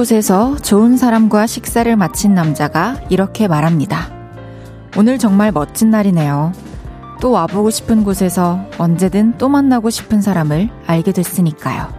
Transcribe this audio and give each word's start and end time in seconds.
곳에서 0.00 0.56
좋은 0.56 0.96
사람과 0.96 1.46
식사를 1.46 1.94
마친 1.94 2.32
남자가 2.32 2.98
이렇게 3.10 3.46
말합니다. 3.46 4.10
오늘 4.96 5.18
정말 5.18 5.52
멋진 5.52 5.90
날이네요. 5.90 6.54
또 7.20 7.32
와보고 7.32 7.68
싶은 7.68 8.02
곳에서 8.02 8.64
언제든 8.78 9.34
또 9.36 9.50
만나고 9.50 9.90
싶은 9.90 10.22
사람을 10.22 10.70
알게 10.86 11.12
됐으니까요. 11.12 11.92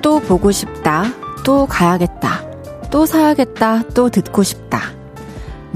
또 0.00 0.18
보고 0.20 0.50
싶다. 0.50 1.04
또 1.44 1.66
가야겠다. 1.66 2.40
또 2.90 3.04
사야겠다. 3.04 3.82
또 3.92 4.08
듣고 4.08 4.42
싶다. 4.42 4.97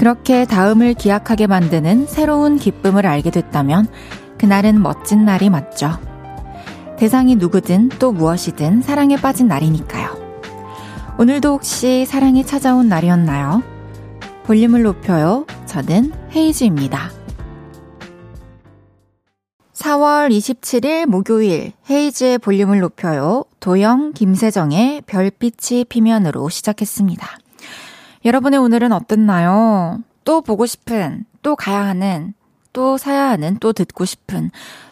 그렇게 0.02 0.46
다음을 0.46 0.94
기약하게 0.94 1.46
만드는 1.46 2.08
새로운 2.08 2.58
기쁨을 2.58 3.06
알게 3.06 3.30
됐다면 3.30 3.86
그날은 4.36 4.82
멋진 4.82 5.24
날이 5.24 5.48
맞죠. 5.48 5.92
대상이 6.98 7.36
누구든 7.36 7.88
또 8.00 8.10
무엇이든 8.10 8.82
사랑에 8.82 9.14
빠진 9.14 9.46
날이니까요. 9.46 10.20
오늘도 11.20 11.52
혹시 11.52 12.04
사랑이 12.04 12.44
찾아온 12.44 12.88
날이었나요? 12.88 13.62
볼륨을 14.42 14.82
높여요. 14.82 15.46
저는 15.66 16.12
헤이즈입니다. 16.34 17.12
4월 19.72 20.36
27일 20.36 21.06
목요일 21.06 21.74
헤이즈의 21.88 22.38
볼륨을 22.38 22.80
높여요. 22.80 23.44
도영, 23.60 24.14
김세정의 24.14 25.02
별빛이 25.06 25.84
피면으로 25.84 26.48
시작했습니다. 26.48 27.41
여러분의 28.24 28.58
오늘은 28.60 28.92
어땠나요? 28.92 30.00
또 30.24 30.40
보고 30.40 30.66
싶은, 30.66 31.24
또 31.42 31.56
가야 31.56 31.84
하는, 31.86 32.34
또 32.72 32.96
사야 32.96 33.28
하는, 33.30 33.56
또 33.58 33.72
듣고 33.72 34.04
싶은, 34.04 34.50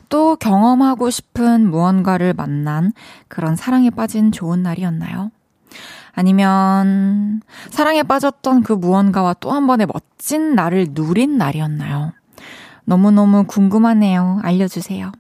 또 0.09 0.35
경험하고 0.37 1.11
싶은 1.11 1.71
무언가를 1.71 2.35
만난 2.35 2.93
그런 3.29 3.55
사랑에 3.55 3.91
빠진 3.91 4.33
좋은 4.33 4.63
날이었나요? 4.63 5.31
아니면 6.13 7.41
사랑에 7.71 8.03
빠졌던 8.03 8.65
그 8.65 8.73
무언가와 8.73 9.35
또 9.35 9.53
한 9.53 9.69
번의 9.69 9.87
멋진 9.87 10.57
날을 10.57 10.89
누린 10.91 11.39
날이었나요? 11.39 12.13
너무너무 12.85 13.45
궁금하네요. 13.45 14.41
알려주세요. 14.43 15.13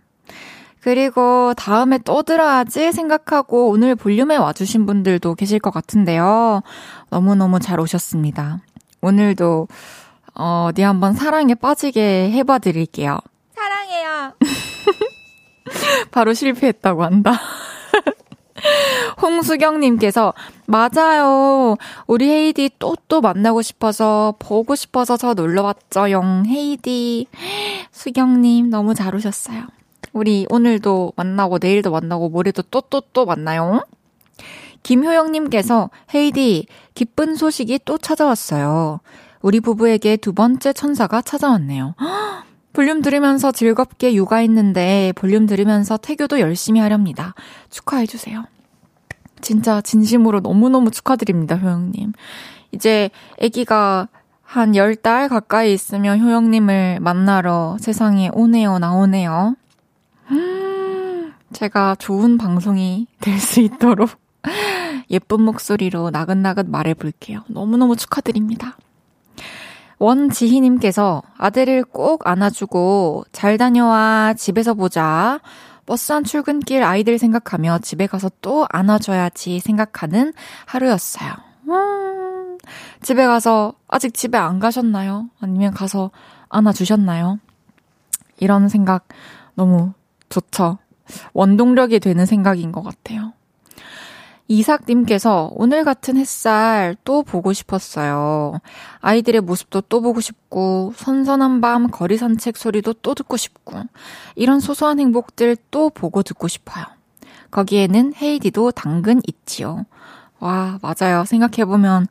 그리고 0.82 1.52
다음에 1.54 1.98
또 1.98 2.22
들어야지 2.22 2.92
생각하고 2.92 3.68
오늘 3.68 3.94
볼륨에 3.94 4.36
와주신 4.36 4.86
분들도 4.86 5.34
계실 5.34 5.58
것 5.58 5.70
같은데요. 5.72 6.62
너무너무 7.10 7.60
잘 7.60 7.80
오셨습니다. 7.80 8.60
오늘도, 9.02 9.68
어, 10.34 10.66
어디 10.68 10.82
한번 10.82 11.12
사랑에 11.14 11.54
빠지게 11.54 12.30
해봐 12.32 12.58
드릴게요. 12.60 13.18
사랑해요. 13.54 14.32
바로 16.10 16.32
실패했다고 16.32 17.04
한다. 17.04 17.32
홍수경님께서, 19.20 20.32
맞아요. 20.66 21.76
우리 22.06 22.28
헤이디 22.28 22.70
또 22.78 22.94
또 23.08 23.20
만나고 23.20 23.60
싶어서, 23.60 24.34
보고 24.38 24.74
싶어서 24.76 25.16
저 25.16 25.34
놀러 25.34 25.62
왔죠, 25.62 26.10
영. 26.10 26.44
헤이디. 26.46 27.26
수경님, 27.90 28.70
너무 28.70 28.94
잘 28.94 29.14
오셨어요. 29.14 29.66
우리 30.12 30.46
오늘도 30.50 31.12
만나고, 31.16 31.58
내일도 31.58 31.90
만나고, 31.90 32.28
모레도 32.28 32.62
또 32.70 32.80
또 32.80 33.02
또 33.12 33.26
만나요. 33.26 33.84
김효영님께서, 34.82 35.90
헤이디, 36.14 36.66
기쁜 36.94 37.34
소식이 37.36 37.80
또 37.84 37.98
찾아왔어요. 37.98 39.00
우리 39.42 39.60
부부에게 39.60 40.16
두 40.16 40.32
번째 40.32 40.72
천사가 40.72 41.22
찾아왔네요. 41.22 41.94
볼륨 42.72 43.02
들으면서 43.02 43.50
즐겁게 43.50 44.14
육아했는데 44.14 45.12
볼륨 45.16 45.46
들으면서 45.46 45.96
태교도 45.96 46.38
열심히 46.40 46.80
하렵니다. 46.80 47.34
축하해주세요. 47.70 48.44
진짜 49.40 49.80
진심으로 49.80 50.40
너무너무 50.40 50.90
축하드립니다, 50.90 51.56
효영님. 51.56 52.12
이제 52.72 53.10
아기가 53.42 54.08
한 54.42 54.72
10달 54.72 55.28
가까이 55.28 55.72
있으면 55.72 56.20
효영님을 56.20 57.00
만나러 57.00 57.76
세상에 57.80 58.30
오네요, 58.32 58.78
나오네요. 58.78 59.56
음, 60.30 61.32
제가 61.52 61.96
좋은 61.96 62.38
방송이 62.38 63.06
될 63.20 63.38
수 63.38 63.60
있도록 63.60 64.10
예쁜 65.10 65.42
목소리로 65.42 66.10
나긋나긋 66.10 66.68
말해볼게요. 66.68 67.42
너무너무 67.48 67.96
축하드립니다. 67.96 68.76
원지희님께서 69.98 71.22
아들을 71.36 71.84
꼭 71.84 72.26
안아주고 72.26 73.24
잘 73.32 73.58
다녀와 73.58 74.34
집에서 74.34 74.74
보자. 74.74 75.40
버스 75.84 76.12
안 76.12 76.24
출근길 76.24 76.82
아이들 76.84 77.18
생각하며 77.18 77.80
집에 77.80 78.06
가서 78.06 78.30
또 78.40 78.66
안아줘야지 78.70 79.58
생각하는 79.58 80.32
하루였어요. 80.66 81.32
음, 81.68 82.58
집에 83.02 83.26
가서 83.26 83.74
아직 83.88 84.14
집에 84.14 84.38
안 84.38 84.58
가셨나요? 84.60 85.28
아니면 85.40 85.74
가서 85.74 86.10
안아주셨나요? 86.48 87.38
이런 88.38 88.68
생각 88.68 89.06
너무 89.54 89.92
좋죠. 90.30 90.78
원동력이 91.34 92.00
되는 92.00 92.24
생각인 92.24 92.72
것 92.72 92.82
같아요. 92.82 93.34
이삭님께서 94.48 95.50
오늘 95.54 95.84
같은 95.84 96.16
햇살 96.16 96.96
또 97.04 97.22
보고 97.22 97.52
싶었어요. 97.52 98.58
아이들의 99.00 99.42
모습도 99.42 99.82
또 99.82 100.00
보고 100.00 100.20
싶고, 100.20 100.92
선선한 100.96 101.60
밤 101.60 101.88
거리 101.88 102.16
산책 102.16 102.56
소리도 102.56 102.94
또 102.94 103.14
듣고 103.14 103.36
싶고, 103.36 103.82
이런 104.34 104.58
소소한 104.58 104.98
행복들 104.98 105.56
또 105.70 105.88
보고 105.88 106.24
듣고 106.24 106.48
싶어요. 106.48 106.84
거기에는 107.52 108.14
헤이디도 108.20 108.72
당근 108.72 109.20
있지요. 109.24 109.86
와, 110.40 110.80
맞아요. 110.82 111.24
생각해보면 111.24 112.08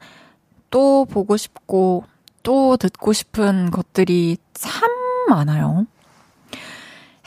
또 0.70 1.04
보고 1.04 1.36
싶고, 1.36 2.06
또 2.42 2.78
듣고 2.78 3.12
싶은 3.12 3.70
것들이 3.70 4.38
참 4.54 4.90
많아요. 5.28 5.88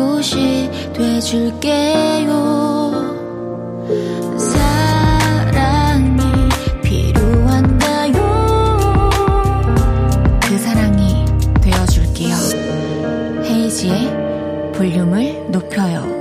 그곳이 0.00 0.70
돼줄게요. 0.94 2.40
헤이지의 13.44 14.72
볼륨을 14.72 15.50
높여요. 15.50 16.20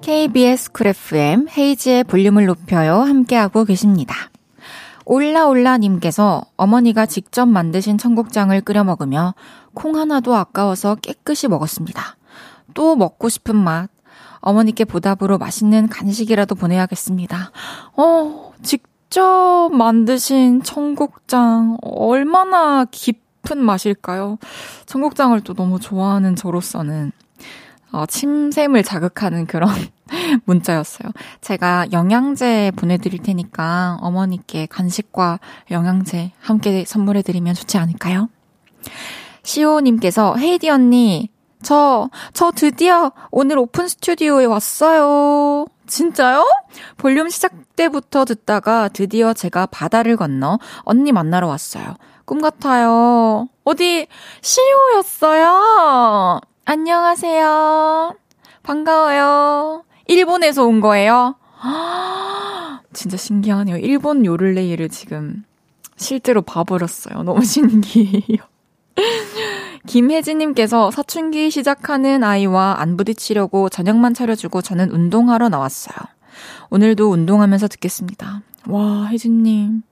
KBS 0.00 0.72
쿨 0.72 0.86
FM 0.88 1.46
헤이지의 1.56 2.04
볼륨을 2.04 2.46
높여요. 2.46 3.00
함께하고 3.00 3.64
계십니다. 3.64 4.29
올라올라님께서 5.10 6.42
어머니가 6.56 7.06
직접 7.06 7.46
만드신 7.46 7.98
청국장을 7.98 8.58
끓여 8.60 8.84
먹으며 8.84 9.34
콩 9.74 9.96
하나도 9.96 10.34
아까워서 10.34 10.94
깨끗이 10.96 11.48
먹었습니다. 11.48 12.16
또 12.74 12.94
먹고 12.96 13.28
싶은 13.28 13.56
맛. 13.56 13.90
어머니께 14.42 14.84
보답으로 14.84 15.36
맛있는 15.36 15.88
간식이라도 15.88 16.54
보내야겠습니다. 16.54 17.50
어, 17.96 18.52
직 18.62 18.90
직접 19.10 19.70
만드신 19.72 20.62
청국장 20.62 21.78
얼마나 21.82 22.84
깊은 22.84 23.58
맛일까요? 23.58 24.38
청국장을 24.86 25.38
또 25.40 25.52
너무 25.52 25.80
좋아하는 25.80 26.36
저로서는 26.36 27.10
어, 27.90 28.06
침샘을 28.06 28.84
자극하는 28.84 29.46
그런 29.46 29.68
문자였어요. 30.44 31.10
제가 31.40 31.86
영양제 31.92 32.72
보내드릴 32.76 33.22
테니까 33.22 33.98
어머니께 34.00 34.66
간식과 34.66 35.40
영양제 35.70 36.32
함께 36.40 36.84
선물해드리면 36.86 37.54
좋지 37.54 37.78
않을까요? 37.78 38.28
시오님께서 39.42 40.36
헤이디 40.36 40.70
언니 40.70 41.30
저, 41.62 42.08
저 42.32 42.50
드디어 42.50 43.12
오늘 43.30 43.58
오픈 43.58 43.88
스튜디오에 43.88 44.46
왔어요. 44.46 45.66
진짜요? 45.86 46.46
볼륨 46.96 47.28
시작 47.28 47.52
때부터 47.76 48.24
듣다가 48.24 48.88
드디어 48.88 49.34
제가 49.34 49.66
바다를 49.66 50.16
건너 50.16 50.58
언니 50.80 51.12
만나러 51.12 51.48
왔어요. 51.48 51.96
꿈 52.24 52.40
같아요. 52.40 53.48
어디, 53.64 54.06
시오였어요? 54.40 56.40
안녕하세요. 56.64 58.14
반가워요. 58.62 59.84
일본에서 60.10 60.64
온 60.64 60.80
거예요? 60.80 61.36
진짜 62.92 63.16
신기하네요. 63.16 63.76
일본 63.76 64.26
요를레이를 64.26 64.88
지금 64.88 65.44
실제로 65.96 66.42
봐버렸어요. 66.42 67.22
너무 67.24 67.44
신기해요. 67.44 68.38
김혜진님께서 69.86 70.90
사춘기 70.90 71.50
시작하는 71.50 72.24
아이와 72.24 72.76
안 72.80 72.96
부딪히려고 72.96 73.68
저녁만 73.68 74.12
차려주고 74.14 74.62
저는 74.62 74.90
운동하러 74.90 75.48
나왔어요. 75.48 75.96
오늘도 76.70 77.08
운동하면서 77.08 77.68
듣겠습니다. 77.68 78.42
와, 78.66 79.06
혜진님. 79.06 79.82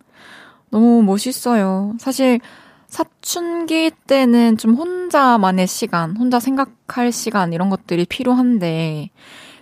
너무 0.71 1.03
멋있어요. 1.05 1.95
사실 1.99 2.41
사춘기 2.89 3.93
때는 4.07 4.57
좀 4.57 4.75
혼자만의 4.75 5.67
시간, 5.69 6.17
혼자 6.17 6.41
생각할 6.41 7.13
시간 7.13 7.53
이런 7.53 7.71
것들이 7.71 8.05
필요한데 8.05 9.11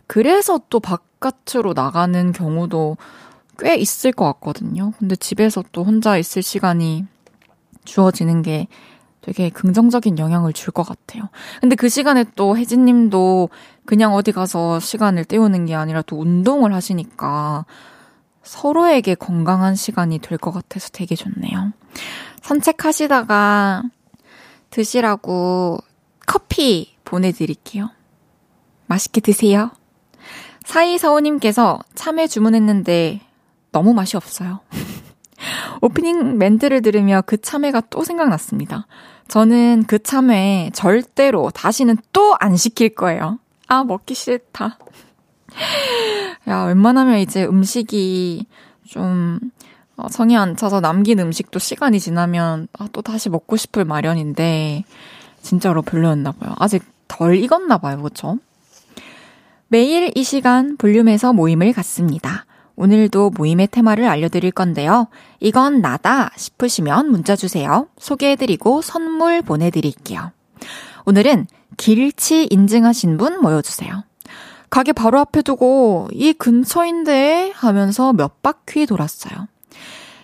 그래서 0.07 0.61
또 0.71 0.81
바깥으로 0.81 1.73
나가는 1.75 2.33
경우도 2.33 2.97
꽤 3.59 3.75
있을 3.77 4.13
것 4.13 4.25
같거든요. 4.35 4.93
근데 4.99 5.17
집에서 5.17 5.65
또 5.73 5.85
혼자 5.85 6.17
있을 6.17 6.43
시간이 6.43 7.07
주어지는 7.85 8.43
게 8.43 8.69
되게 9.23 9.51
긍정적인 9.51 10.19
영향을 10.19 10.53
줄 10.53 10.73
것 10.73 10.85
같아요. 10.85 11.29
근데 11.61 11.75
그 11.75 11.89
시간에 11.89 12.25
또 12.37 12.57
혜진 12.57 12.85
님도 12.85 13.49
그냥 13.85 14.15
어디 14.15 14.31
가서 14.31 14.79
시간을 14.79 15.25
때우는 15.25 15.67
게 15.67 15.75
아니라 15.75 16.03
또 16.03 16.21
운동을 16.21 16.73
하시니까 16.75 17.65
서로에게 18.43 19.17
건강한 19.17 19.75
시간이 19.75 20.21
될 20.21 20.39
것 20.39 20.53
같아서 20.53 20.91
되게 20.93 21.17
좋네요. 21.17 21.73
산책하시다가 22.43 23.83
드시라고 24.71 25.79
커피 26.27 26.95
보내드릴게요. 27.05 27.91
맛있게 28.87 29.21
드세요. 29.21 29.71
사이사오님께서 30.67 31.79
참외 31.95 32.27
주문했는데 32.27 33.21
너무 33.73 33.95
맛이 33.95 34.17
없어요. 34.17 34.61
오프닝 35.81 36.39
멘트를 36.39 36.83
들으며 36.83 37.23
그 37.25 37.41
참외가 37.41 37.81
또 37.89 38.05
생각났습니다. 38.05 38.87
저는 39.29 39.85
그 39.87 40.03
참외 40.03 40.71
절대로 40.75 41.51
다시는 41.51 41.97
또 42.13 42.37
안 42.41 42.57
시킬 42.57 42.95
거예요. 42.95 43.39
아, 43.69 43.85
먹기 43.85 44.15
싫다. 44.15 44.79
야, 46.49 46.63
웬만하면 46.65 47.19
이제 47.19 47.45
음식이 47.45 48.47
좀 48.89 49.39
어, 49.97 50.09
성이 50.11 50.37
안 50.37 50.57
차서 50.57 50.81
남긴 50.81 51.19
음식도 51.21 51.59
시간이 51.59 52.01
지나면 52.01 52.69
아, 52.79 52.89
또 52.93 53.03
다시 53.03 53.31
먹고 53.31 53.57
싶을 53.57 53.85
마련인데 53.85 54.85
진짜로 55.41 55.83
별로였나 55.83 56.33
봐요. 56.33 56.55
아직 56.59 56.85
덜 57.09 57.37
익었나 57.37 57.79
봐요. 57.79 57.99
그렇죠? 57.99 58.39
매일 59.69 60.13
이 60.15 60.23
시간 60.23 60.77
볼륨에서 60.77 61.33
모임을 61.33 61.73
갖습니다. 61.73 62.47
오늘도 62.77 63.31
모임의 63.31 63.69
테마를 63.69 64.07
알려드릴 64.07 64.53
건데요. 64.53 65.09
이건 65.41 65.81
나다 65.81 66.31
싶으시면 66.37 67.11
문자 67.11 67.35
주세요. 67.35 67.89
소개해드리고 67.99 68.83
선물 68.83 69.43
보내드릴게요. 69.43 70.31
오늘은 71.05 71.47
길치 71.77 72.49
인증하신 72.51 73.17
분 73.17 73.41
모여주세요. 73.41 74.05
가게 74.71 74.93
바로 74.93 75.19
앞에 75.21 75.43
두고 75.43 76.09
이 76.13 76.33
근처인데 76.33 77.53
하면서 77.55 78.13
몇 78.13 78.43
바퀴 78.43 78.87
돌았어요. 78.87 79.49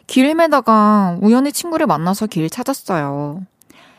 길 0.07 0.27
헤매다가 0.27 1.19
우연히 1.23 1.53
친구를 1.53 1.87
만나서 1.87 2.27
길 2.27 2.51
찾았어요. 2.51 3.43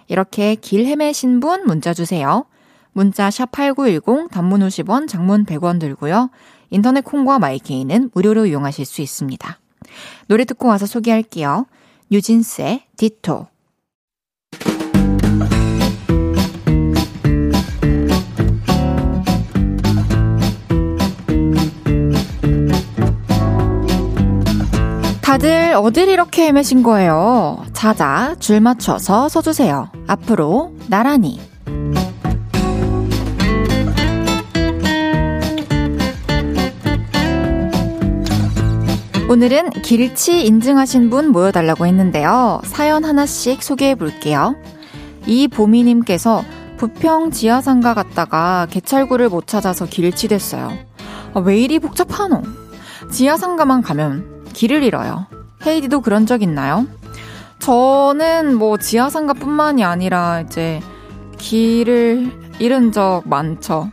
이렇게 0.08 0.56
길 0.56 0.86
헤매신 0.86 1.40
분 1.40 1.66
문자 1.66 1.94
주세요. 1.94 2.46
문자 2.94 3.30
샵 3.30 3.52
8910 3.52 4.30
단문 4.32 4.62
50원, 4.62 5.08
장문 5.08 5.46
100원 5.46 5.80
들고요. 5.80 6.30
인터넷 6.70 7.02
콩과 7.02 7.40
마이케이는 7.40 8.12
무료로 8.14 8.46
이용하실 8.46 8.86
수 8.86 9.02
있습니다. 9.02 9.60
노래 10.28 10.46
듣고 10.46 10.68
와서 10.68 10.86
소개할게요. 10.86 11.66
뉴진스의 12.10 12.84
디토. 12.98 13.48
다들 25.22 25.74
어딜 25.76 26.10
이렇게 26.10 26.46
헤매신 26.46 26.84
거예요? 26.84 27.66
자자, 27.74 28.36
줄 28.40 28.62
맞춰서 28.62 29.28
서주세요. 29.30 29.90
앞으로, 30.06 30.76
나란히. 30.88 31.42
오늘은 39.34 39.72
길치 39.72 40.46
인증하신 40.46 41.10
분 41.10 41.30
모여달라고 41.32 41.88
했는데요. 41.88 42.62
사연 42.66 43.04
하나씩 43.04 43.64
소개해 43.64 43.96
볼게요. 43.96 44.56
이보미님께서 45.26 46.46
부평 46.78 47.32
지하상가 47.32 47.96
갔다가 47.96 48.68
개찰구를 48.70 49.30
못 49.30 49.48
찾아서 49.48 49.88
길치 49.88 50.28
됐어요. 50.28 50.72
아, 51.34 51.40
왜 51.40 51.58
이리 51.58 51.80
복잡하노? 51.80 52.44
지하상가만 53.10 53.82
가면 53.82 54.50
길을 54.54 54.84
잃어요. 54.84 55.26
헤이디도 55.66 56.02
그런 56.02 56.28
적 56.28 56.44
있나요? 56.44 56.86
저는 57.58 58.54
뭐 58.56 58.78
지하상가 58.78 59.34
뿐만이 59.34 59.84
아니라 59.84 60.42
이제 60.42 60.80
길을 61.40 62.52
잃은 62.60 62.92
적 62.92 63.24
많죠. 63.26 63.90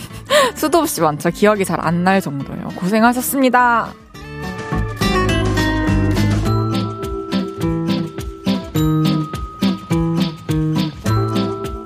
수도 0.56 0.78
없이 0.78 1.02
많죠. 1.02 1.28
기억이 1.28 1.66
잘 1.66 1.78
안 1.84 2.04
날 2.04 2.22
정도예요. 2.22 2.68
고생하셨습니다. 2.76 3.92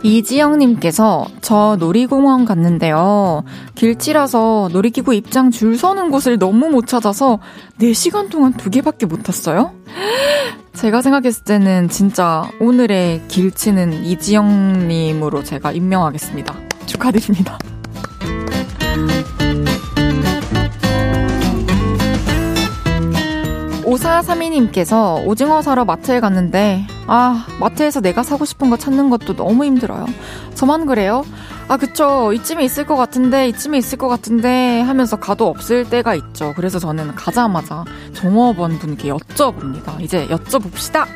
이지영님께서 0.02 1.26
저 1.40 1.76
놀이공원 1.78 2.44
갔는데요. 2.44 3.44
길치라서 3.75 4.71
놀이기구 4.73 5.14
입장 5.14 5.50
줄 5.50 5.76
서는 5.78 6.11
곳을 6.11 6.38
너무 6.38 6.71
못 6.71 6.87
찾아서 6.87 7.38
4시간 7.80 8.30
동안 8.30 8.52
두 8.52 8.71
개밖에 8.71 9.06
못 9.06 9.23
탔어요? 9.23 9.73
제가 10.75 11.02
생각했을 11.02 11.44
때는 11.44 11.88
진짜 11.88 12.50
오늘의 12.61 13.23
길치는 13.28 14.04
이지영님으로 14.04 15.44
제가 15.44 15.73
임명하겠습니다. 15.73 16.54
축하드립니다. 16.87 17.59
5432님께서 23.93 25.27
오징어 25.27 25.63
사러 25.63 25.85
마트에 25.85 26.21
갔는데, 26.21 26.87
아, 27.07 27.47
마트에서 27.61 28.01
내가 28.01 28.23
사고 28.23 28.45
싶은 28.45 28.71
거 28.71 28.77
찾는 28.77 29.11
것도 29.11 29.37
너무 29.37 29.65
힘들어요. 29.65 30.07
저만 30.55 30.87
그래요? 30.87 31.25
아, 31.69 31.77
그쵸. 31.77 32.33
이쯤에 32.33 32.65
있을 32.65 32.87
것 32.87 32.97
같은데, 32.97 33.49
이쯤에 33.49 33.79
있을 33.79 33.99
것 33.99 34.09
같은데 34.09 34.81
하면서 34.81 35.17
가도 35.17 35.49
없을 35.49 35.89
때가 35.89 36.15
있죠. 36.15 36.53
그래서 36.57 36.79
저는 36.79 37.15
가자마자 37.15 37.85
종업원 38.15 38.79
분께 38.79 39.11
여쭤봅니다. 39.11 40.01
이제 40.01 40.27
여쭤봅시다! 40.29 41.07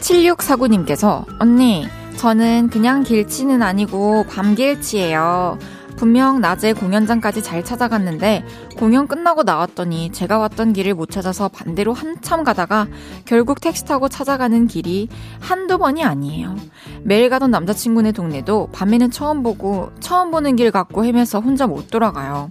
7649님께서, 0.00 1.24
언니, 1.38 1.86
저는 2.20 2.68
그냥 2.68 3.02
길치는 3.02 3.62
아니고 3.62 4.26
밤길치예요. 4.28 5.56
분명 5.96 6.42
낮에 6.42 6.74
공연장까지 6.74 7.42
잘 7.42 7.64
찾아갔는데 7.64 8.44
공연 8.76 9.08
끝나고 9.08 9.42
나왔더니 9.42 10.12
제가 10.12 10.36
왔던 10.36 10.74
길을 10.74 10.92
못 10.92 11.10
찾아서 11.10 11.48
반대로 11.48 11.94
한참 11.94 12.44
가다가 12.44 12.88
결국 13.24 13.62
택시 13.62 13.86
타고 13.86 14.10
찾아가는 14.10 14.66
길이 14.66 15.08
한두 15.40 15.78
번이 15.78 16.04
아니에요. 16.04 16.56
매일 17.04 17.30
가던 17.30 17.50
남자친구네 17.50 18.12
동네도 18.12 18.68
밤에는 18.70 19.10
처음 19.10 19.42
보고 19.42 19.90
처음 20.00 20.30
보는 20.30 20.56
길 20.56 20.70
갖고 20.70 21.06
헤매서 21.06 21.40
혼자 21.40 21.66
못 21.66 21.90
돌아가요. 21.90 22.50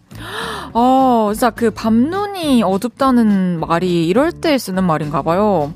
어, 0.73 1.29
진짜 1.31 1.51
그 1.51 1.69
밤눈이 1.69 2.63
어둡다는 2.63 3.59
말이 3.59 4.07
이럴 4.07 4.31
때 4.31 4.57
쓰는 4.57 4.83
말인가 4.83 5.21
봐요. 5.21 5.71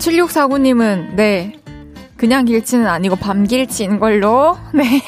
7649님은 0.00 1.14
네, 1.14 1.62
그냥 2.16 2.44
길치는 2.44 2.86
아니고 2.86 3.16
밤길치인 3.16 3.98
걸로. 3.98 4.56
네. 4.72 5.02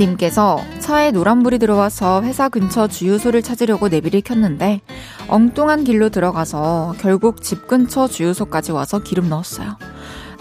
님께서 0.00 0.58
차에 0.78 1.10
노란불이 1.10 1.58
들어와서 1.58 2.22
회사 2.22 2.48
근처 2.48 2.88
주유소를 2.88 3.42
찾으려고 3.42 3.88
내비를 3.88 4.22
켰는데 4.22 4.80
엉뚱한 5.28 5.84
길로 5.84 6.08
들어가서 6.08 6.94
결국 6.98 7.42
집 7.42 7.66
근처 7.66 8.08
주유소까지 8.08 8.72
와서 8.72 8.98
기름 8.98 9.28
넣었어요. 9.28 9.76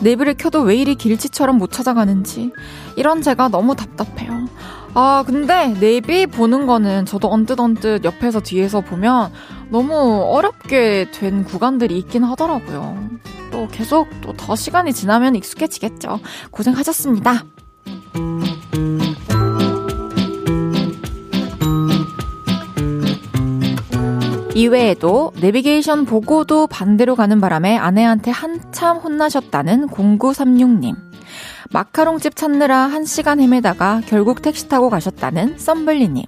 내비를 0.02 0.36
켜도 0.36 0.62
왜 0.62 0.78
이리 0.78 0.96
길치처럼 0.96 1.58
못 1.58 1.72
찾아가는지 1.74 2.52
이런 2.96 3.22
제가 3.22 3.50
너무 3.50 3.76
답답해요. 3.76 4.48
아 4.94 5.24
근데 5.28 5.74
내비 5.80 6.26
보는 6.26 6.66
거는 6.66 7.06
저도 7.06 7.30
언뜻 7.30 7.60
언뜻 7.60 8.06
옆에서 8.06 8.40
뒤에서 8.40 8.80
보면 8.80 9.32
너무 9.72 9.94
어렵게 10.24 11.12
된 11.12 11.44
구간들이 11.44 11.98
있긴 12.00 12.24
하더라고요. 12.24 13.10
또 13.52 13.68
계속 13.68 14.08
또 14.22 14.34
더 14.36 14.56
시간이 14.56 14.94
지나면 14.94 15.36
익숙해지겠죠. 15.36 16.20
고생하셨습니다. 16.52 17.44
이외에도 24.56 25.32
내비게이션 25.40 26.06
보고도 26.06 26.68
반대로 26.68 27.16
가는 27.16 27.40
바람에 27.40 27.78
아내한테 27.78 28.32
한참 28.32 28.98
혼나셨다는 28.98 29.88
0936님. 29.88 30.96
마카롱집 31.72 32.36
찾느라 32.36 32.90
1시간 32.90 33.40
헤매다가 33.40 34.02
결국 34.08 34.42
택시 34.42 34.68
타고 34.68 34.90
가셨다는 34.90 35.58
썸블리님. 35.58 36.26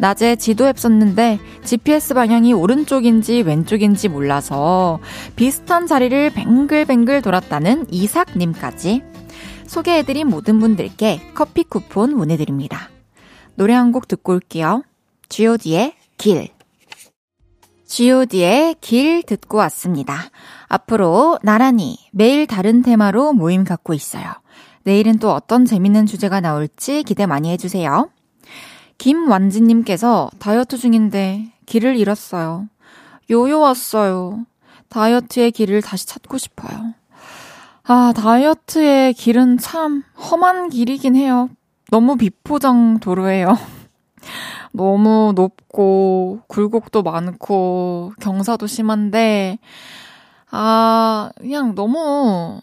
낮에 0.00 0.36
지도 0.36 0.66
앱 0.66 0.78
썼는데 0.78 1.38
GPS 1.62 2.14
방향이 2.14 2.54
오른쪽인지 2.54 3.42
왼쪽인지 3.42 4.08
몰라서 4.08 4.98
비슷한 5.36 5.86
자리를 5.86 6.30
뱅글뱅글 6.30 7.20
돌았다는 7.20 7.86
이삭님까지 7.90 9.02
소개해드린 9.66 10.26
모든 10.26 10.58
분들께 10.58 11.20
커피 11.34 11.64
쿠폰 11.64 12.16
보내드립니다. 12.16 12.88
노래 13.56 13.74
한 13.74 13.92
곡 13.92 14.08
듣고 14.08 14.32
올게요. 14.32 14.82
god의 15.28 15.92
길. 16.16 16.48
god의 17.84 18.76
길 18.80 19.22
듣고 19.22 19.58
왔습니다. 19.58 20.30
앞으로 20.68 21.38
나란히 21.42 21.98
매일 22.10 22.46
다른 22.46 22.82
테마로 22.82 23.34
모임 23.34 23.64
갖고 23.64 23.92
있어요. 23.92 24.24
내일은 24.84 25.18
또 25.18 25.30
어떤 25.32 25.66
재밌는 25.66 26.06
주제가 26.06 26.40
나올지 26.40 27.02
기대 27.02 27.26
많이 27.26 27.50
해주세요. 27.50 28.08
김완진님께서 29.00 30.30
다이어트 30.38 30.76
중인데 30.76 31.50
길을 31.64 31.96
잃었어요. 31.96 32.68
요요 33.30 33.60
왔어요. 33.60 34.44
다이어트의 34.90 35.52
길을 35.52 35.80
다시 35.80 36.06
찾고 36.06 36.36
싶어요. 36.36 36.92
아, 37.84 38.12
다이어트의 38.14 39.14
길은 39.14 39.56
참 39.56 40.02
험한 40.18 40.68
길이긴 40.68 41.16
해요. 41.16 41.48
너무 41.90 42.16
비포장 42.16 43.00
도로예요. 43.00 43.56
너무 44.72 45.32
높고 45.34 46.42
굴곡도 46.46 47.02
많고 47.02 48.12
경사도 48.20 48.66
심한데 48.66 49.58
아 50.50 51.30
그냥 51.38 51.74
너무 51.74 52.60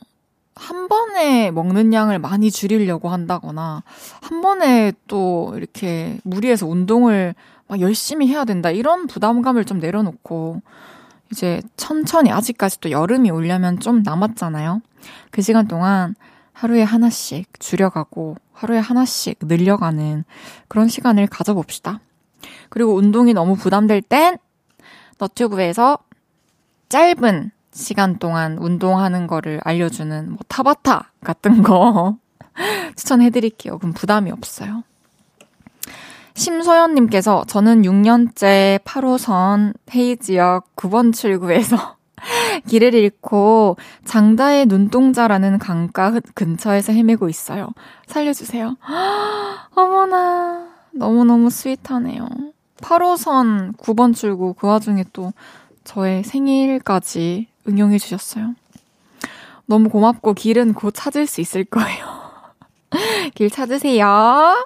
한 0.59 0.87
번에 0.87 1.51
먹는 1.51 1.93
양을 1.93 2.19
많이 2.19 2.51
줄이려고 2.51 3.09
한다거나 3.09 3.83
한 4.21 4.41
번에 4.41 4.91
또 5.07 5.53
이렇게 5.55 6.19
무리해서 6.23 6.67
운동을 6.67 7.35
막 7.67 7.79
열심히 7.79 8.27
해야 8.27 8.45
된다 8.45 8.71
이런 8.71 9.07
부담감을 9.07 9.65
좀 9.65 9.79
내려놓고 9.79 10.61
이제 11.31 11.61
천천히 11.75 12.31
아직까지 12.31 12.79
또 12.79 12.91
여름이 12.91 13.29
오려면 13.29 13.79
좀 13.79 14.01
남았잖아요. 14.03 14.81
그 15.31 15.41
시간 15.41 15.67
동안 15.67 16.15
하루에 16.53 16.81
하나씩 16.83 17.59
줄여가고 17.59 18.37
하루에 18.53 18.79
하나씩 18.79 19.39
늘려가는 19.43 20.23
그런 20.67 20.87
시간을 20.87 21.27
가져봅시다. 21.27 21.99
그리고 22.69 22.95
운동이 22.95 23.33
너무 23.33 23.55
부담될 23.55 24.01
땐 24.01 24.37
너튜브에서 25.19 25.99
짧은 26.89 27.51
시간 27.77 28.17
동안 28.17 28.57
운동하는 28.57 29.27
거를 29.27 29.62
알려주는 29.63 30.29
뭐 30.31 30.39
타바타 30.48 31.12
같은 31.24 31.62
거 31.62 32.17
추천해드릴게요. 32.96 33.77
그럼 33.77 33.93
부담이 33.93 34.31
없어요. 34.31 34.84
심소연님께서 36.34 37.46
저는 37.48 37.84
6년째 37.84 38.79
8호선 38.84 39.74
헤이지역 39.93 40.75
9번 40.75 41.13
출구에서 41.13 41.98
길을 42.67 42.93
잃고 42.93 43.77
장다의 44.05 44.65
눈동자라는 44.65 45.60
강가 45.60 46.19
근처에서 46.34 46.93
헤매고 46.93 47.29
있어요. 47.29 47.69
살려주세요. 48.07 48.75
어머나, 49.75 50.67
너무너무 50.93 51.50
스윗하네요. 51.50 52.27
8호선 52.77 53.77
9번 53.77 54.15
출구 54.15 54.53
그 54.53 54.67
와중에 54.67 55.05
또 55.13 55.34
저의 55.84 56.24
생일까지 56.24 57.48
응용해 57.67 57.97
주셨어요. 58.00 58.55
너무 59.65 59.89
고맙고 59.89 60.33
길은 60.33 60.74
곧 60.74 60.93
찾을 60.95 61.27
수 61.27 61.41
있을 61.41 61.65
거예요. 61.65 62.05
길 63.36 63.50
찾으세요. 63.50 64.65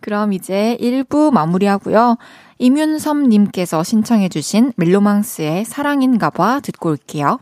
그럼 0.00 0.32
이제 0.32 0.76
1부 0.80 1.32
마무리하고요. 1.32 2.16
이윤섭님께서 2.58 3.82
신청해주신 3.82 4.74
멜로망스의 4.76 5.64
사랑인가 5.64 6.30
봐 6.30 6.60
듣고 6.60 6.90
올게요. 6.90 7.40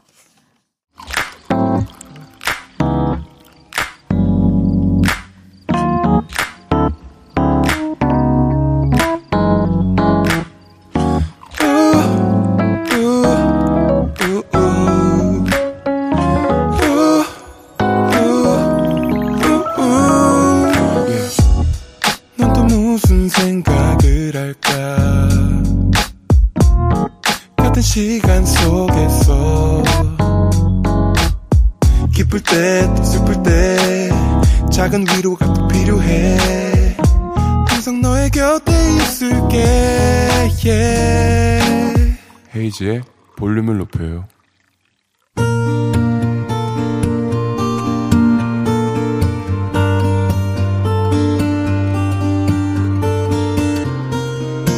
헤이지의 42.79 43.03
볼륨을 43.37 43.79
높여요. 43.79 44.25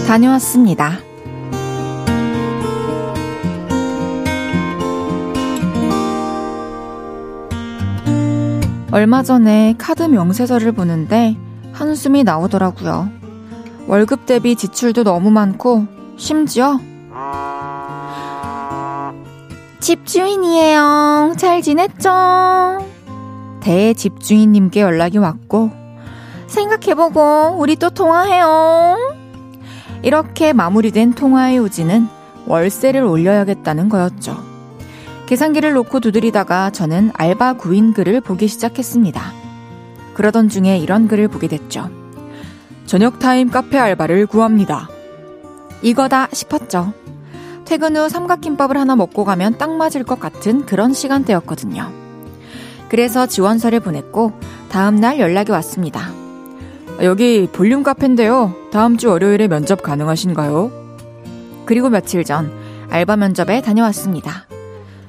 다녀왔습니다. 0.06 0.98
얼마 8.92 9.22
전에 9.22 9.76
카드 9.78 10.02
명세서를 10.02 10.72
보는데 10.72 11.36
한숨이 11.72 12.24
나오더라고요. 12.24 13.08
월급 13.86 14.26
대비 14.26 14.56
지출도 14.56 15.04
너무 15.04 15.30
많고 15.30 15.86
심지어 16.16 16.80
집주인이에요. 19.90 21.34
잘 21.36 21.62
지냈죠? 21.62 22.78
대집주인님께 23.58 24.82
연락이 24.82 25.18
왔고, 25.18 25.72
생각해보고, 26.46 27.56
우리 27.58 27.74
또 27.74 27.90
통화해요. 27.90 28.96
이렇게 30.02 30.52
마무리된 30.52 31.14
통화의 31.14 31.56
요지는 31.56 32.06
월세를 32.46 33.02
올려야겠다는 33.02 33.88
거였죠. 33.88 34.36
계산기를 35.26 35.72
놓고 35.72 35.98
두드리다가 35.98 36.70
저는 36.70 37.10
알바 37.14 37.54
구인 37.54 37.92
글을 37.92 38.20
보기 38.20 38.46
시작했습니다. 38.46 39.20
그러던 40.14 40.50
중에 40.50 40.78
이런 40.78 41.08
글을 41.08 41.26
보게 41.26 41.48
됐죠. 41.48 41.90
저녁 42.86 43.18
타임 43.18 43.50
카페 43.50 43.76
알바를 43.76 44.26
구합니다. 44.26 44.88
이거다 45.82 46.28
싶었죠. 46.32 46.92
퇴근 47.70 47.96
후 47.96 48.08
삼각김밥을 48.08 48.76
하나 48.76 48.96
먹고 48.96 49.24
가면 49.24 49.56
딱 49.56 49.70
맞을 49.70 50.02
것 50.02 50.18
같은 50.18 50.66
그런 50.66 50.92
시간대였거든요. 50.92 51.88
그래서 52.88 53.26
지원서를 53.26 53.78
보냈고 53.78 54.32
다음날 54.70 55.20
연락이 55.20 55.52
왔습니다. 55.52 56.10
여기 57.00 57.48
볼륨 57.52 57.84
카페인데요. 57.84 58.56
다음 58.72 58.96
주 58.96 59.08
월요일에 59.08 59.46
면접 59.46 59.84
가능하신가요? 59.84 60.72
그리고 61.64 61.90
며칠 61.90 62.24
전 62.24 62.50
알바 62.90 63.14
면접에 63.14 63.62
다녀왔습니다. 63.62 64.46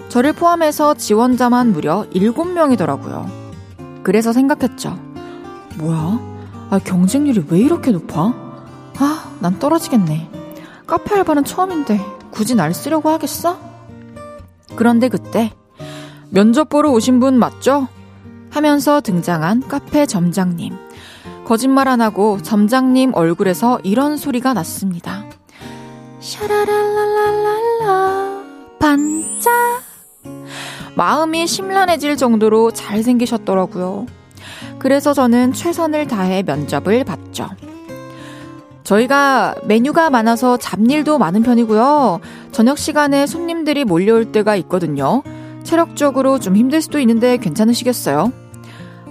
저를 0.09 0.31
포함해서 0.31 0.93
지원자만 0.93 1.71
무려 1.71 2.05
7명이더라고요. 2.13 3.25
그래서 4.03 4.33
생각했죠. 4.33 4.99
뭐야? 5.79 6.19
아, 6.69 6.79
경쟁률이 6.83 7.45
왜 7.49 7.57
이렇게 7.57 7.89
높아? 7.89 8.35
아, 8.99 9.31
난 9.39 9.57
떨어지겠네. 9.57 10.29
카페 10.85 11.15
알바는 11.15 11.43
처음인데 11.43 12.20
굳이 12.31 12.55
날 12.55 12.73
쓰려고 12.73 13.09
하겠어? 13.09 13.59
그런데 14.75 15.09
그때 15.09 15.51
면접 16.29 16.69
보러 16.69 16.91
오신 16.91 17.19
분 17.19 17.37
맞죠? 17.37 17.87
하면서 18.49 19.01
등장한 19.01 19.67
카페 19.67 20.05
점장님. 20.05 20.75
거짓말 21.45 21.87
안 21.87 22.01
하고 22.01 22.41
점장님 22.41 23.11
얼굴에서 23.13 23.79
이런 23.83 24.17
소리가 24.17 24.53
났습니다. 24.53 25.25
샤라랄랄랄랄라 26.19 28.41
반짝 28.79 29.53
마음이 30.95 31.47
심란해질 31.47 32.17
정도로 32.17 32.71
잘생기셨더라고요. 32.71 34.07
그래서 34.79 35.13
저는 35.13 35.53
최선을 35.53 36.07
다해 36.07 36.43
면접을 36.43 37.03
봤죠. 37.03 37.49
저희가 38.83 39.55
메뉴가 39.65 40.09
많아서 40.09 40.57
잡일도 40.57 41.17
많은 41.17 41.43
편이고요. 41.43 42.19
저녁 42.51 42.77
시간에 42.77 43.25
손님들이 43.27 43.85
몰려올 43.85 44.31
때가 44.31 44.55
있거든요. 44.57 45.23
체력적으로 45.63 46.39
좀 46.39 46.55
힘들 46.55 46.81
수도 46.81 46.99
있는데 46.99 47.37
괜찮으시겠어요? 47.37 48.31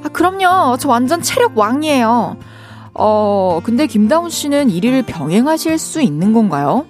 아, 0.02 0.08
그럼요. 0.08 0.76
저 0.78 0.88
완전 0.88 1.22
체력 1.22 1.56
왕이에요. 1.56 2.36
어, 2.94 3.60
근데 3.62 3.86
김다운 3.86 4.30
씨는 4.30 4.70
일을 4.70 5.02
병행하실 5.02 5.78
수 5.78 6.00
있는 6.02 6.32
건가요? 6.32 6.86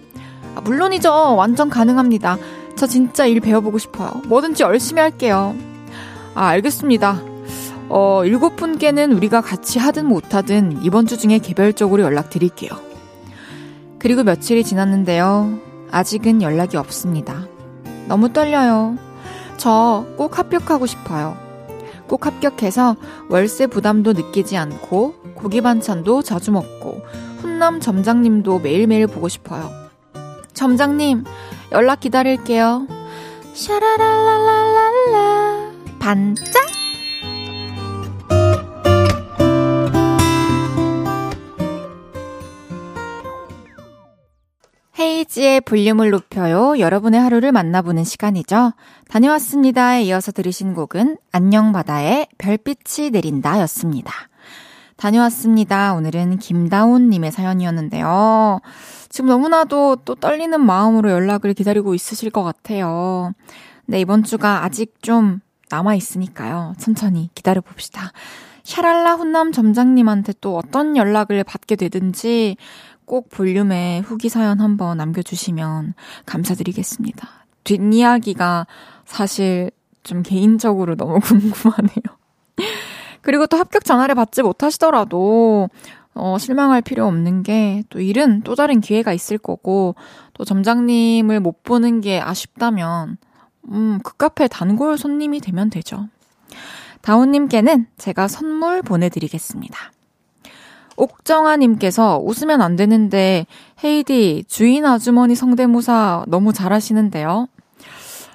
아, 0.54 0.60
물론이죠. 0.62 1.36
완전 1.36 1.68
가능합니다. 1.68 2.38
저 2.76 2.86
진짜 2.86 3.26
일 3.26 3.40
배워보고 3.40 3.78
싶어요. 3.78 4.22
뭐든지 4.26 4.62
열심히 4.62 5.02
할게요. 5.02 5.54
아, 6.34 6.46
알겠습니다. 6.46 7.29
어, 7.92 8.24
일곱 8.24 8.54
분께는 8.56 9.12
우리가 9.12 9.40
같이 9.40 9.78
하든 9.80 10.06
못하든 10.06 10.78
이번 10.82 11.06
주 11.06 11.18
중에 11.18 11.38
개별적으로 11.38 12.02
연락드릴게요. 12.04 12.70
그리고 13.98 14.22
며칠이 14.22 14.62
지났는데요. 14.64 15.58
아직은 15.90 16.40
연락이 16.40 16.76
없습니다. 16.76 17.48
너무 18.06 18.32
떨려요. 18.32 18.96
저 19.56 20.06
꼭 20.16 20.38
합격하고 20.38 20.86
싶어요. 20.86 21.36
꼭 22.06 22.26
합격해서 22.26 22.94
월세 23.28 23.66
부담도 23.66 24.12
느끼지 24.14 24.56
않고 24.56 25.14
고기 25.34 25.60
반찬도 25.60 26.22
자주 26.22 26.52
먹고 26.52 27.02
훈남 27.38 27.80
점장님도 27.80 28.60
매일매일 28.60 29.06
보고 29.08 29.26
싶어요. 29.28 29.68
점장님, 30.54 31.24
연락 31.72 31.98
기다릴게요. 32.00 32.86
샤라랄랄랄랄라. 33.54 35.70
반짝? 35.98 36.54
헤이지의 45.20 45.60
볼륨을 45.62 46.10
높여요. 46.10 46.78
여러분의 46.78 47.20
하루를 47.20 47.52
만나보는 47.52 48.04
시간이죠. 48.04 48.72
다녀왔습니다에 49.08 50.02
이어서 50.04 50.32
들으신 50.32 50.74
곡은 50.74 51.18
안녕 51.32 51.72
바다의 51.72 52.28
별빛이 52.38 53.10
내린다 53.10 53.60
였습니다. 53.62 54.12
다녀왔습니다. 54.96 55.94
오늘은 55.94 56.38
김다온님의 56.38 57.32
사연이었는데요. 57.32 58.60
지금 59.08 59.28
너무나도 59.28 59.96
또 60.04 60.14
떨리는 60.14 60.58
마음으로 60.60 61.10
연락을 61.10 61.54
기다리고 61.54 61.94
있으실 61.94 62.30
것 62.30 62.42
같아요. 62.42 63.32
네, 63.86 64.00
이번 64.00 64.22
주가 64.22 64.64
아직 64.64 65.02
좀 65.02 65.40
남아있으니까요. 65.70 66.74
천천히 66.78 67.30
기다려봅시다. 67.34 68.12
샤랄라 68.62 69.14
훈남 69.14 69.52
점장님한테 69.52 70.34
또 70.40 70.56
어떤 70.56 70.96
연락을 70.96 71.42
받게 71.44 71.76
되든지 71.76 72.56
꼭 73.10 73.28
볼륨에 73.28 74.04
후기 74.06 74.28
사연 74.28 74.60
한번 74.60 74.98
남겨주시면 74.98 75.94
감사드리겠습니다. 76.26 77.28
뒷이야기가 77.64 78.68
사실 79.04 79.72
좀 80.04 80.22
개인적으로 80.22 80.94
너무 80.94 81.18
궁금하네요. 81.26 82.04
그리고 83.20 83.48
또 83.48 83.56
합격 83.56 83.84
전화를 83.84 84.14
받지 84.14 84.42
못하시더라도 84.42 85.68
어, 86.14 86.38
실망할 86.38 86.82
필요 86.82 87.04
없는 87.06 87.42
게 87.42 87.82
또 87.90 87.98
일은 87.98 88.42
또 88.42 88.54
다른 88.54 88.80
기회가 88.80 89.12
있을 89.12 89.38
거고 89.38 89.96
또 90.34 90.44
점장님을 90.44 91.40
못 91.40 91.64
보는 91.64 92.00
게 92.00 92.20
아쉽다면 92.20 93.16
음, 93.72 93.98
그 94.04 94.16
카페 94.18 94.46
단골 94.46 94.96
손님이 94.96 95.40
되면 95.40 95.68
되죠. 95.68 96.08
다운님께는 97.02 97.88
제가 97.98 98.28
선물 98.28 98.82
보내드리겠습니다. 98.82 99.90
옥정아님께서 101.00 102.18
웃으면 102.22 102.60
안 102.60 102.76
되는데, 102.76 103.46
헤이디, 103.82 104.44
주인 104.48 104.84
아주머니 104.84 105.34
성대모사 105.34 106.24
너무 106.28 106.52
잘하시는데요? 106.52 107.46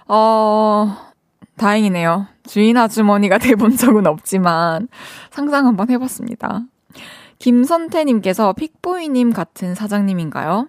어, 0.08 0.97
다행이네요. 1.58 2.28
주인 2.43 2.78
아주머니가 2.78 3.38
돼본 3.39 3.78
적은 3.78 4.08
없지만, 4.08 4.88
상상 5.30 5.67
한번 5.67 5.89
해봤습니다. 5.89 6.63
김선태님께서 7.39 8.54
픽보이님 8.54 9.32
같은 9.32 9.75
사장님인가요? 9.75 10.67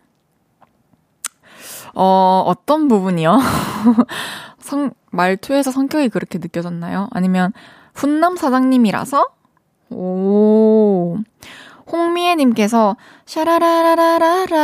어, 1.94 2.42
어떤 2.46 2.88
부분이요? 2.88 3.38
성, 4.60 4.90
말투에서 5.10 5.70
성격이 5.70 6.10
그렇게 6.10 6.38
느껴졌나요? 6.38 7.08
아니면, 7.12 7.52
훈남 7.94 8.36
사장님이라서? 8.36 9.24
오. 9.90 11.16
홍미애님께서 11.90 12.96
샤라라라라라 13.26 14.56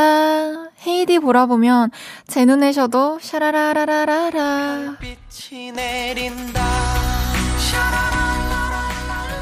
헤이디 0.86 1.20
보라 1.20 1.46
보면 1.46 1.90
제 2.26 2.44
눈에셔도 2.44 3.18
샤라라라라라 3.20 4.96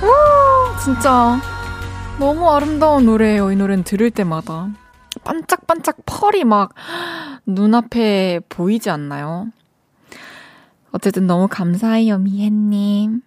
오 0.02 0.78
진짜 0.82 1.40
너무 2.18 2.50
아름다운 2.50 3.06
노래예요 3.06 3.50
이 3.52 3.56
노래는 3.56 3.84
들을 3.84 4.10
때마다. 4.10 4.68
반짝반짝 5.24 5.96
펄이 6.06 6.44
막 6.44 6.74
눈앞에 7.46 8.40
보이지 8.48 8.90
않나요? 8.90 9.48
어쨌든 10.92 11.26
너무 11.26 11.48
감사해요 11.48 12.18
미애님 12.18 13.22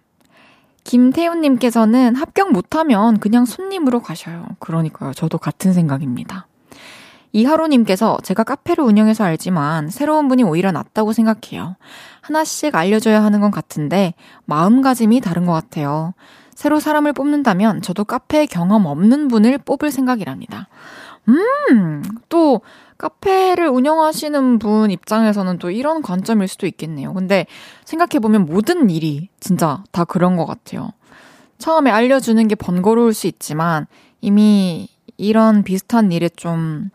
김태훈님께서는 0.84 2.14
합격 2.14 2.52
못하면 2.52 3.18
그냥 3.18 3.44
손님으로 3.44 4.00
가셔요. 4.00 4.46
그러니까요. 4.58 5.12
저도 5.12 5.38
같은 5.38 5.72
생각입니다. 5.72 6.46
이하로님께서 7.32 8.18
제가 8.22 8.44
카페를 8.44 8.84
운영해서 8.84 9.24
알지만 9.24 9.88
새로운 9.88 10.28
분이 10.28 10.44
오히려 10.44 10.70
낫다고 10.70 11.12
생각해요. 11.12 11.76
하나씩 12.20 12.76
알려줘야 12.76 13.24
하는 13.24 13.40
건 13.40 13.50
같은데 13.50 14.14
마음가짐이 14.44 15.20
다른 15.20 15.44
것 15.44 15.52
같아요. 15.52 16.14
새로 16.54 16.78
사람을 16.78 17.12
뽑는다면 17.12 17.82
저도 17.82 18.04
카페 18.04 18.46
경험 18.46 18.86
없는 18.86 19.26
분을 19.26 19.58
뽑을 19.58 19.90
생각이랍니다. 19.90 20.68
음, 21.28 22.02
또 22.28 22.60
카페를 23.04 23.68
운영하시는 23.68 24.58
분 24.58 24.90
입장에서는 24.90 25.58
또 25.58 25.70
이런 25.70 26.00
관점일 26.00 26.48
수도 26.48 26.66
있겠네요. 26.66 27.12
근데 27.12 27.46
생각해보면 27.84 28.46
모든 28.46 28.88
일이 28.88 29.28
진짜 29.40 29.84
다 29.92 30.04
그런 30.04 30.36
것 30.36 30.46
같아요. 30.46 30.90
처음에 31.58 31.90
알려주는 31.90 32.48
게 32.48 32.54
번거로울 32.54 33.12
수 33.12 33.26
있지만 33.26 33.86
이미 34.22 34.88
이런 35.18 35.64
비슷한 35.64 36.12
일에 36.12 36.30
좀 36.30 36.88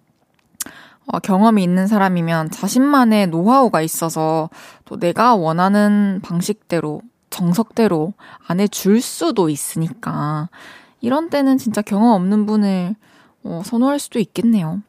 어, 1.06 1.20
경험이 1.20 1.64
있는 1.64 1.86
사람이면 1.86 2.50
자신만의 2.50 3.28
노하우가 3.28 3.84
있어서 3.84 4.50
또 4.86 4.98
내가 4.98 5.36
원하는 5.36 6.22
방식대로 6.24 7.04
정석대로 7.30 8.14
안 8.48 8.60
해줄 8.60 9.02
수도 9.02 9.50
있으니까 9.50 10.50
이런 11.02 11.30
때는 11.30 11.60
진짜 11.60 11.84
경험 11.84 12.16
없는 12.16 12.48
분을 12.48 12.96
어, 13.44 13.62
선호할 13.64 14.00
수도 14.00 14.18
있겠네요. 14.18 14.82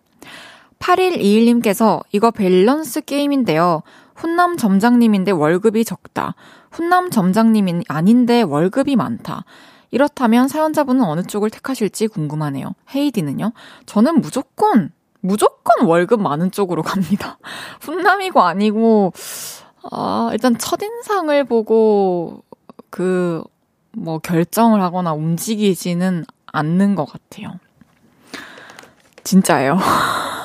8121님께서 0.80 2.02
이거 2.10 2.30
밸런스 2.30 3.02
게임인데요. 3.02 3.82
훈남 4.14 4.56
점장님인데 4.56 5.30
월급이 5.30 5.84
적다. 5.84 6.34
훈남 6.70 7.10
점장님이 7.10 7.84
아닌데 7.88 8.42
월급이 8.42 8.96
많다. 8.96 9.44
이렇다면 9.90 10.48
사연자분은 10.48 11.02
어느 11.04 11.22
쪽을 11.22 11.50
택하실지 11.50 12.08
궁금하네요. 12.08 12.74
헤이디는요? 12.94 13.52
저는 13.86 14.20
무조건, 14.20 14.92
무조건 15.20 15.86
월급 15.86 16.20
많은 16.20 16.50
쪽으로 16.50 16.82
갑니다. 16.82 17.38
훈남이고 17.80 18.40
아니고, 18.40 19.12
아, 19.90 20.30
일단 20.32 20.56
첫인상을 20.56 21.44
보고 21.44 22.44
그, 22.90 23.42
뭐, 23.92 24.18
결정을 24.18 24.80
하거나 24.80 25.12
움직이지는 25.12 26.24
않는 26.46 26.94
것 26.94 27.06
같아요. 27.06 27.58
진짜예요. 29.24 29.78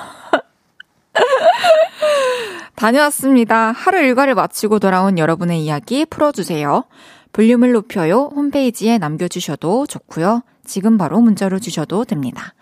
다녀왔습니다. 2.75 3.71
하루 3.71 3.99
일과를 3.99 4.35
마치고 4.35 4.79
돌아온 4.79 5.17
여러분의 5.17 5.63
이야기 5.63 6.05
풀어주세요. 6.05 6.83
볼륨을 7.31 7.73
높여요 7.73 8.31
홈페이지에 8.35 8.97
남겨주셔도 8.97 9.87
좋고요. 9.87 10.43
지금 10.65 10.97
바로 10.97 11.19
문자로 11.19 11.59
주셔도 11.59 12.05
됩니다. 12.05 12.53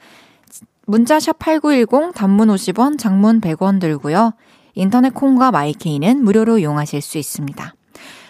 문자샵 0.85 1.39
8910 1.39 2.13
단문 2.13 2.49
50원, 2.49 2.97
장문 2.97 3.39
100원 3.39 3.79
들고요. 3.79 4.33
인터넷 4.75 5.13
콩과 5.13 5.51
마이케이는 5.51 6.23
무료로 6.23 6.57
이용하실 6.57 7.01
수 7.01 7.17
있습니다. 7.17 7.75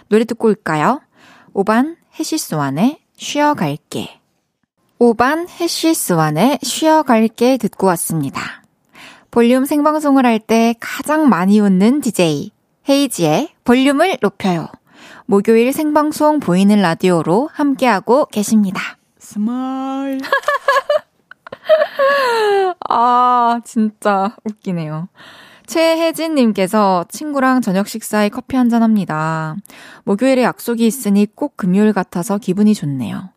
노래 0.09 0.25
듣고 0.25 0.49
올까요? 0.49 1.01
오반 1.53 1.95
해쉬스완의 2.19 2.99
쉬어갈게. 3.15 4.19
오반 4.99 5.47
해쉬스완의 5.49 6.59
쉬어갈게 6.61 7.57
듣고 7.57 7.87
왔습니다. 7.87 8.62
볼륨 9.33 9.65
생방송을 9.65 10.27
할 10.27 10.37
때 10.37 10.75
가장 10.79 11.27
많이 11.27 11.59
웃는 11.59 12.01
DJ 12.01 12.51
헤이즈의 12.87 13.49
볼륨을 13.63 14.17
높여요. 14.21 14.67
목요일 15.25 15.73
생방송 15.73 16.39
보이는 16.39 16.79
라디오로 16.79 17.49
함께하고 17.51 18.27
계십니다. 18.27 18.79
Smile. 19.17 20.19
아, 22.87 23.59
진짜 23.65 24.35
웃기네요. 24.43 25.07
최혜진님께서 25.65 27.05
친구랑 27.09 27.61
저녁 27.61 27.87
식사에 27.87 28.29
커피 28.29 28.55
한잔 28.55 28.83
합니다. 28.83 29.55
목요일에 30.03 30.43
약속이 30.43 30.85
있으니 30.85 31.25
꼭 31.25 31.57
금요일 31.57 31.91
같아서 31.91 32.37
기분이 32.37 32.75
좋네요. 32.75 33.31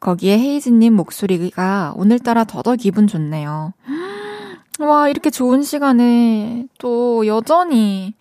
거기에 0.00 0.38
헤이즈님 0.38 0.94
목소리가 0.94 1.92
오늘따라 1.94 2.44
더더 2.44 2.76
기분 2.76 3.06
좋네요. 3.06 3.74
와, 4.78 5.08
이렇게 5.08 5.30
좋은 5.30 5.62
시간에 5.62 6.66
또 6.78 7.26
여전히 7.26 8.14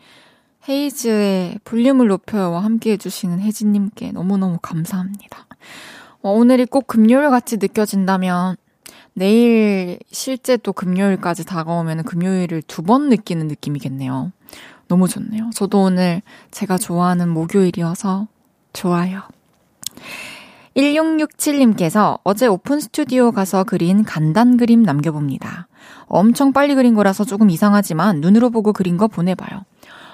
헤이즈의 0.68 1.60
볼륨을 1.64 2.08
높여요와 2.08 2.64
함께 2.64 2.92
해주시는 2.92 3.40
혜진님께 3.40 4.12
너무너무 4.12 4.60
감사합니다. 4.62 5.48
어, 6.22 6.32
오늘이 6.32 6.66
꼭 6.66 6.88
금요일 6.88 7.30
같이 7.30 7.58
느껴진다면 7.58 8.58
내일 9.14 9.98
실제 10.12 10.56
또 10.58 10.72
금요일까지 10.72 11.46
다가오면 11.46 12.04
금요일을 12.04 12.62
두 12.64 12.84
번 12.84 13.10
느끼는 13.10 13.48
느낌이겠네요. 13.48 14.32
너무 14.88 15.08
좋네요. 15.08 15.50
저도 15.54 15.84
오늘 15.84 16.22
제가 16.52 16.78
좋아하는 16.78 17.30
목요일이어서 17.30 18.28
좋아요. 18.74 19.22
1667님께서 20.76 22.20
어제 22.24 22.46
오픈 22.48 22.80
스튜디오 22.80 23.32
가서 23.32 23.64
그린 23.64 24.04
간단 24.04 24.58
그림 24.58 24.84
남겨봅니다. 24.84 25.68
엄청 26.12 26.54
빨리 26.54 26.76
그린 26.76 26.94
거라서 26.94 27.24
조금 27.24 27.50
이상하지만 27.50 28.22
눈으로 28.22 28.50
보고 28.50 28.74
그린 28.74 28.98
거 28.98 29.08
보내봐요. 29.08 29.64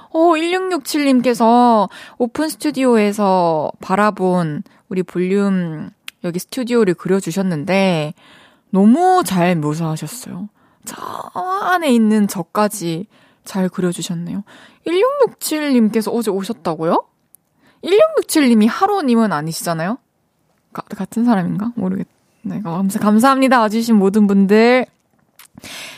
어, 0.10 0.20
1667님께서 0.20 1.90
오픈 2.18 2.50
스튜디오에서 2.50 3.72
바라본 3.82 4.64
우리 4.90 5.04
볼륨 5.04 5.90
여기 6.24 6.40
스튜디오를 6.40 6.94
그려주셨는데 6.94 8.14
너무 8.70 9.24
잘 9.26 9.56
묘사하셨어요. 9.56 10.50
저 10.86 10.96
안에 11.34 11.92
있는 11.92 12.28
저까지 12.28 13.08
잘 13.44 13.70
그려주셨네요. 13.70 14.44
1667님께서 14.86 16.14
어제 16.14 16.32
오셨다고요? 16.32 17.06
1667님이 17.84 18.68
하로님은 18.70 19.32
아니시잖아요? 19.32 19.98
가, 20.74 20.82
같은 20.84 21.26
사람인가? 21.26 21.72
모르겠 21.76 22.08
네. 22.44 22.62
감사, 22.62 23.00
감사합니다. 23.00 23.60
와주신 23.60 23.96
모든 23.96 24.26
분들. 24.28 24.86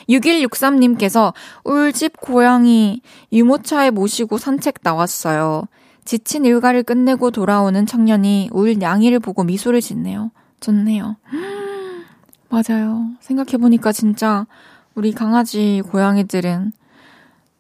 6163님께서 0.10 1.34
울집 1.64 2.20
고양이 2.20 3.02
유모차에 3.32 3.92
모시고 3.92 4.38
산책 4.38 4.76
나왔어요. 4.84 5.64
지친 6.06 6.46
일과를 6.46 6.84
끝내고 6.84 7.32
돌아오는 7.32 7.86
청년이 7.86 8.50
울 8.52 8.82
양이를 8.82 9.20
보고 9.20 9.44
미소를 9.44 9.82
짓네요. 9.82 10.32
좋네요. 10.60 11.18
맞아요. 12.50 13.12
생각해보니까 13.20 13.92
진짜 13.92 14.48
우리 14.96 15.12
강아지 15.12 15.84
고양이들은 15.92 16.72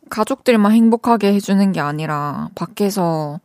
가족들만 0.10 0.72
행복하게 0.72 1.34
해주는 1.34 1.72
게 1.72 1.80
아니라 1.80 2.50
밖에서 2.56 3.40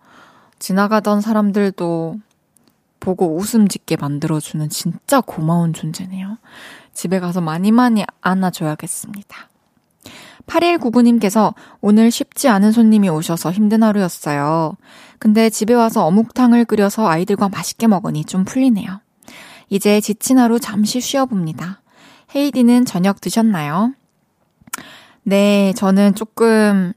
지나가던 0.59 1.21
사람들도 1.21 2.19
보고 3.01 3.37
웃음 3.37 3.69
짓게 3.69 3.97
만들어주는 3.97 4.71
진짜 4.71 5.21
고마운 5.21 5.75
존재네요. 5.75 6.38
집에 6.94 7.20
가서 7.20 7.40
많이 7.40 7.72
많이 7.72 8.04
안아줘야겠습니다. 8.20 9.48
8199님께서 10.46 11.54
오늘 11.80 12.11
쉽지 12.11 12.48
않은 12.48 12.72
손님이 12.72 13.09
오셔서 13.09 13.50
힘든 13.50 13.83
하루였어요. 13.83 14.76
근데 15.18 15.50
집에 15.50 15.74
와서 15.74 16.07
어묵탕을 16.07 16.66
끓여서 16.66 17.09
아이들과 17.09 17.48
맛있게 17.48 17.87
먹으니 17.87 18.24
좀 18.24 18.44
풀리네요. 18.44 19.00
이제 19.70 20.00
지친 20.00 20.38
하루 20.38 20.61
잠시 20.61 21.00
쉬어봅니다. 21.00 21.80
헤이디는 22.35 22.85
저녁 22.85 23.20
드셨나요? 23.20 23.94
네, 25.22 25.72
저는 25.76 26.14
조금 26.14 26.92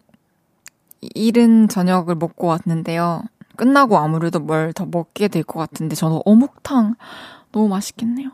이른 1.01 1.69
저녁을 1.69 2.15
먹고 2.15 2.47
왔는데요. 2.47 3.23
끝나고 3.55 3.97
아무래도 3.97 4.39
뭘 4.39 4.73
더 4.73 4.85
먹게 4.85 5.27
될 5.29 5.43
것 5.43 5.59
같은데 5.59 5.95
저는 5.95 6.19
어묵탕 6.25 6.95
너무 7.51 7.67
맛있겠네요. 7.69 8.29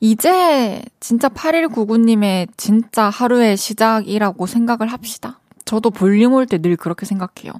이제 0.00 0.82
진짜 0.98 1.28
8199님의 1.28 2.48
진짜 2.56 3.10
하루의 3.10 3.56
시작이라고 3.56 4.46
생각을 4.46 4.88
합시다. 4.88 5.40
저도 5.66 5.90
볼륨 5.90 6.32
올 6.32 6.46
때 6.46 6.58
늘 6.58 6.76
그렇게 6.76 7.06
생각해요. 7.06 7.52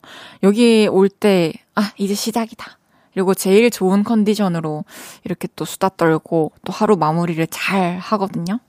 여기 0.43 0.89
올 0.91 1.09
때, 1.09 1.53
아, 1.75 1.93
이제 1.99 2.15
시작이다. 2.15 2.79
그리고 3.13 3.35
제일 3.35 3.71
좋은 3.71 4.05
컨디션으로 4.05 4.85
이렇게 5.25 5.49
또 5.57 5.65
수다 5.65 5.91
떨고 5.91 6.53
또 6.65 6.73
하루 6.73 6.97
마무리를 6.97 7.45
잘 7.51 7.99
하거든요. 7.99 8.61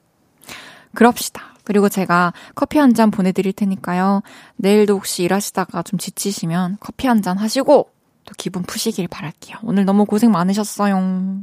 그럽시다. 0.94 1.56
그리고 1.64 1.90
제가 1.90 2.34
커피 2.56 2.78
한 2.80 2.94
잔 2.94 3.12
보내드릴 3.12 3.54
테니까요. 3.54 4.22
내일도 4.58 4.96
혹시 4.96 5.24
일하시다가 5.24 5.84
좀 5.84 5.98
지치시면 6.00 6.78
커피 6.80 7.08
한 7.08 7.22
잔 7.22 7.38
하시고 7.38 7.90
또 8.26 8.34
기분 8.38 8.64
푸시길 8.64 9.08
바랄게요. 9.08 9.58
오늘 9.64 9.86
너무 9.86 10.06
고생 10.06 10.32
많으셨어요. 10.32 11.40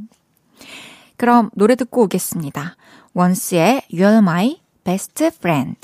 그럼 1.19 1.49
노래 1.53 1.75
듣고 1.75 2.03
오겠습니다. 2.03 2.77
원스의 3.13 3.81
You're 3.91 4.19
My 4.19 4.61
Best 4.85 5.21
Friend. 5.25 5.77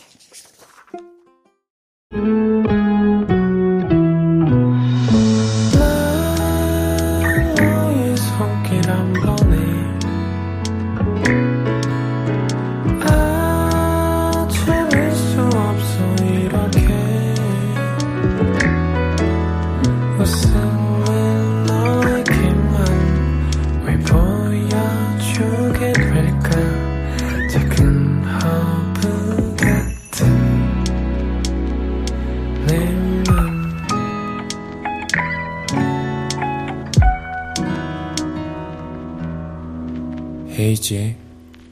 헤이즈의 40.66 41.16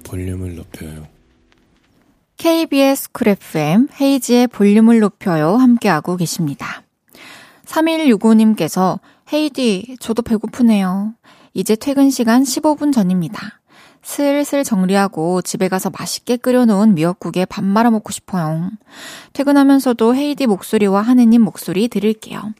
볼륨을 0.03 0.56
높여요. 0.56 1.08
KBS 2.38 3.12
쿨 3.12 3.29
FM 3.29 3.88
헤이즈의 3.99 4.45
볼륨을 4.49 4.99
높여요 4.99 5.56
함께하고 5.56 6.15
계십니다. 6.15 6.84
3165님께서 7.65 8.99
헤이디 9.34 9.97
저도 9.99 10.21
배고프네요. 10.21 11.15
이제 11.56 11.75
퇴근 11.75 12.12
시간 12.12 12.43
15분 12.43 12.93
전입니다. 12.93 13.62
슬슬 14.03 14.63
정리하고 14.63 15.41
집에 15.41 15.69
가서 15.69 15.89
맛있게 15.89 16.38
끓여놓은 16.38 16.93
미역국에 16.93 17.45
밥 17.45 17.63
말아 17.63 17.89
먹고 17.89 18.12
싶어요. 18.12 18.69
퇴근하면서도 19.32 20.13
헤이디 20.13 20.45
목소리와 20.45 21.01
한해님 21.01 21.41
목소리 21.41 21.88
들을게요. 21.88 22.53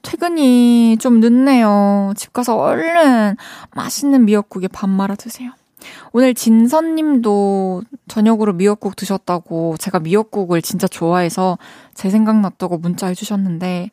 퇴근이 0.00 0.96
좀 0.98 1.20
늦네요. 1.20 2.14
집 2.16 2.32
가서 2.32 2.56
얼른 2.56 3.36
맛있는 3.72 4.24
미역국에 4.24 4.68
밥 4.68 4.88
말아 4.88 5.16
드세요. 5.16 5.50
오늘 6.12 6.34
진선님도 6.34 7.82
저녁으로 8.08 8.52
미역국 8.52 8.96
드셨다고 8.96 9.76
제가 9.78 10.00
미역국을 10.00 10.62
진짜 10.62 10.86
좋아해서 10.86 11.58
제 11.94 12.10
생각났다고 12.10 12.78
문자 12.78 13.06
해주셨는데 13.08 13.90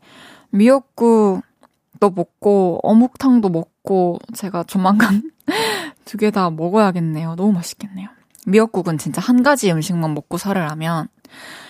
미역국도 0.49 2.09
먹고 2.15 2.79
어묵탕도 2.83 3.49
먹고 3.49 4.19
제가 4.33 4.63
조만간 4.63 5.31
두 6.05 6.17
개 6.17 6.31
다 6.31 6.49
먹어야겠네요. 6.49 7.35
너무 7.35 7.51
맛있겠네요. 7.53 8.09
미역국은 8.47 8.97
진짜 8.97 9.21
한 9.21 9.43
가지 9.43 9.71
음식만 9.71 10.13
먹고 10.13 10.37
살으라면 10.37 11.07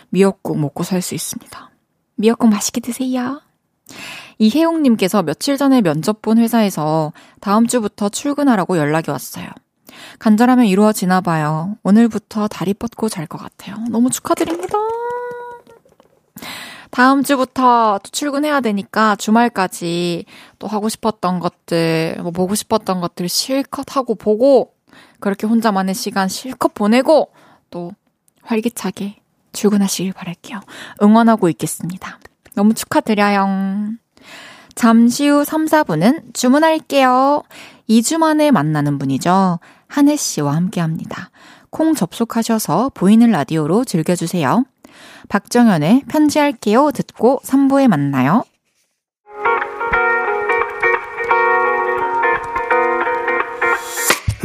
미역국 0.10 0.60
먹고 0.60 0.84
살 0.84 1.02
수 1.02 1.16
있습니다. 1.16 1.70
미역국 2.16 2.50
맛있게 2.50 2.82
드세요. 2.82 3.42
이혜용님께서 4.38 5.22
며칠 5.24 5.58
전에 5.58 5.82
면접 5.82 6.22
본 6.22 6.38
회사에서 6.38 7.14
다음 7.40 7.68
주부터 7.68 8.10
출근하라고 8.10 8.78
연락이 8.78 9.12
왔어요. 9.12 9.48
간절하면 10.20 10.66
이루어지나 10.66 11.22
봐요. 11.22 11.78
오늘부터 11.84 12.48
다리 12.48 12.74
뻗고 12.74 13.10
잘 13.10 13.28
것 13.28 13.38
같아요. 13.38 13.78
너무 13.90 14.10
축하드립니다. 14.10 14.78
다음 16.90 17.24
주부터 17.24 18.00
또 18.04 18.10
출근해야 18.12 18.60
되니까 18.60 19.16
주말까지 19.16 20.26
또 20.60 20.68
하고 20.68 20.90
싶었던 20.90 21.40
것들, 21.40 22.18
뭐 22.22 22.32
보고 22.32 22.54
싶었던 22.54 23.00
것들 23.00 23.30
실컷 23.30 23.96
하고 23.96 24.16
보고, 24.16 24.74
그렇게 25.22 25.48
혼자만의 25.48 25.96
시간 25.96 26.28
실컷 26.28 26.74
보내고, 26.74 27.32
또 27.70 27.94
활기차게 28.44 29.22
출근하시길 29.54 30.12
바랄게요. 30.14 30.60
응원하고 31.02 31.48
있겠습니다. 31.50 32.20
너무 32.56 32.74
축하드려요. 32.74 33.48
잠시 34.76 35.28
후 35.28 35.46
3, 35.46 35.66
4분은 35.66 36.34
주문할게요. 36.34 37.44
2주 37.90 38.18
만에 38.18 38.52
만나는 38.52 38.98
분이죠. 38.98 39.60
한혜 39.92 40.16
씨와 40.16 40.56
함께 40.56 40.80
합니다. 40.80 41.32
콩 41.70 41.94
접속하셔서 41.94 42.92
보이는 42.94 43.30
라디오로 43.30 43.84
즐겨주세요. 43.84 44.64
박정현의 45.28 46.04
편지할게요 46.08 46.92
듣고 46.92 47.42
3부에 47.44 47.90
만나요. 47.90 48.44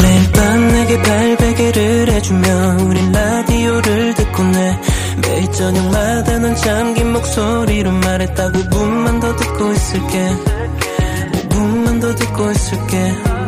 매일 0.03 0.33
밤 0.33 0.69
내게 0.69 1.03
발베개를 1.03 2.11
해주며 2.11 2.77
우린 2.85 3.13
라디오를 3.13 4.15
듣고 4.15 4.43
내 4.43 4.81
매일 5.23 5.53
저녁마다 5.53 6.39
넌 6.41 6.57
잠긴 6.57 7.13
목소리로 7.13 7.93
말했다 7.93 8.51
5분만 8.51 9.21
더 9.21 9.37
듣고 9.37 9.73
있을게 9.73 10.29
5분만 11.49 12.01
더 12.01 12.15
듣고 12.17 12.51
있을게 12.51 13.46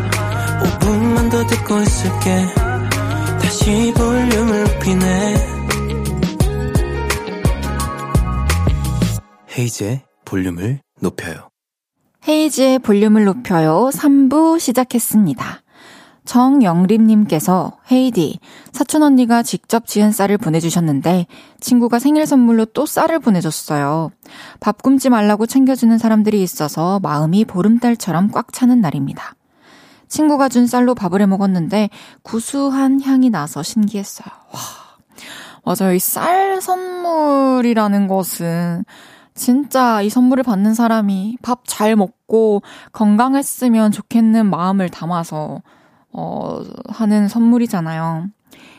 5분만 0.88 1.30
더 1.30 1.46
듣고 1.46 1.80
있을게 1.80 2.46
다시 3.42 3.92
볼륨을 3.94 4.64
높이네 4.64 5.34
헤이즈의 9.58 10.02
볼륨을 10.24 10.80
높여요. 11.00 11.48
헤이즈의 12.26 12.78
볼륨을 12.78 13.24
높여요. 13.24 13.90
3부 13.92 14.60
시작했습니다. 14.60 15.62
정영림님께서 16.24 17.78
헤이디, 17.90 18.38
사촌 18.72 19.02
언니가 19.02 19.42
직접 19.42 19.86
지은 19.86 20.12
쌀을 20.12 20.38
보내주셨는데 20.38 21.26
친구가 21.60 21.98
생일 21.98 22.26
선물로 22.26 22.66
또 22.66 22.86
쌀을 22.86 23.18
보내줬어요. 23.18 24.10
밥 24.60 24.82
굶지 24.82 25.08
말라고 25.10 25.46
챙겨주는 25.46 25.96
사람들이 25.98 26.42
있어서 26.42 27.00
마음이 27.00 27.46
보름달처럼 27.46 28.30
꽉 28.30 28.52
차는 28.52 28.80
날입니다. 28.80 29.37
친구가 30.08 30.48
준 30.48 30.66
쌀로 30.66 30.94
밥을 30.94 31.20
해 31.20 31.26
먹었는데 31.26 31.90
구수한 32.22 33.00
향이 33.02 33.30
나서 33.30 33.62
신기했어요. 33.62 34.28
와, 34.52 34.60
맞아요. 35.76 35.94
이 35.94 35.98
쌀 35.98 36.60
선물이라는 36.62 38.08
것은 38.08 38.84
진짜 39.34 40.02
이 40.02 40.10
선물을 40.10 40.42
받는 40.42 40.74
사람이 40.74 41.38
밥 41.42 41.60
잘 41.64 41.94
먹고 41.96 42.62
건강했으면 42.92 43.92
좋겠는 43.92 44.46
마음을 44.50 44.88
담아서 44.88 45.62
어, 46.12 46.62
하는 46.88 47.28
선물이잖아요. 47.28 48.26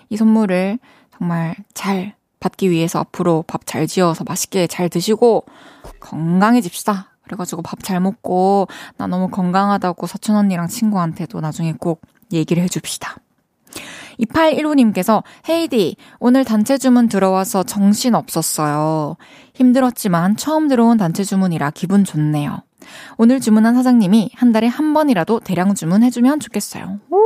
이 0.10 0.18
선물을 0.18 0.80
정말 1.18 1.56
잘 1.74 2.16
받기 2.40 2.70
위해서 2.72 3.00
앞으로 3.00 3.44
밥 3.48 3.66
잘 3.66 3.86
지어서 3.88 4.24
맛있게 4.28 4.68
잘 4.68 4.90
드시고 4.90 5.46
건강해집시다. 6.00 7.08
그래가지고 7.30 7.62
밥 7.62 7.80
잘 7.84 8.00
먹고 8.00 8.68
나 8.98 9.08
너무 9.08 9.30
건강하다고 9.30 10.08
사촌 10.08 10.36
언니랑 10.36 10.68
친구한테도 10.68 11.40
나중에 11.40 11.74
꼭 11.80 12.02
얘기를 12.34 12.62
해줍시다. 12.64 13.18
2815님께서 14.20 15.24
헤이디, 15.48 15.96
오늘 16.20 16.44
단체 16.44 16.78
주문 16.78 17.08
들어와서 17.08 17.64
정신 17.64 18.16
없었어요. 18.16 19.16
힘들었지만 19.54 20.36
처음 20.36 20.68
들어온 20.68 20.98
단체 20.98 21.24
주문이라 21.24 21.72
기분 21.72 22.04
좋네요. 22.04 22.64
오늘 23.18 23.40
주문한 23.40 23.76
사장님이 23.76 24.32
한 24.36 24.52
달에 24.52 24.68
한 24.68 24.94
번이라도 24.94 25.40
대량 25.40 25.74
주문해주면 25.74 26.40
좋겠어요. 26.42 27.00
오, 27.12 27.18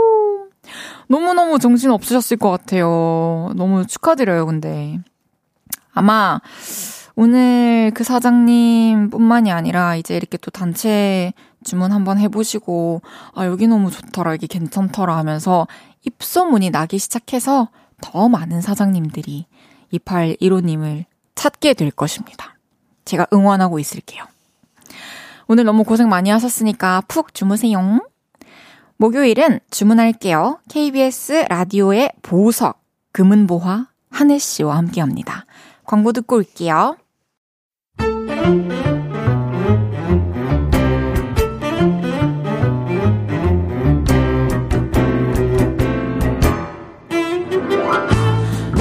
너무너무 1.07 1.57
정신 1.59 1.89
없으셨을 1.91 2.37
것 2.37 2.51
같아요. 2.51 3.51
너무 3.55 3.87
축하드려요, 3.87 4.45
근데. 4.45 4.99
아마, 5.93 6.41
오늘 7.15 7.91
그 7.93 8.03
사장님 8.03 9.11
뿐만이 9.11 9.51
아니라 9.51 9.95
이제 9.95 10.15
이렇게 10.15 10.37
또 10.37 10.49
단체 10.49 11.33
주문 11.63 11.91
한번 11.91 12.17
해보시고, 12.17 13.01
아, 13.35 13.45
여기 13.45 13.67
너무 13.67 13.91
좋더라, 13.91 14.33
여기 14.33 14.47
괜찮더라 14.47 15.15
하면서 15.15 15.67
입소문이 16.05 16.71
나기 16.71 16.97
시작해서 16.97 17.69
더 18.01 18.27
많은 18.29 18.61
사장님들이 18.61 19.45
2815님을 19.93 21.05
찾게 21.35 21.75
될 21.75 21.91
것입니다. 21.91 22.57
제가 23.05 23.27
응원하고 23.31 23.79
있을게요. 23.79 24.23
오늘 25.47 25.65
너무 25.65 25.83
고생 25.83 26.09
많이 26.09 26.29
하셨으니까 26.29 27.03
푹 27.07 27.33
주무세요. 27.33 28.01
목요일은 28.97 29.59
주문할게요. 29.69 30.59
KBS 30.69 31.45
라디오의 31.49 32.11
보석, 32.21 32.81
금은보화, 33.11 33.87
한혜 34.09 34.37
씨와 34.37 34.77
함께 34.77 35.01
합니다. 35.01 35.45
광고 35.85 36.11
듣고 36.13 36.37
올게요. 36.37 36.97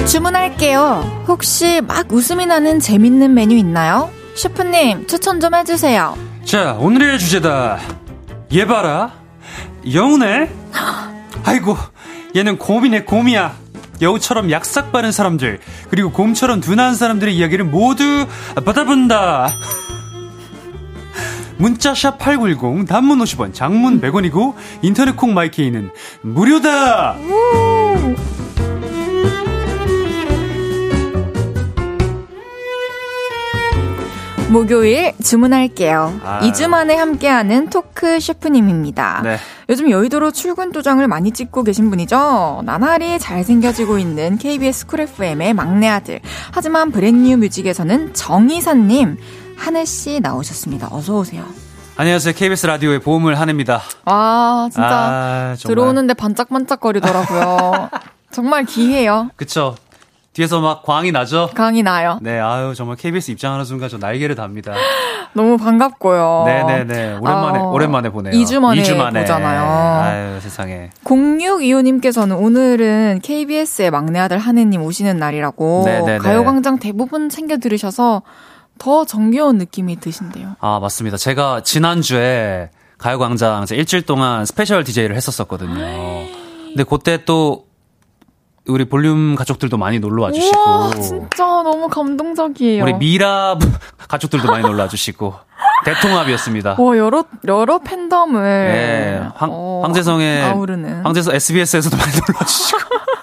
주문할게요. 0.07 1.23
혹시 1.27 1.81
막 1.81 2.11
웃음이 2.11 2.45
나는 2.45 2.79
재밌는 2.79 3.33
메뉴 3.33 3.55
있나요? 3.55 4.11
셰프님, 4.35 5.07
추천 5.07 5.39
좀 5.39 5.55
해주세요. 5.55 6.15
자, 6.45 6.73
오늘의 6.73 7.17
주제다. 7.19 7.79
얘 8.53 8.65
봐라. 8.65 9.13
여우네? 9.91 10.51
아이고, 11.45 11.75
얘는 12.35 12.57
곰이네, 12.57 13.03
곰이야. 13.03 13.55
여우처럼 14.01 14.51
약삭 14.51 14.91
빠른 14.91 15.11
사람들, 15.11 15.59
그리고 15.89 16.11
곰처럼 16.11 16.61
둔한 16.61 16.95
사람들의 16.95 17.35
이야기를 17.35 17.65
모두 17.65 18.27
받아본다. 18.65 19.53
문자샵 21.57 22.17
8910, 22.17 22.87
단문 22.87 23.19
50원, 23.19 23.53
장문 23.53 24.01
100원이고, 24.01 24.55
인터넷 24.81 25.15
콩 25.15 25.33
마이케이는 25.33 25.91
무료다! 26.21 27.15
목요일 34.53 35.13
주문할게요. 35.21 36.19
아 36.23 36.39
2주 36.41 36.67
만에 36.67 36.95
함께하는 36.95 37.71
토크 37.71 38.19
셰프님입니다. 38.19 39.21
네. 39.23 39.37
요즘 39.67 39.89
여의도로 39.89 40.29
출근 40.31 40.71
도장을 40.71 41.05
많이 41.07 41.31
찍고 41.31 41.63
계신 41.63 41.89
분이죠. 41.89 42.61
나날이 42.63 43.17
잘생겨지고 43.17 43.97
있는 43.97 44.37
KBS 44.37 44.85
쿨 44.85 45.01
FM의 45.01 45.55
막내 45.55 45.87
아들. 45.87 46.19
하지만 46.51 46.91
브랜뉴 46.91 47.37
뮤직에서는 47.37 48.13
정이사님, 48.13 49.17
한해씨 49.57 50.19
나오셨습니다. 50.21 50.89
어서오세요. 50.91 51.43
안녕하세요. 51.97 52.35
KBS 52.35 52.67
라디오의 52.67 52.99
보험을 52.99 53.39
한혜입니다. 53.39 53.81
아, 54.05 54.69
진짜. 54.71 54.87
아, 54.87 55.55
들어오는데 55.59 56.13
반짝반짝거리더라고요. 56.13 57.89
정말 58.31 58.65
기해요. 58.65 59.29
그쵸. 59.35 59.75
뒤에서 60.33 60.61
막 60.61 60.81
광이 60.83 61.11
나죠? 61.11 61.51
광이 61.55 61.83
나요. 61.83 62.17
네, 62.21 62.39
아유, 62.39 62.73
정말 62.75 62.97
KBS 62.97 63.31
입장하는 63.31 63.65
순간 63.65 63.87
저 63.87 63.97
날개를 63.97 64.35
답니다. 64.35 64.73
너무 65.33 65.57
반갑고요. 65.57 66.43
네네네. 66.45 67.17
오랜만에, 67.19 67.59
어, 67.59 67.69
오랜만에 67.71 68.09
보네요. 68.09 68.33
2주 68.33 68.59
만에, 68.59 68.81
2주 68.81 68.95
만에 68.95 69.21
보잖아요. 69.21 70.01
아유, 70.01 70.39
세상에. 70.41 70.89
0625님께서는 71.03 72.39
오늘은 72.39 73.21
KBS의 73.23 73.91
막내 73.91 74.19
아들 74.19 74.39
한혜님 74.39 74.81
오시는 74.81 75.17
날이라고 75.17 75.83
네네네. 75.85 76.17
가요광장 76.19 76.79
대부분 76.79 77.29
챙겨 77.29 77.57
들으셔서 77.57 78.23
더 78.79 79.05
정겨운 79.05 79.57
느낌이 79.59 79.99
드신대요. 79.99 80.55
아, 80.59 80.79
맞습니다. 80.79 81.17
제가 81.17 81.61
지난주에 81.61 82.69
가요광장 82.97 83.65
일주일 83.71 84.03
동안 84.03 84.45
special 84.45 84.83
DJ를 84.83 85.15
했었었거든요. 85.15 85.75
근데 86.69 86.83
그때 86.83 87.23
또 87.25 87.65
우리 88.67 88.85
볼륨 88.85 89.35
가족들도 89.35 89.77
많이 89.77 89.99
놀러 89.99 90.23
와주시고. 90.23 90.57
우와, 90.59 90.91
진짜 91.01 91.43
너무 91.45 91.89
감동적이에요. 91.89 92.83
우리 92.83 92.93
미라 92.93 93.57
가족들도 94.07 94.47
많이 94.49 94.63
놀러 94.63 94.83
와주시고. 94.83 95.33
대통합이었습니다. 95.85 96.75
와, 96.79 96.97
여러, 96.97 97.25
여러 97.45 97.79
팬덤을. 97.79 98.41
네. 98.41 99.21
황, 99.35 99.49
어, 99.51 99.81
황제성의. 99.83 100.43
아우르는. 100.43 101.03
황제성 101.03 101.35
SBS에서도 101.35 101.97
많이 101.97 102.11
놀러 102.11 102.39
와주시고. 102.39 102.79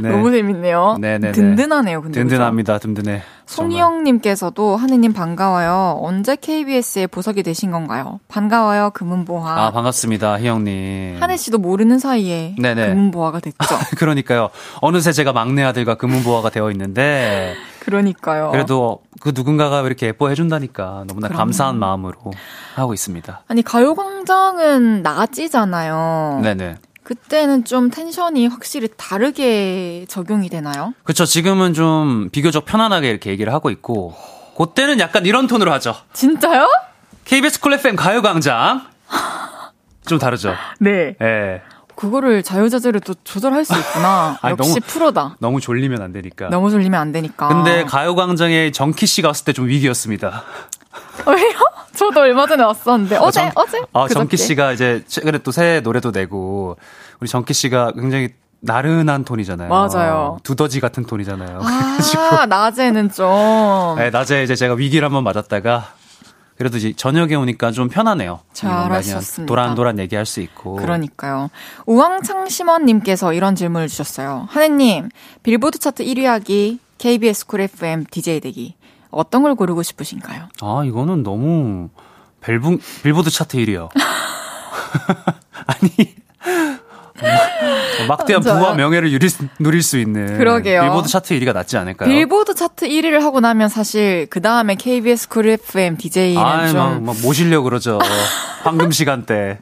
네. 0.00 0.08
너무 0.08 0.30
재밌네요. 0.30 0.96
네네 1.00 1.32
든든하네요. 1.32 2.00
근데 2.00 2.20
든든합니다. 2.20 2.78
그렇죠? 2.78 2.94
든든해. 2.94 3.22
송희영님께서도 3.46 4.76
하느님 4.76 5.12
반가워요. 5.12 5.98
언제 6.00 6.36
KBS에 6.36 7.06
보석이 7.08 7.42
되신 7.42 7.70
건가요? 7.70 8.20
반가워요, 8.28 8.90
금은보화. 8.94 9.66
아 9.66 9.70
반갑습니다, 9.72 10.38
희영님. 10.38 11.16
한혜 11.20 11.36
씨도 11.36 11.58
모르는 11.58 11.98
사이에 11.98 12.54
네네. 12.58 12.88
금은보화가 12.88 13.40
됐죠. 13.40 13.58
그러니까요. 13.98 14.50
어느새 14.80 15.12
제가 15.12 15.32
막내 15.32 15.64
아들과 15.64 15.96
금은보화가 15.96 16.50
되어 16.50 16.70
있는데. 16.70 17.54
그러니까요. 17.80 18.50
그래도 18.52 19.00
그 19.20 19.32
누군가가 19.34 19.80
이렇게 19.82 20.06
예뻐해 20.06 20.34
준다니까 20.34 21.04
너무나 21.08 21.26
그럼요. 21.28 21.38
감사한 21.38 21.78
마음으로 21.78 22.14
하고 22.76 22.94
있습니다. 22.94 23.42
아니 23.48 23.62
가요광장은 23.62 25.02
낮이잖아요. 25.02 26.40
네네. 26.42 26.76
그때는 27.14 27.64
좀 27.64 27.90
tension이 27.90 28.46
확실히 28.46 28.88
다르게 28.96 30.06
적용이 30.08 30.48
되나요? 30.48 30.94
그렇죠. 31.02 31.24
지금은 31.24 31.74
좀 31.74 32.28
비교적 32.30 32.64
편안하게 32.66 33.10
이렇게 33.10 33.30
얘기를 33.30 33.52
하고 33.52 33.70
있고 33.70 34.14
그때는 34.56 35.00
약간 35.00 35.26
이런 35.26 35.48
톤으로 35.48 35.72
하죠. 35.72 35.96
진짜요? 36.12 36.68
KBS 37.24 37.58
쿨 37.58 37.72
FM 37.74 37.96
가요광장 37.96 38.86
좀 40.06 40.20
다르죠. 40.20 40.54
네. 40.78 41.16
네. 41.18 41.62
그거를 41.96 42.44
자유자재로 42.44 43.00
또 43.00 43.14
조절할 43.24 43.64
수 43.64 43.76
있구나. 43.76 44.38
아니, 44.42 44.52
역시 44.56 44.74
너무, 44.74 44.80
프로다. 44.86 45.36
너무 45.40 45.60
졸리면 45.60 46.00
안 46.02 46.12
되니까. 46.12 46.48
너무 46.48 46.70
졸리면 46.70 46.98
안 47.00 47.10
되니까. 47.10 47.48
근데 47.48 47.84
가요광장에 47.86 48.70
정키 48.70 49.06
씨가 49.06 49.28
왔을 49.30 49.44
때 49.46 49.52
좀 49.52 49.66
위기였습니다. 49.66 50.44
왜요? 51.26 51.58
저도 52.00 52.20
얼마 52.20 52.46
전에 52.46 52.62
왔었는데 52.64 53.16
어, 53.16 53.24
어제 53.24 53.40
정, 53.42 53.50
어제 53.54 53.78
아 53.92 54.08
정키 54.08 54.36
씨가 54.38 54.72
이제 54.72 55.04
최근에 55.06 55.38
또 55.38 55.50
새 55.52 55.80
노래도 55.84 56.10
내고 56.10 56.76
우리 57.20 57.28
정키 57.28 57.52
씨가 57.52 57.92
굉장히 57.92 58.30
나른한 58.60 59.24
톤이잖아요. 59.24 59.68
맞아요. 59.68 60.38
두더지 60.42 60.80
같은 60.80 61.04
톤이잖아요. 61.04 61.60
아, 61.62 62.46
낮에는 62.46 63.10
좀. 63.10 63.96
네, 63.98 64.10
낮에 64.10 64.42
이제 64.44 64.54
제가 64.54 64.74
위기를 64.74 65.04
한번 65.06 65.24
맞았다가 65.24 65.94
그래도 66.56 66.76
이제 66.76 66.92
저녁에 66.94 67.34
오니까 67.34 67.70
좀 67.72 67.88
편하네요. 67.88 68.40
잘하셨습니다. 68.52 69.48
도란도란 69.48 69.98
얘기할 69.98 70.26
수 70.26 70.40
있고. 70.42 70.76
그러니까요. 70.76 71.48
우왕창 71.86 72.48
심원님께서 72.48 73.32
이런 73.32 73.54
질문을 73.56 73.88
주셨어요. 73.88 74.46
한해님, 74.50 75.08
빌보드 75.42 75.78
차트 75.78 76.04
1위 76.04 76.24
하기, 76.24 76.78
KBS 76.98 77.46
쿨 77.46 77.62
FM 77.62 78.04
DJ 78.10 78.40
되기. 78.40 78.74
어떤 79.10 79.42
걸 79.42 79.54
고르고 79.54 79.82
싶으신가요? 79.82 80.48
아, 80.60 80.82
이거는 80.84 81.22
너무 81.22 81.88
밸붕, 82.40 82.78
빌보드 83.02 83.30
차트 83.30 83.56
1위요. 83.58 83.88
아니, 85.66 86.14
막대한 88.08 88.42
부와 88.42 88.74
명예를 88.74 89.10
누릴, 89.10 89.30
누릴 89.58 89.82
수 89.82 89.98
있는 89.98 90.38
그러게요. 90.38 90.82
빌보드 90.82 91.08
차트 91.08 91.38
1위가 91.38 91.52
낫지 91.52 91.76
않을까요? 91.76 92.08
빌보드 92.08 92.54
차트 92.54 92.88
1위를 92.88 93.20
하고 93.20 93.40
나면 93.40 93.68
사실 93.68 94.26
그 94.30 94.40
다음에 94.40 94.74
KBS 94.74 95.28
쿨 95.28 95.48
FM 95.48 95.96
DJ는 95.98 96.40
아, 96.40 96.68
좀 96.68 96.76
막, 96.78 97.02
막 97.02 97.16
모시려 97.22 97.62
그러죠. 97.62 97.98
황금 98.62 98.90
시간대. 98.90 99.58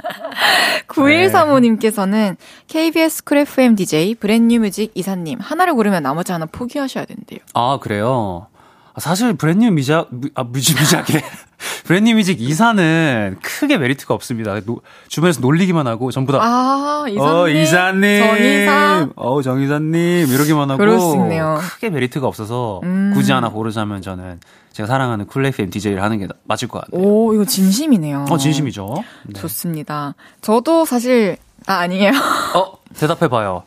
9135님께서는 0.88 2.36
KBS 2.66 3.24
쿨 3.24 3.38
FM 3.38 3.76
DJ 3.76 4.14
브랜뉴 4.16 4.60
뮤직 4.60 4.90
이사님 4.94 5.38
하나를 5.40 5.74
고르면 5.74 6.02
나머지 6.02 6.32
하나 6.32 6.46
포기하셔야 6.46 7.04
된대요. 7.04 7.38
아 7.54 7.78
그래요? 7.80 8.46
사실 8.98 9.34
브랜뉴 9.34 9.70
미작, 9.70 10.08
아, 10.34 10.44
뮤직, 10.44 10.78
뮤직이래. 10.78 11.22
브랜뉴 11.84 12.14
뮤직 12.14 12.40
이사는 12.40 13.36
크게 13.42 13.78
메리트가 13.78 14.14
없습니다. 14.14 14.58
노, 14.60 14.80
주변에서 15.08 15.40
놀리기만 15.40 15.86
하고 15.86 16.10
전부 16.10 16.32
다. 16.32 16.38
아, 16.40 17.04
이사님. 17.08 17.20
어, 17.34 17.48
이사님. 17.48 18.20
정이사. 18.20 19.08
어, 19.16 19.42
정이사님. 19.42 20.26
이러기만 20.28 20.70
하고. 20.70 21.58
크게 21.60 21.90
메리트가 21.90 22.26
없어서 22.26 22.80
음. 22.84 23.12
굳이 23.14 23.32
하나 23.32 23.50
고르자면 23.50 24.02
저는 24.02 24.40
제가 24.72 24.86
사랑하는 24.86 25.26
쿨 25.26 25.44
FM 25.46 25.70
DJ를 25.70 26.02
하는 26.02 26.18
게 26.18 26.28
맞을 26.44 26.68
것 26.68 26.80
같아요. 26.80 27.00
오, 27.02 27.34
이거 27.34 27.44
진심이네요. 27.44 28.26
어, 28.30 28.38
진심이죠. 28.38 29.04
네. 29.26 29.40
좋습니다. 29.40 30.14
저도 30.40 30.84
사실, 30.84 31.36
아, 31.66 31.74
아니에요. 31.80 32.12
어, 32.54 32.72
대답해 32.94 33.28
봐요. 33.28 33.64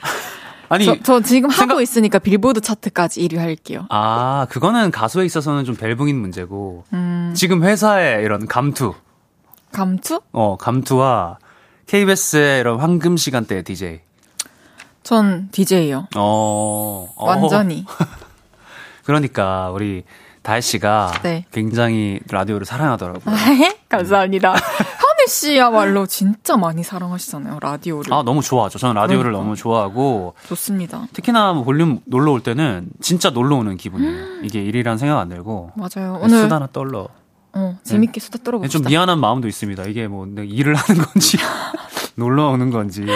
아니 0.68 0.84
저, 0.84 0.96
저 1.02 1.20
지금 1.20 1.50
생각... 1.50 1.70
하고 1.70 1.80
있으니까 1.80 2.18
빌보드 2.18 2.60
차트까지 2.60 3.26
1위 3.26 3.36
할게요. 3.36 3.86
아 3.90 4.46
그거는 4.50 4.90
가수에 4.90 5.24
있어서는 5.24 5.64
좀 5.64 5.76
벨붕인 5.76 6.18
문제고 6.18 6.84
음... 6.92 7.32
지금 7.34 7.64
회사의 7.64 8.24
이런 8.24 8.46
감투. 8.46 8.94
감투? 9.72 10.20
어 10.32 10.56
감투와 10.56 11.38
KBS의 11.86 12.60
이런 12.60 12.78
황금 12.78 13.16
시간대 13.16 13.62
DJ. 13.62 14.00
전 15.02 15.48
DJ요. 15.50 16.08
어, 16.16 17.08
어. 17.16 17.26
완전히. 17.26 17.86
그러니까 19.04 19.70
우리 19.70 20.04
다혜 20.42 20.60
씨가 20.60 21.12
네. 21.22 21.46
굉장히 21.50 22.20
라디오를 22.30 22.66
사랑하더라고요. 22.66 23.34
감사합니다. 23.88 24.54
씨야말로 25.28 26.06
진짜 26.06 26.56
많이 26.56 26.82
사랑하시잖아요, 26.82 27.58
라디오를. 27.60 28.12
아, 28.12 28.22
너무 28.24 28.42
좋아하죠. 28.42 28.78
저는 28.78 28.94
라디오를 28.94 29.24
그러니까. 29.30 29.44
너무 29.44 29.54
좋아하고. 29.54 30.34
좋습니다. 30.48 31.06
특히나 31.12 31.52
뭐 31.52 31.62
볼륨 31.64 32.00
놀러 32.06 32.32
올 32.32 32.40
때는 32.42 32.88
진짜 33.00 33.30
놀러 33.30 33.56
오는 33.56 33.76
기분이에요. 33.76 34.12
음. 34.12 34.42
이게 34.44 34.62
일이란 34.62 34.98
생각 34.98 35.18
안 35.20 35.28
들고. 35.28 35.72
맞아요. 35.76 36.18
오늘. 36.22 36.42
수다 36.42 36.56
하나 36.56 36.66
떨러. 36.72 37.08
어, 37.58 37.78
재밌게 37.82 38.20
네. 38.20 38.24
수다 38.24 38.38
떨어봅시다. 38.44 38.72
좀 38.72 38.88
미안한 38.88 39.18
마음도 39.18 39.48
있습니다. 39.48 39.82
이게 39.84 40.06
뭐 40.06 40.26
일을 40.26 40.74
하는 40.74 41.02
건지 41.02 41.38
놀러 42.14 42.48
오는 42.48 42.70
건지 42.70 43.06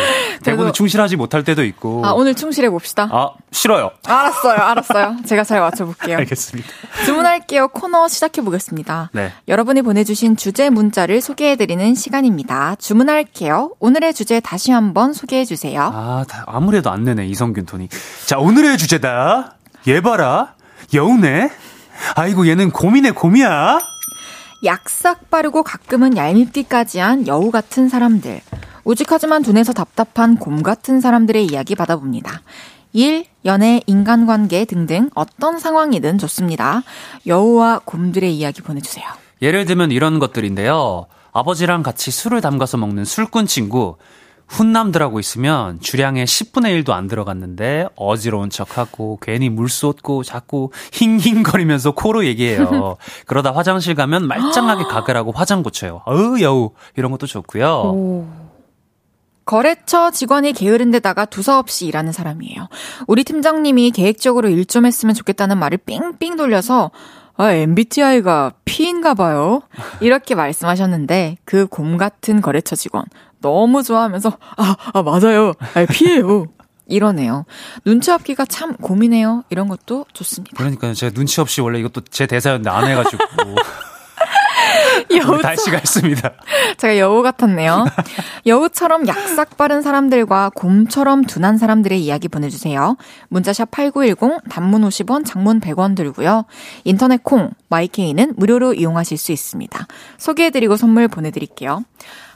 대본에 0.43 0.73
충실하지 0.73 1.17
못할 1.17 1.45
때도 1.45 1.65
있고. 1.65 2.03
아 2.05 2.13
오늘 2.13 2.35
충실해 2.35 2.71
봅시다. 2.71 3.09
아 3.11 3.31
싫어요. 3.51 3.91
알았어요, 4.07 4.59
알았어요. 4.59 5.17
제가 5.27 5.45
잘 5.45 5.61
맞춰볼게요. 5.61 6.17
알겠습니다. 6.19 6.69
주문할게요. 7.05 7.69
코너 7.69 8.09
시작해 8.09 8.43
보겠습니다. 8.43 9.11
네. 9.13 9.33
여러분이 9.49 9.83
보내주신 9.83 10.37
주제 10.37 10.71
문자를 10.71 11.21
소개해드리는 11.21 11.95
시간입니다. 11.95 12.77
주문할게요. 12.77 13.73
오늘의 13.81 14.15
주제 14.15 14.41
다시 14.41 14.71
한번 14.73 15.13
소개해 15.13 15.45
주세요. 15.45 15.91
아 15.93 16.25
아무래도 16.47 16.91
안 16.91 17.05
내네 17.05 17.27
이성균 17.27 17.67
톤이. 17.67 17.89
자 18.27 18.39
오늘의 18.39 18.79
주제다. 18.79 19.57
얘 19.89 20.01
봐라 20.01 20.55
여우네. 20.95 21.51
아이고 22.15 22.47
얘는 22.49 22.71
고민의 22.71 23.13
고미야. 23.13 23.79
약삭 24.65 25.31
빠르고 25.31 25.63
가끔은 25.63 26.17
얄밉기까지 26.17 26.99
한 27.01 27.27
여우 27.27 27.51
같은 27.51 27.89
사람들. 27.89 28.41
우직하지만 28.85 29.43
둔해서 29.43 29.73
답답한 29.73 30.37
곰 30.37 30.63
같은 30.63 31.01
사람들의 31.01 31.47
이야기 31.47 31.75
받아봅니다. 31.75 32.43
일, 32.93 33.25
연애, 33.45 33.81
인간관계 33.87 34.65
등등 34.67 35.11
어떤 35.15 35.59
상황이든 35.59 36.19
좋습니다. 36.19 36.83
여우와 37.27 37.81
곰들의 37.85 38.37
이야기 38.37 38.61
보내주세요. 38.61 39.07
예를 39.41 39.65
들면 39.65 39.91
이런 39.91 40.19
것들인데요. 40.19 41.07
아버지랑 41.33 41.83
같이 41.83 42.11
술을 42.11 42.41
담가서 42.41 42.77
먹는 42.77 43.05
술꾼 43.05 43.47
친구, 43.47 43.97
훈남들하고 44.53 45.19
있으면 45.19 45.81
주량의 45.81 46.27
10분의 46.27 46.83
1도 46.85 46.91
안 46.91 47.09
들어갔는데 47.09 47.87
어지러운 47.97 48.51
척하고 48.51 49.19
괜히 49.23 49.49
물 49.49 49.69
쏟고 49.69 50.23
자꾸 50.23 50.71
힝힝거리면서 50.93 51.93
코로 51.93 52.25
얘기해요. 52.27 52.97
그러다 53.27 53.53
화장실 53.55 53.95
가면 53.95 54.27
말짱하게 54.29 54.85
가글하고 54.93 55.33
화장 55.33 55.63
고쳐요. 55.63 56.03
어우 56.05 56.41
여우 56.43 56.71
이런 56.97 57.11
것도 57.11 57.27
좋고요. 57.27 57.67
오. 57.67 58.27
거래처 59.45 60.11
직원이 60.13 60.53
게으른 60.53 60.91
데다가 60.93 61.25
두서없이 61.25 61.87
일하는 61.87 62.13
사람이에요. 62.13 62.69
우리 63.09 63.25
팀장님이 63.25 63.91
계획적으로 63.91 64.49
일 64.49 64.67
좀 64.67 64.87
했으면 64.87 65.15
좋겠다는 65.15 65.59
말을 65.59 65.79
삥삥 65.79 66.37
돌려서 66.37 66.91
아, 67.37 67.51
MBTI가 67.51 68.53
P인가 68.65 69.15
봐요. 69.15 69.63
이렇게 70.01 70.35
말씀하셨는데 70.35 71.39
그 71.45 71.67
곰 71.67 71.97
같은 71.97 72.41
거래처 72.41 72.77
직원 72.77 73.05
너무 73.43 73.83
좋아하면서 73.83 74.39
아, 74.57 74.77
아 74.95 75.03
맞아요. 75.03 75.53
아, 75.75 75.85
P예요. 75.85 76.47
이러네요. 76.87 77.45
눈치 77.85 78.11
없기가 78.11 78.45
참 78.47 78.77
고민해요. 78.77 79.45
이런 79.51 79.69
것도 79.69 80.07
좋습니다. 80.13 80.57
그러니까요. 80.57 80.95
제가 80.95 81.13
눈치 81.15 81.41
없이 81.41 81.61
원래 81.61 81.79
이것도 81.79 82.03
제 82.11 82.27
대사였는데 82.27 82.71
안 82.71 82.87
해가지고. 82.87 83.23
여우 85.17 85.41
달씨가 85.41 85.79
있습니다. 85.79 86.33
제가 86.77 86.99
여우 86.99 87.23
같았네요. 87.23 87.87
여우처럼 88.47 89.07
약삭 89.07 89.57
빠른 89.57 89.83
사람들과 89.83 90.51
곰처럼 90.55 91.25
둔한 91.25 91.59
사람들의 91.59 92.01
이야기 92.01 92.29
보내주세요. 92.29 92.97
문자샵 93.29 93.71
8910, 93.71 94.49
단문 94.49 94.83
50원, 94.83 95.25
장문 95.25 95.61
100원 95.61 95.97
들고요. 95.97 96.45
인터넷 96.85 97.23
콩, 97.23 97.51
마이케이는 97.69 98.35
무료로 98.37 98.75
이용하실 98.75 99.19
수 99.19 99.33
있습니다. 99.33 99.87
소개해드리고 100.19 100.77
선물 100.77 101.09
보내드릴게요. 101.09 101.85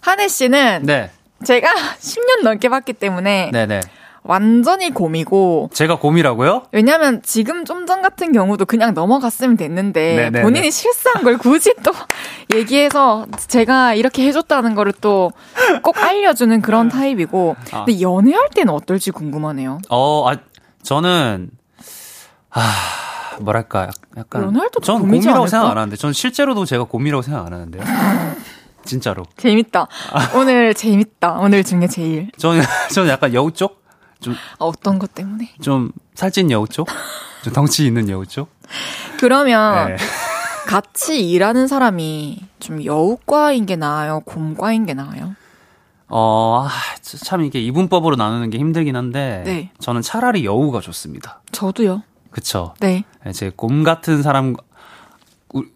한혜 0.00 0.28
씨는 0.28 0.82
네. 0.84 1.10
제가 1.44 1.68
10년 2.00 2.42
넘게 2.42 2.68
봤기 2.68 2.94
때문에 2.94 3.50
네네. 3.52 3.80
완전히 4.28 4.90
곰이고. 4.90 5.70
제가 5.72 5.98
곰이라고요? 5.98 6.64
왜냐면 6.72 7.22
지금 7.22 7.64
좀 7.64 7.86
전 7.86 8.02
같은 8.02 8.32
경우도 8.32 8.64
그냥 8.64 8.94
넘어갔으면 8.94 9.56
됐는데 9.56 10.16
네네네. 10.16 10.42
본인이 10.42 10.70
실수한 10.72 11.22
걸 11.22 11.38
굳이 11.38 11.72
또 11.84 11.92
얘기해서 12.56 13.26
제가 13.48 13.94
이렇게 13.94 14.24
해줬다는 14.26 14.74
거를 14.74 14.92
또 15.00 15.30
꼭 15.82 15.96
알려주는 16.02 16.60
그런 16.62 16.88
타입이고. 16.88 17.56
아. 17.72 17.84
근데 17.84 18.00
연애할 18.00 18.48
때는 18.54 18.72
어떨지 18.74 19.10
궁금하네요. 19.12 19.78
어, 19.88 20.28
아, 20.30 20.36
저는 20.82 21.50
아 22.50 22.60
뭐랄까 23.40 23.90
약간 24.16 24.42
연애할 24.44 24.70
때전 24.70 25.00
곰이라고 25.00 25.30
않을까? 25.30 25.46
생각 25.48 25.70
안 25.70 25.76
하는데 25.78 25.96
전 25.96 26.12
실제로도 26.12 26.64
제가 26.64 26.84
곰이라고 26.84 27.22
생각 27.22 27.46
안 27.46 27.52
하는데요. 27.52 27.82
진짜로. 28.84 29.24
재밌다. 29.36 29.86
오늘 30.34 30.72
재밌다. 30.74 31.32
오늘 31.40 31.62
중에 31.64 31.86
제일. 31.88 32.30
저는 32.38 32.62
저는 32.94 33.10
약간 33.10 33.34
여우 33.34 33.50
쪽? 33.52 33.82
좀 34.20 34.34
아, 34.34 34.64
어떤 34.64 34.98
것 34.98 35.14
때문에? 35.14 35.50
좀 35.60 35.90
살찐 36.14 36.50
여우 36.50 36.66
쪽? 36.68 36.88
좀 37.42 37.52
덩치 37.52 37.86
있는 37.86 38.08
여우 38.08 38.26
쪽? 38.26 38.48
그러면 39.20 39.88
네. 39.88 39.96
같이 40.66 41.28
일하는 41.30 41.68
사람이 41.68 42.40
좀 42.58 42.84
여우과인 42.84 43.66
게 43.66 43.76
나아요? 43.76 44.20
곰과인 44.20 44.86
게 44.86 44.94
나아요? 44.94 45.36
어, 46.08 46.66
아, 46.68 46.70
참 47.02 47.42
이게 47.44 47.60
이분법으로 47.60 48.16
나누는 48.16 48.50
게 48.50 48.58
힘들긴 48.58 48.96
한데 48.96 49.42
네. 49.44 49.70
저는 49.80 50.02
차라리 50.02 50.44
여우가 50.44 50.80
좋습니다. 50.80 51.40
저도요. 51.52 52.02
그쵸. 52.30 52.74
네. 52.80 53.04
제 53.32 53.50
곰 53.50 53.82
같은 53.82 54.22
사람 54.22 54.54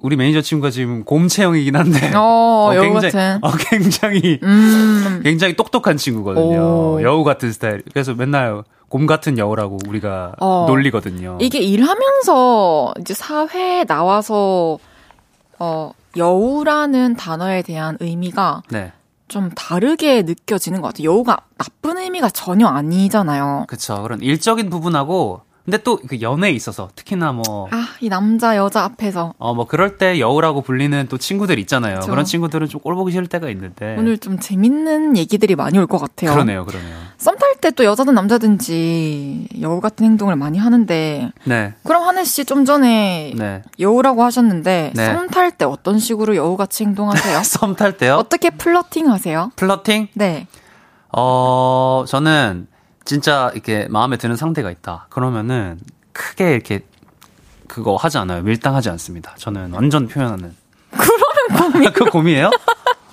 우리 0.01 0.17
매니저 0.17 0.43
친구가 0.43 0.71
지금 0.71 1.05
곰 1.05 1.19
체형이긴 1.19 1.77
한데 1.77 2.13
어, 2.15 2.71
어 2.71 2.75
여우 2.75 2.85
굉장히, 2.85 3.13
같은. 3.13 3.39
어, 3.43 3.51
굉장히 3.71 4.41
음. 4.43 5.21
굉장히 5.23 5.57
똑똑한 5.57 5.97
친구거든요. 5.97 6.97
오. 6.97 7.03
여우 7.03 7.25
같은 7.25 7.53
스타일. 7.53 7.83
그래서 7.93 8.15
맨날 8.15 8.63
곰 8.89 9.07
같은 9.07 9.39
여우라고 9.39 9.79
우리가 9.89 10.35
어. 10.41 10.65
놀리거든요. 10.69 11.39
이게 11.41 11.61
일하면서 11.61 12.95
이제 13.01 13.15
사회에 13.15 13.85
나와서 13.85 14.79
어 15.59 15.93
여우라는 16.17 17.17
단어에 17.17 17.63
대한 17.63 17.97
의미가 18.01 18.63
네. 18.71 18.93
좀 19.29 19.51
다르게 19.51 20.23
느껴지는 20.23 20.81
것 20.81 20.89
같아요. 20.89 21.11
여우가 21.11 21.39
나쁜 21.57 21.99
의미가 21.99 22.31
전혀 22.31 22.67
아니잖아요. 22.67 23.67
그렇죠. 23.69 24.03
그런 24.03 24.21
일적인 24.21 24.69
부분하고 24.71 25.43
근데 25.65 25.79
또 25.79 25.99
그 25.99 26.21
연애에 26.21 26.51
있어서 26.53 26.89
특히나 26.97 27.33
뭐 27.33 27.69
아, 27.71 27.89
이 28.01 28.09
남자 28.09 28.57
여자 28.57 28.83
앞에서 28.85 29.35
어 29.39 29.55
뭐 29.55 29.67
그럴 29.67 29.99
때 29.99 30.19
여우라고 30.19 30.63
불리는 30.63 31.07
또 31.09 31.19
친구들 31.19 31.59
있잖아요. 31.59 32.01
그쵸. 32.01 32.11
그런 32.11 32.25
친구들은 32.25 32.67
좀 32.69 32.81
꼴 32.81 32.95
보기 32.95 33.13
싫을 33.13 33.27
때가 33.27 33.51
있는데 33.51 33.95
오늘 33.99 34.17
좀 34.19 34.39
재밌는 34.39 35.17
얘기들이 35.19 35.55
많이 35.57 35.79
올 35.79 35.87
것 35.87 35.99
같아요. 35.99 36.33
그러네요. 36.33 36.65
그러네요. 36.65 36.97
썸 37.19 37.37
탈 37.37 37.55
때 37.61 37.71
또 37.73 37.85
여자든 37.85 38.15
남자든지 38.15 39.49
여우 39.61 39.81
같은 39.81 40.07
행동을 40.07 40.35
많이 40.37 40.59
하는데 40.59 41.31
네. 41.45 41.75
그럼 41.85 42.05
한해 42.05 42.25
씨 42.25 42.45
좀 42.47 42.65
전에 42.65 43.35
네. 43.37 43.63
여우라고 43.79 44.25
하셨는데 44.25 44.93
네. 44.97 45.07
썸탈 45.15 45.53
때 45.53 45.65
어떤 45.67 45.99
식으로 45.99 46.37
여우 46.37 46.57
같이 46.57 46.85
행동하세요? 46.85 47.43
썸 47.45 47.77
탈 47.77 47.97
때요? 47.99 48.15
어떻게 48.17 48.49
flirting 48.51 49.11
하세요? 49.11 49.51
flirting? 49.57 50.09
네. 50.15 50.47
어, 51.13 52.05
저는 52.09 52.67
진짜 53.05 53.51
이렇게 53.55 53.87
마음에 53.89 54.17
드는 54.17 54.37
상대가 54.37 54.71
있다. 54.71 55.07
그러면은 55.11 55.79
크게 56.13 56.53
이렇게 56.53 56.85
그거 57.67 57.97
하지 57.97 58.19
않아요. 58.19 58.43
밀당하지 58.43 58.91
않습니다. 58.91 59.35
저는 59.37 59.73
완전 59.73 60.09
표현하는. 60.09 60.55
그러면 60.91 61.73
곰이. 61.73 61.87
그 61.95 62.05
곰이에요? 62.07 62.51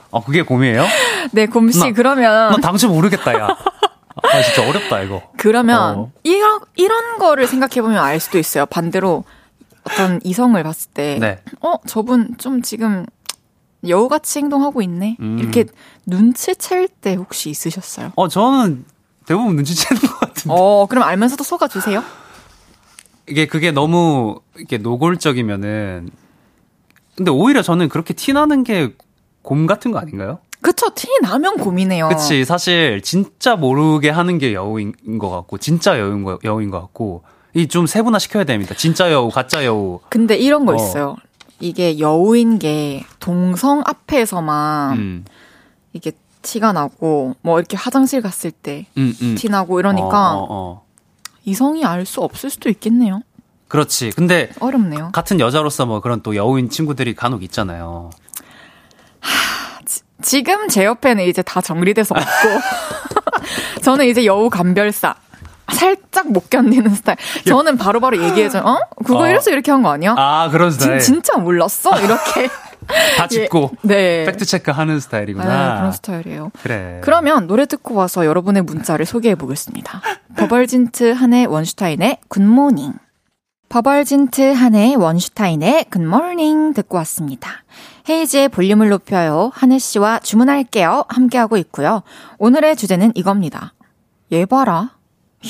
어, 0.10 0.24
그게 0.24 0.42
곰이에요? 0.42 0.86
네, 1.32 1.46
곰씨, 1.46 1.92
그러면. 1.92 2.52
나 2.52 2.58
당최 2.58 2.88
모르겠다, 2.88 3.34
야. 3.40 3.48
아, 3.48 4.42
진짜 4.42 4.68
어렵다, 4.68 5.02
이거. 5.02 5.22
그러면, 5.38 5.96
어. 5.98 6.12
이런, 6.24 6.62
이런 6.76 7.18
거를 7.20 7.46
생각해보면 7.46 7.98
알 8.02 8.20
수도 8.20 8.40
있어요. 8.40 8.66
반대로, 8.66 9.26
어떤 9.84 10.20
이성을 10.24 10.62
봤을 10.64 10.92
때, 10.94 11.18
네. 11.20 11.40
어, 11.62 11.76
저분 11.86 12.36
좀 12.38 12.62
지금 12.62 13.06
여우같이 13.88 14.40
행동하고 14.40 14.82
있네? 14.82 15.18
음. 15.20 15.38
이렇게 15.40 15.66
눈치챌 16.06 16.88
때 17.02 17.14
혹시 17.16 17.50
있으셨어요? 17.50 18.12
어, 18.16 18.28
저는 18.28 18.86
대부분 19.28 19.56
눈치채는 19.58 20.02
것 20.02 20.20
같은데. 20.20 20.50
어, 20.58 20.88
그럼 20.90 21.04
알면서도 21.04 21.44
속아주세요? 21.44 22.04
이게 23.30 23.46
그게 23.46 23.72
너무 23.72 24.40
이게 24.58 24.78
노골적이면은 24.78 26.10
근데 27.16 27.32
오히려 27.32 27.62
저는 27.62 27.90
그렇게 27.90 28.14
티 28.14 28.34
나는 28.34 28.64
게 28.64 28.94
곰 29.44 29.66
같은 29.66 29.92
거 29.94 30.00
아닌가요? 30.00 30.40
그쵸, 30.60 30.90
티 30.94 31.08
나면 31.22 31.56
곰이네요. 31.60 32.10
그치, 32.10 32.44
사실 32.44 33.00
진짜 33.02 33.56
모르게 33.56 34.10
하는 34.10 34.40
게 34.40 34.54
여우인 34.54 34.92
것 35.20 35.30
같고, 35.30 35.58
진짜 35.58 35.98
여우인, 35.98 36.26
거, 36.26 36.38
여우인 36.44 36.70
것 36.70 36.82
같고, 36.82 37.24
이 37.54 37.66
좀 37.70 37.88
세분화 37.88 38.20
시켜야 38.20 38.44
됩니다. 38.44 38.76
진짜 38.76 39.10
여우, 39.10 39.30
가짜 39.30 39.64
여우. 39.64 40.02
근데 40.10 40.36
이런 40.36 40.66
거 40.66 40.74
어. 40.74 40.76
있어요. 40.76 41.16
이게 41.62 41.98
여우인 41.98 42.60
게 42.60 43.06
동성 43.22 43.82
앞에서만 43.86 44.98
음. 44.98 45.26
이게 45.94 46.12
티가 46.48 46.72
나고 46.72 47.36
뭐 47.42 47.60
이렇게 47.60 47.76
화장실 47.76 48.22
갔을 48.22 48.52
때 48.52 48.86
음, 48.98 49.14
음. 49.22 49.36
티 49.38 49.50
나고 49.50 49.80
이러니까 49.82 50.34
어, 50.34 50.38
어, 50.40 50.48
어. 50.50 50.84
이성이 51.44 51.84
알 51.86 52.06
수 52.06 52.22
없을 52.22 52.50
수도 52.50 52.70
있겠네요. 52.70 53.22
그렇지. 53.68 54.12
근데 54.16 54.50
어렵네요. 54.62 55.10
같은 55.12 55.42
여자로서 55.42 55.86
뭐 55.86 56.00
그런 56.00 56.22
또 56.22 56.36
여우인 56.38 56.70
친구들이 56.70 57.16
간혹 57.16 57.44
있잖아요. 57.44 58.12
하, 59.20 59.80
지, 60.22 60.42
지금 60.44 60.75
제 60.75 60.86
옆에는 60.86 61.26
이제 61.26 61.42
다 61.42 61.60
정리돼서 61.60 62.16
없고 62.16 63.82
저는 63.84 64.08
이제 64.08 64.26
여우 64.26 64.50
감별사 64.50 65.16
살짝 65.74 66.32
못 66.32 66.50
견디는 66.50 66.96
스타일. 66.96 67.18
저는 67.46 67.78
바로바로 67.78 68.24
얘기해줘. 68.24 68.60
어? 68.62 68.80
그거 69.04 69.20
어. 69.24 69.28
이래서 69.28 69.52
이렇게 69.52 69.70
한 69.72 69.84
거 69.84 69.90
아니야? 69.90 70.16
아, 70.18 70.48
그런 70.50 70.72
스타일. 70.72 71.00
진, 71.00 71.16
진짜 71.16 71.38
몰랐어? 71.38 71.90
이렇게. 72.00 72.48
다 73.18 73.28
짚고 73.28 73.72
예, 73.84 73.88
네. 73.88 74.26
팩트 74.26 74.46
체크하는 74.46 75.00
스타일이구나. 75.00 75.46
네, 75.74 75.78
그런 75.78 75.92
스타일이에요. 75.92 76.52
그래. 76.62 77.02
그러면 77.04 77.48
노래 77.48 77.66
듣고 77.66 77.96
와서 77.96 78.26
여러분의 78.26 78.64
문자를 78.64 79.06
소개해 79.06 79.36
보겠습니다. 79.36 80.02
버벌진트 80.38 81.12
한해 81.12 81.46
원슈타인의 81.46 82.20
Good 82.28 82.50
Morning. 82.50 82.94
버벌진트 83.70 84.54
한해 84.54 84.96
원슈타인의 84.96 85.86
Good 85.90 86.20
Morning 86.20 86.74
듣고 86.74 86.98
왔습니다. 86.98 87.64
헤이즈의 88.10 88.50
볼륨을 88.50 88.90
높여요. 88.90 89.52
한해 89.54 89.78
씨와 89.78 90.20
주문할게요. 90.20 91.06
함께하고 91.10 91.58
있고요. 91.58 92.04
오늘의 92.38 92.78
주제는 92.78 93.12
이겁니다. 93.16 93.74
얘 94.32 94.46
봐라. 94.46 94.92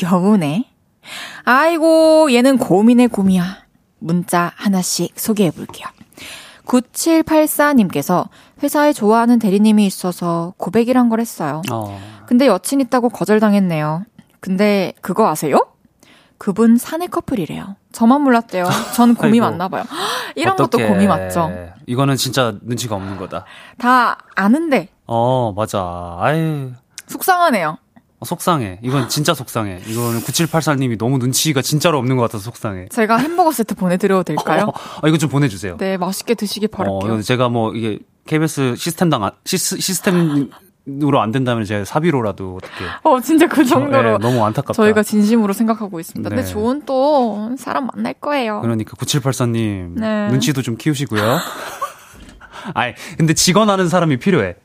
여우네. 0.02 0.66
아이고, 1.44 2.34
얘는 2.34 2.58
곰이네 2.58 3.10
곰이야. 3.10 3.66
문자 4.00 4.52
하나씩 4.56 5.14
소개해 5.20 5.52
볼게요. 5.52 5.88
9784님께서 6.68 8.28
회사에 8.62 8.94
좋아하는 8.94 9.40
대리님이 9.40 9.86
있어서 9.86 10.54
고백이란 10.58 11.10
걸 11.10 11.20
했어요. 11.20 11.62
어. 11.72 12.00
근데 12.28 12.46
여친 12.48 12.82
있다고 12.82 13.10
거절당했네요. 13.10 14.04
근데 14.40 14.94
그거 15.02 15.28
아세요? 15.30 15.68
그분 16.38 16.78
사내 16.78 17.08
커플이래요. 17.08 17.76
저만 17.92 18.22
몰랐대요. 18.22 18.66
전 18.94 19.16
곰이 19.16 19.40
맞나 19.40 19.68
봐요. 19.70 19.84
이런 20.36 20.54
어떡해. 20.60 20.84
것도 20.84 20.94
곰이 20.94 21.08
맞죠. 21.08 21.50
이거는 21.88 22.16
진짜 22.16 22.54
눈치가 22.62 22.96
없는 22.96 23.18
거다. 23.18 23.46
다 23.78 24.18
아는데. 24.36 24.90
어, 25.08 25.54
맞아. 25.56 26.18
아유. 26.20 26.72
속상하네요. 27.08 27.78
어, 28.20 28.26
속상해. 28.26 28.80
이건 28.82 29.10
진짜 29.10 29.34
속상해. 29.34 29.80
이거는 29.86 30.22
9784님이 30.22 30.98
너무 30.98 31.20
눈치가 31.20 31.62
진짜로 31.62 32.00
없는 32.00 32.16
것 32.16 32.24
같아서 32.24 32.44
속상해. 32.46 32.88
제가 32.90 33.18
햄버거 33.18 33.52
세트 33.52 33.76
보내드려도 33.76 34.24
될까요? 34.24 34.72
어, 34.74 35.02
아, 35.02 35.08
이거 35.08 35.18
좀 35.18 35.30
보내주세요. 35.30 35.78
네, 35.78 35.98
맛있게 35.98 36.34
드시길 36.34 36.70
바랄게요. 36.70 37.14
어, 37.14 37.22
제가 37.22 37.50
뭐, 37.50 37.74
이게, 37.76 38.00
KBS 38.26 38.76
시스템당, 38.76 39.30
시스, 39.46 39.80
시스템, 39.80 40.50
으로 40.90 41.20
안 41.20 41.32
된다면 41.34 41.66
제가 41.66 41.84
사비로라도 41.84 42.56
어떻게. 42.56 42.86
어, 43.04 43.20
진짜 43.20 43.46
그 43.46 43.66
정도로. 43.66 44.18
네, 44.18 44.18
너무 44.20 44.46
안타깝다. 44.46 44.72
저희가 44.72 45.04
진심으로 45.04 45.52
생각하고 45.52 46.00
있습니다. 46.00 46.30
네. 46.30 46.36
근데 46.38 46.50
좋은 46.50 46.84
또 46.86 47.54
사람 47.58 47.88
만날 47.88 48.14
거예요. 48.14 48.62
그러니까 48.62 48.96
9784님 48.96 50.00
네. 50.00 50.30
눈치도 50.30 50.62
좀 50.62 50.78
키우시고요. 50.78 51.40
아이, 52.74 52.94
근데 53.18 53.34
직원하는 53.34 53.90
사람이 53.90 54.18
필요해. 54.18 54.56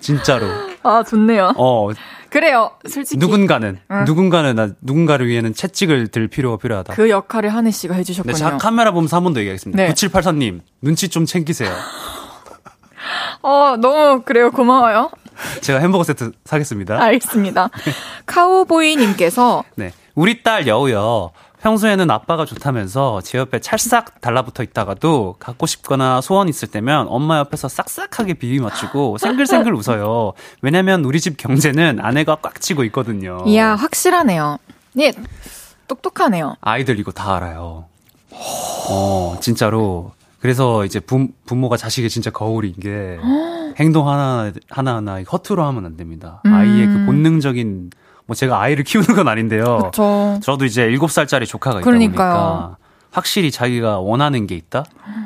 진짜로. 0.00 0.46
아, 0.82 1.02
좋네요. 1.02 1.52
어. 1.56 1.88
그래요. 2.30 2.72
솔직히 2.88 3.18
누군가는 3.18 3.78
응. 3.90 4.04
누군가는 4.04 4.54
나 4.56 4.68
누군가를 4.80 5.28
위해는 5.28 5.54
채찍을 5.54 6.08
들 6.08 6.26
필요가 6.28 6.56
필요하다. 6.56 6.94
그 6.94 7.08
역할을 7.08 7.54
한혜 7.54 7.70
씨가 7.70 7.94
해주셨군요. 7.94 8.32
네, 8.34 8.38
자, 8.38 8.56
카메라 8.56 8.90
보면서 8.90 9.16
한 9.16 9.22
번 9.24 9.34
더 9.34 9.40
얘기하겠습니다. 9.40 9.80
네. 9.82 9.92
9784님 9.94 10.60
눈치 10.82 11.08
좀 11.08 11.26
챙기세요. 11.26 11.70
어 13.42 13.76
너무 13.78 14.22
그래요 14.22 14.50
고마워요. 14.50 15.10
제가 15.60 15.78
햄버거 15.80 16.02
세트 16.04 16.32
사겠습니다. 16.44 17.00
알겠습니다. 17.02 17.68
카우보이님께서 18.26 19.64
네 19.76 19.92
우리 20.14 20.42
딸 20.42 20.66
여우요. 20.66 21.30
평소에는 21.64 22.10
아빠가 22.10 22.44
좋다면서 22.44 23.22
제 23.22 23.38
옆에 23.38 23.58
찰싹 23.58 24.20
달라붙어 24.20 24.62
있다가도 24.62 25.36
갖고 25.38 25.64
싶거나 25.64 26.20
소원 26.20 26.50
있을 26.50 26.68
때면 26.68 27.06
엄마 27.08 27.38
옆에서 27.38 27.68
싹싹하게 27.68 28.34
비비 28.34 28.60
맞추고 28.60 29.16
생글생글 29.16 29.72
웃어요. 29.72 30.34
왜냐면 30.60 31.06
우리 31.06 31.20
집 31.20 31.38
경제는 31.38 32.00
아내가 32.00 32.36
꽉 32.42 32.60
쥐고 32.60 32.84
있거든요. 32.84 33.42
이야, 33.46 33.76
확실하네요. 33.76 34.58
예, 35.00 35.12
똑똑하네요. 35.88 36.56
아이들 36.60 36.98
이거 36.98 37.12
다 37.12 37.36
알아요. 37.36 37.86
어, 38.90 39.38
진짜로. 39.40 40.12
그래서 40.40 40.84
이제 40.84 41.00
부, 41.00 41.28
부모가 41.46 41.78
자식의 41.78 42.10
진짜 42.10 42.30
거울인 42.30 42.74
게 42.74 43.18
행동 43.78 44.10
하나, 44.10 44.52
하나하나 44.68 45.22
허투루 45.22 45.62
하면 45.62 45.86
안 45.86 45.96
됩니다. 45.96 46.42
음. 46.44 46.52
아이의 46.52 46.86
그 46.88 47.06
본능적인, 47.06 47.88
뭐 48.26 48.34
제가 48.34 48.60
아이를 48.60 48.84
키우는 48.84 49.14
건 49.14 49.28
아닌데요. 49.28 49.64
그렇죠. 49.78 50.40
저도 50.42 50.64
이제 50.64 50.88
7살짜리 50.88 51.46
조카가 51.46 51.80
있다 51.80 51.84
그러니까요. 51.84 52.32
보니까 52.34 52.76
확실히 53.10 53.50
자기가 53.50 53.98
원하는 54.00 54.46
게 54.46 54.54
있다? 54.54 54.84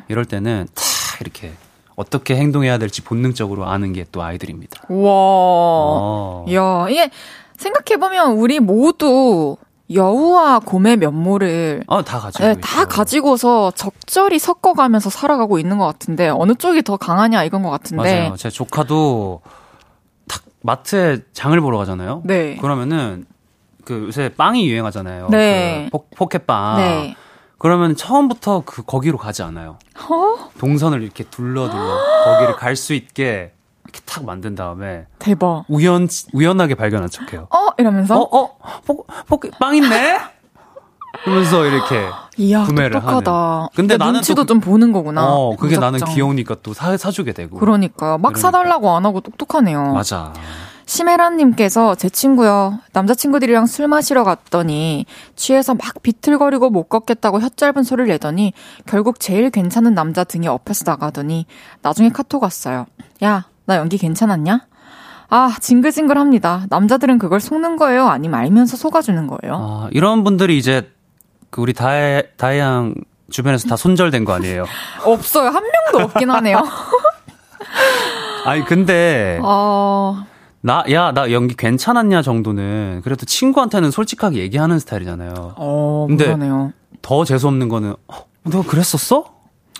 이럴 0.08 0.24
때는 0.24 0.66
다 0.74 0.82
이렇게 1.20 1.52
어떻게 1.96 2.36
행동해야 2.36 2.78
될지 2.78 3.02
본능적으로 3.02 3.66
아는 3.66 3.92
게 3.92 4.04
또 4.12 4.22
아이들입니다. 4.22 4.82
우와. 4.88 5.10
어. 5.12 6.44
이야, 6.48 6.86
이게 6.88 7.10
생각해 7.56 7.98
보면 7.98 8.32
우리 8.32 8.60
모두 8.60 9.56
여우와 9.92 10.58
곰의 10.60 10.98
면모를 10.98 11.82
어, 11.86 12.02
다 12.04 12.18
가지고 12.20 12.44
네. 12.44 12.54
다 12.60 12.84
가지고서 12.84 13.70
적절히 13.70 14.38
섞어가면서 14.38 15.08
살아가고 15.08 15.58
있는 15.58 15.78
것 15.78 15.86
같은데 15.86 16.28
어느 16.28 16.54
쪽이 16.54 16.82
더 16.82 16.96
강하냐 16.98 17.42
이건 17.44 17.62
것 17.62 17.70
같은데 17.70 18.20
맞아요. 18.20 18.36
제 18.36 18.50
조카도 18.50 19.40
탁 19.44 19.52
마트에 20.62 21.18
장을 21.32 21.58
보러 21.60 21.78
가잖아요. 21.78 22.22
네. 22.24 22.56
그러면은 22.56 23.26
그 23.84 24.04
요새 24.06 24.28
빵이 24.30 24.68
유행하잖아요. 24.68 25.28
네. 25.30 25.88
그 25.92 25.98
포, 25.98 26.06
포켓빵. 26.16 26.76
네. 26.76 27.16
그러면 27.58 27.96
처음부터 27.96 28.62
그 28.64 28.82
거기로 28.82 29.18
가지 29.18 29.42
않아요. 29.42 29.78
어? 30.10 30.50
동선을 30.58 31.02
이렇게 31.02 31.24
둘러 31.24 31.68
둘러 31.70 31.98
거기를 32.24 32.56
갈 32.56 32.76
수 32.76 32.94
있게 32.94 33.52
이렇게 33.84 34.00
탁 34.04 34.24
만든 34.24 34.54
다음에 34.54 35.06
대박. 35.18 35.64
우연 35.68 36.08
우연하게 36.34 36.74
발견한 36.74 37.08
척해요. 37.08 37.48
어 37.50 37.68
이러면서 37.78 38.20
어, 38.20 38.38
어, 38.38 38.56
포, 38.84 39.04
포켓 39.26 39.58
빵 39.58 39.74
있네. 39.76 40.20
그러면서 41.24 41.64
이렇게 41.66 42.06
이야 42.38 42.64
구매를 42.64 42.90
똑똑하다. 43.00 43.32
하는. 43.32 43.68
근데 43.74 43.96
나는 43.96 44.14
눈치도 44.14 44.42
또 44.42 44.42
그- 44.44 44.46
좀 44.48 44.60
보는 44.60 44.92
거구나. 44.92 45.24
어, 45.26 45.56
그게 45.56 45.76
나는 45.76 45.94
무작정. 45.94 46.14
귀여우니까 46.14 46.56
또 46.62 46.72
사, 46.72 46.96
사주게 46.96 47.32
되고. 47.32 47.58
그러니까 47.58 48.18
막 48.18 48.28
그러니까. 48.34 48.40
사달라고 48.40 48.90
안 48.96 49.04
하고 49.04 49.20
똑똑하네요. 49.20 49.92
맞아. 49.92 50.32
심혜란님께서 50.86 51.96
제 51.96 52.08
친구요. 52.08 52.78
남자친구들이랑 52.94 53.66
술 53.66 53.88
마시러 53.88 54.24
갔더니 54.24 55.04
취해서 55.36 55.74
막 55.74 56.02
비틀거리고 56.02 56.70
못 56.70 56.84
걷겠다고 56.84 57.40
혀 57.40 57.48
짧은 57.50 57.82
소리를 57.82 58.08
내더니 58.08 58.54
결국 58.86 59.20
제일 59.20 59.50
괜찮은 59.50 59.94
남자 59.94 60.24
등에 60.24 60.46
업혀서 60.48 60.84
나가더니 60.86 61.44
나중에 61.82 62.08
카톡 62.08 62.42
왔어요. 62.42 62.86
야, 63.22 63.44
나 63.66 63.76
연기 63.76 63.98
괜찮았냐? 63.98 64.60
아, 65.28 65.54
징글징글합니다. 65.60 66.66
남자들은 66.70 67.18
그걸 67.18 67.38
속는 67.40 67.76
거예요? 67.76 68.06
아니면 68.08 68.40
알면서 68.40 68.78
속아주는 68.78 69.26
거예요? 69.26 69.56
아, 69.56 69.88
이런 69.92 70.24
분들이 70.24 70.56
이제 70.56 70.90
그 71.50 71.60
우리 71.60 71.72
다혜 71.72 72.22
다혜양 72.36 72.94
주변에서 73.30 73.68
다 73.68 73.76
손절된 73.76 74.24
거 74.24 74.32
아니에요? 74.34 74.64
없어요. 75.04 75.48
한 75.50 75.62
명도 75.62 76.04
없긴 76.06 76.30
하네요. 76.30 76.62
아니 78.44 78.64
근데 78.64 79.38
어, 79.42 80.24
나 80.60 80.84
야 80.90 81.12
나 81.12 81.30
연기 81.30 81.54
괜찮았냐 81.56 82.22
정도는 82.22 83.00
그래도 83.04 83.26
친구한테는 83.26 83.90
솔직하게 83.90 84.38
얘기하는 84.38 84.78
스타일이잖아요. 84.78 85.54
어, 85.56 86.06
근데 86.08 86.24
그러네요. 86.26 86.72
더 87.02 87.24
재수 87.24 87.46
없는 87.48 87.68
거는 87.68 87.94
어, 88.08 88.14
너가 88.44 88.68
그랬었어? 88.68 89.24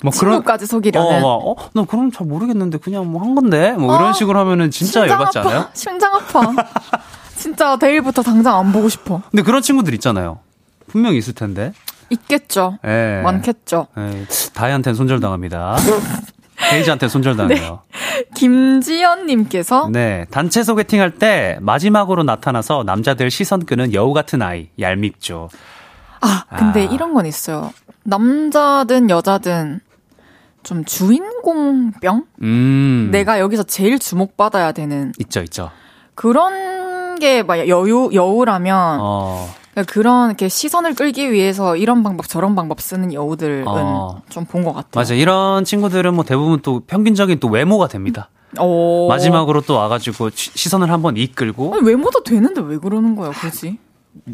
막 0.02 0.12
친구까지 0.14 0.66
속이려는. 0.66 1.06
어, 1.08 1.20
막, 1.20 1.26
어, 1.46 1.56
나 1.74 1.84
그럼 1.84 2.12
잘 2.12 2.26
모르겠는데 2.26 2.78
그냥 2.78 3.10
뭐 3.10 3.22
한 3.22 3.34
건데 3.34 3.72
뭐 3.72 3.96
이런 3.96 4.10
어, 4.10 4.12
식으로 4.12 4.38
하면은 4.40 4.70
진짜 4.70 5.00
열받지 5.08 5.38
아파. 5.40 5.48
않아요? 5.50 5.66
심장 5.74 6.14
아파. 6.14 6.52
진짜 7.36 7.76
내일부터 7.80 8.22
당장 8.22 8.56
안 8.58 8.72
보고 8.72 8.88
싶어. 8.88 9.22
근데 9.30 9.42
그런 9.42 9.60
친구들 9.62 9.94
있잖아요. 9.94 10.38
분명히 10.88 11.18
있을 11.18 11.34
텐데. 11.34 11.72
있겠죠. 12.10 12.78
예. 12.86 13.20
많겠죠. 13.22 13.86
예, 13.98 14.24
다혜한테는 14.54 14.96
손절당합니다. 14.96 15.76
헤이즈한테 16.72 17.06
손절당해요. 17.08 17.82
김지연님께서 18.34 19.88
네. 19.92 20.24
단체 20.30 20.62
소개팅 20.62 21.00
할 21.00 21.10
때 21.18 21.56
마지막으로 21.60 22.22
나타나서 22.24 22.82
남자들 22.84 23.30
시선 23.30 23.64
끄는 23.64 23.92
여우 23.94 24.12
같은 24.12 24.42
아이. 24.42 24.68
얄밉죠. 24.80 25.48
아 26.20 26.44
근데 26.56 26.86
아. 26.86 26.90
이런 26.90 27.14
건 27.14 27.26
있어요. 27.26 27.72
남자든 28.04 29.10
여자든 29.10 29.80
좀 30.62 30.84
주인공병? 30.84 32.24
음. 32.42 33.08
내가 33.12 33.38
여기서 33.40 33.62
제일 33.64 33.98
주목받아야 33.98 34.72
되는 34.72 35.12
있죠, 35.18 35.40
있죠. 35.42 35.70
그런 36.14 37.18
게 37.20 37.42
막 37.42 37.58
여유 37.68 38.10
여우라면 38.12 38.98
어. 39.00 39.48
그러니까 39.78 39.92
그런 39.92 40.28
이렇게 40.30 40.48
시선을 40.48 40.94
끌기 40.94 41.30
위해서 41.32 41.76
이런 41.76 42.02
방법 42.02 42.28
저런 42.28 42.54
방법 42.54 42.80
쓰는 42.80 43.12
여우들은 43.12 43.64
어. 43.68 44.22
좀본 44.28 44.64
것 44.64 44.72
같아요. 44.72 44.90
맞아. 44.94 45.14
이런 45.14 45.64
친구들은 45.64 46.14
뭐 46.14 46.24
대부분 46.24 46.60
또 46.62 46.80
평균적인 46.80 47.38
또 47.38 47.48
외모가 47.48 47.86
됩니다. 47.86 48.30
오. 48.58 49.06
마지막으로 49.08 49.60
또 49.60 49.74
와가지고 49.74 50.30
시- 50.30 50.50
시선을 50.54 50.90
한번 50.90 51.16
이끌고 51.16 51.74
아니, 51.74 51.86
외모도 51.86 52.24
되는데 52.24 52.60
왜 52.62 52.78
그러는 52.78 53.14
거야, 53.14 53.30
굳이? 53.30 53.78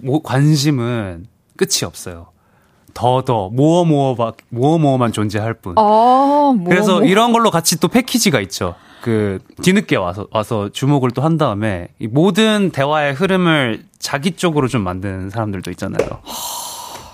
뭐 0.02 0.22
관심은 0.22 1.26
끝이 1.56 1.84
없어요. 1.84 2.28
더더 2.94 3.50
모어 3.52 3.84
모어 3.84 4.14
모어 4.50 4.78
모어만 4.78 5.12
존재할 5.12 5.52
뿐. 5.54 5.74
아, 5.76 5.82
뭐, 5.82 6.56
그래서 6.68 7.00
뭐. 7.00 7.04
이런 7.04 7.32
걸로 7.32 7.50
같이 7.50 7.78
또 7.80 7.88
패키지가 7.88 8.40
있죠. 8.42 8.76
그 9.04 9.38
뒤늦게 9.62 9.96
와서 9.96 10.26
와서 10.32 10.70
주목을 10.72 11.10
또 11.10 11.22
한 11.24 11.36
다음에 11.36 11.88
이 11.98 12.06
모든 12.06 12.70
대화의 12.70 13.12
흐름을 13.14 13.84
자기 13.98 14.32
쪽으로 14.32 14.68
좀 14.68 14.82
만드는 14.82 15.28
사람들도 15.30 15.70
있잖아요. 15.72 16.08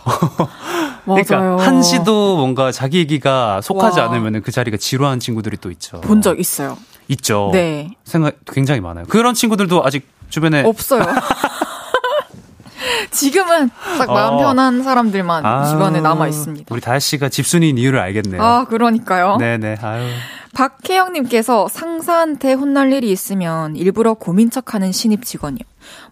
그러니까 1.04 1.56
한시도 1.64 2.36
뭔가 2.36 2.70
자기 2.72 2.98
얘기가 2.98 3.60
속하지 3.60 4.00
와. 4.00 4.06
않으면 4.06 4.42
그 4.42 4.50
자리가 4.52 4.76
지루한 4.76 5.18
친구들이 5.20 5.56
또 5.60 5.70
있죠. 5.70 6.00
본 6.02 6.20
적 6.22 6.38
있어요. 6.38 6.76
있죠. 7.08 7.50
네. 7.52 7.90
생각 8.04 8.36
굉장히 8.52 8.80
많아요. 8.80 9.04
그런 9.08 9.34
친구들도 9.34 9.84
아직 9.84 10.06
주변에 10.28 10.62
없어요. 10.64 11.02
지금은 13.10 13.70
딱 13.98 14.06
마음 14.12 14.34
어. 14.34 14.38
편한 14.38 14.82
사람들만 14.82 15.44
아, 15.44 15.64
주변에 15.66 16.00
남아 16.00 16.28
있습니다. 16.28 16.66
우리 16.70 16.80
다혜 16.80 16.98
씨가 16.98 17.28
집순이인 17.28 17.78
이유를 17.78 17.98
알겠네요. 17.98 18.42
아, 18.42 18.64
그러니까요. 18.64 19.36
네네. 19.38 19.76
아유. 19.82 20.08
박혜영님께서 20.52 21.68
상사한테 21.68 22.52
혼날 22.52 22.92
일이 22.92 23.10
있으면 23.10 23.76
일부러 23.76 24.14
고민 24.14 24.50
척하는 24.50 24.92
신입 24.92 25.24
직원이요. 25.24 25.60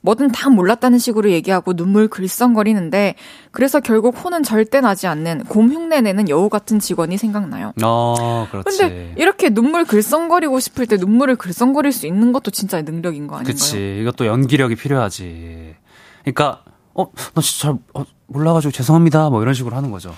뭐든 0.00 0.32
다 0.32 0.48
몰랐다는 0.48 0.98
식으로 0.98 1.30
얘기하고 1.30 1.74
눈물 1.74 2.08
글썽거리는데 2.08 3.16
그래서 3.50 3.80
결국 3.80 4.16
혼은 4.24 4.42
절대 4.42 4.80
나지 4.80 5.06
않는 5.06 5.44
곰 5.44 5.72
흉내내는 5.72 6.28
여우 6.28 6.48
같은 6.48 6.78
직원이 6.78 7.18
생각나요. 7.18 7.72
어, 7.82 8.46
그렇지. 8.50 8.78
근데 8.78 9.14
이렇게 9.16 9.50
눈물 9.50 9.84
글썽거리고 9.84 10.60
싶을 10.60 10.86
때 10.86 10.96
눈물을 10.96 11.36
글썽거릴 11.36 11.92
수 11.92 12.06
있는 12.06 12.32
것도 12.32 12.50
진짜 12.50 12.80
능력인 12.80 13.26
거 13.26 13.36
아닌가요? 13.36 13.52
그치. 13.52 13.98
이것도 14.00 14.26
연기력이 14.26 14.76
필요하지. 14.76 15.74
그러니까, 16.22 16.62
어, 16.94 17.06
나 17.34 17.42
진짜 17.42 17.68
잘 17.68 17.78
어, 17.94 18.04
몰라가지고 18.26 18.72
죄송합니다. 18.72 19.30
뭐 19.30 19.42
이런 19.42 19.54
식으로 19.54 19.76
하는 19.76 19.90
거죠. 19.90 20.14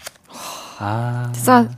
아. 0.79 1.31
진짜 1.35 1.69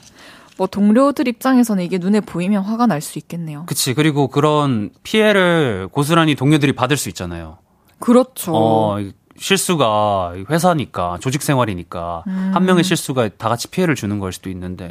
뭐 0.62 0.68
동료들 0.68 1.26
입장에서는 1.26 1.82
이게 1.82 1.98
눈에 1.98 2.20
보이면 2.20 2.62
화가 2.62 2.86
날 2.86 3.00
수 3.02 3.18
있겠네요. 3.18 3.64
그치. 3.66 3.94
그리고 3.94 4.28
그런 4.28 4.90
피해를 5.02 5.88
고스란히 5.90 6.36
동료들이 6.36 6.72
받을 6.72 6.96
수 6.96 7.08
있잖아요. 7.08 7.58
그렇죠. 7.98 8.52
어, 8.54 9.00
이 9.00 9.12
실수가 9.36 10.34
회사니까, 10.48 11.18
조직 11.20 11.42
생활이니까, 11.42 12.22
음. 12.28 12.50
한 12.54 12.64
명의 12.64 12.84
실수가 12.84 13.30
다 13.38 13.48
같이 13.48 13.66
피해를 13.68 13.96
주는 13.96 14.20
걸 14.20 14.32
수도 14.32 14.50
있는데, 14.50 14.88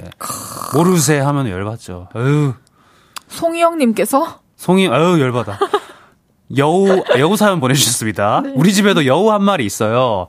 모르세 0.74 1.20
하면 1.20 1.48
열받죠. 1.48 2.10
에휴, 2.18 2.54
송희영님께서 3.30 4.40
송이, 4.58 4.86
에휴, 4.88 5.22
열받아. 5.22 5.58
여우, 6.58 7.02
여우 7.18 7.38
사연 7.38 7.62
보내주셨습니다. 7.62 8.42
네. 8.44 8.52
우리 8.56 8.74
집에도 8.74 9.06
여우 9.06 9.32
한 9.32 9.42
마리 9.42 9.66
있어요. 9.66 10.28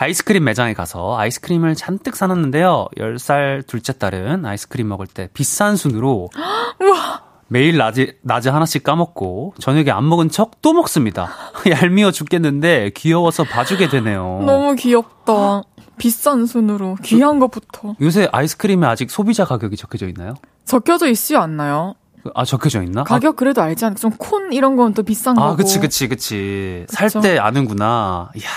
아이스크림 0.00 0.44
매장에 0.44 0.74
가서 0.74 1.18
아이스크림을 1.18 1.74
잔뜩 1.74 2.14
사놨는데요. 2.14 2.86
10살 2.96 3.66
둘째 3.66 3.92
딸은 3.98 4.46
아이스크림 4.46 4.86
먹을 4.88 5.08
때 5.08 5.28
비싼 5.34 5.74
순으로 5.74 6.30
매일 7.48 7.78
낮에, 7.78 8.16
낮에 8.22 8.48
하나씩 8.48 8.84
까먹고 8.84 9.54
저녁에 9.58 9.90
안 9.90 10.08
먹은 10.08 10.30
척 10.30 10.62
또 10.62 10.72
먹습니다. 10.72 11.30
얄미워 11.68 12.12
죽겠는데 12.12 12.90
귀여워서 12.94 13.42
봐주게 13.42 13.88
되네요. 13.88 14.42
너무 14.46 14.76
귀엽다. 14.76 15.62
비싼 15.96 16.46
순으로 16.46 16.94
귀한 17.02 17.40
것부터 17.40 17.96
요새 18.00 18.28
아이스크림에 18.30 18.86
아직 18.86 19.10
소비자 19.10 19.44
가격이 19.44 19.76
적혀져 19.76 20.06
있나요? 20.06 20.34
적혀져 20.64 21.08
있지 21.08 21.36
않나요? 21.36 21.94
아, 22.36 22.44
적혀져 22.44 22.84
있나? 22.84 23.02
가격 23.02 23.34
그래도 23.34 23.62
알지 23.62 23.84
않을까? 23.84 23.98
좀콘 23.98 24.52
이런 24.52 24.76
건 24.76 24.92
또 24.94 25.02
비싼 25.02 25.36
아, 25.38 25.40
거고. 25.40 25.52
아 25.54 25.56
그치, 25.56 25.80
그치, 25.80 26.06
그치. 26.06 26.86
살. 26.88 27.10
때 27.20 27.38
아는구나. 27.38 28.30
이야. 28.36 28.48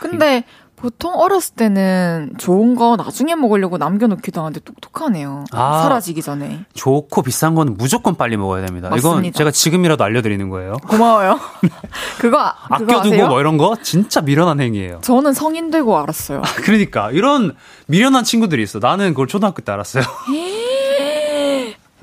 근데 0.00 0.44
보통 0.82 1.14
어렸을 1.14 1.54
때는 1.54 2.32
좋은 2.38 2.74
거 2.74 2.96
나중에 2.96 3.36
먹으려고 3.36 3.78
남겨놓기도 3.78 4.40
하는데 4.40 4.58
똑똑하네요. 4.58 5.44
아, 5.52 5.82
사라지기 5.84 6.22
전에. 6.22 6.64
좋고 6.74 7.22
비싼 7.22 7.54
거는 7.54 7.76
무조건 7.76 8.16
빨리 8.16 8.36
먹어야 8.36 8.66
됩니다. 8.66 8.90
맞습니다. 8.90 9.20
이건 9.20 9.32
제가 9.32 9.52
지금이라도 9.52 10.02
알려드리는 10.02 10.48
거예요. 10.48 10.72
고마워요. 10.88 11.38
그거, 12.18 12.36
그거 12.36 12.38
아껴두고 12.68 12.98
아세요? 12.98 13.28
뭐 13.28 13.38
이런 13.40 13.58
거 13.58 13.76
진짜 13.80 14.20
미련한 14.22 14.58
행위예요. 14.60 14.98
저는 15.02 15.34
성인 15.34 15.70
되고 15.70 15.96
알았어요. 15.96 16.40
아, 16.40 16.42
그러니까 16.56 17.12
이런 17.12 17.54
미련한 17.86 18.24
친구들이 18.24 18.64
있어. 18.64 18.80
나는 18.80 19.10
그걸 19.10 19.28
초등학교 19.28 19.62
때 19.62 19.70
알았어요. 19.70 20.02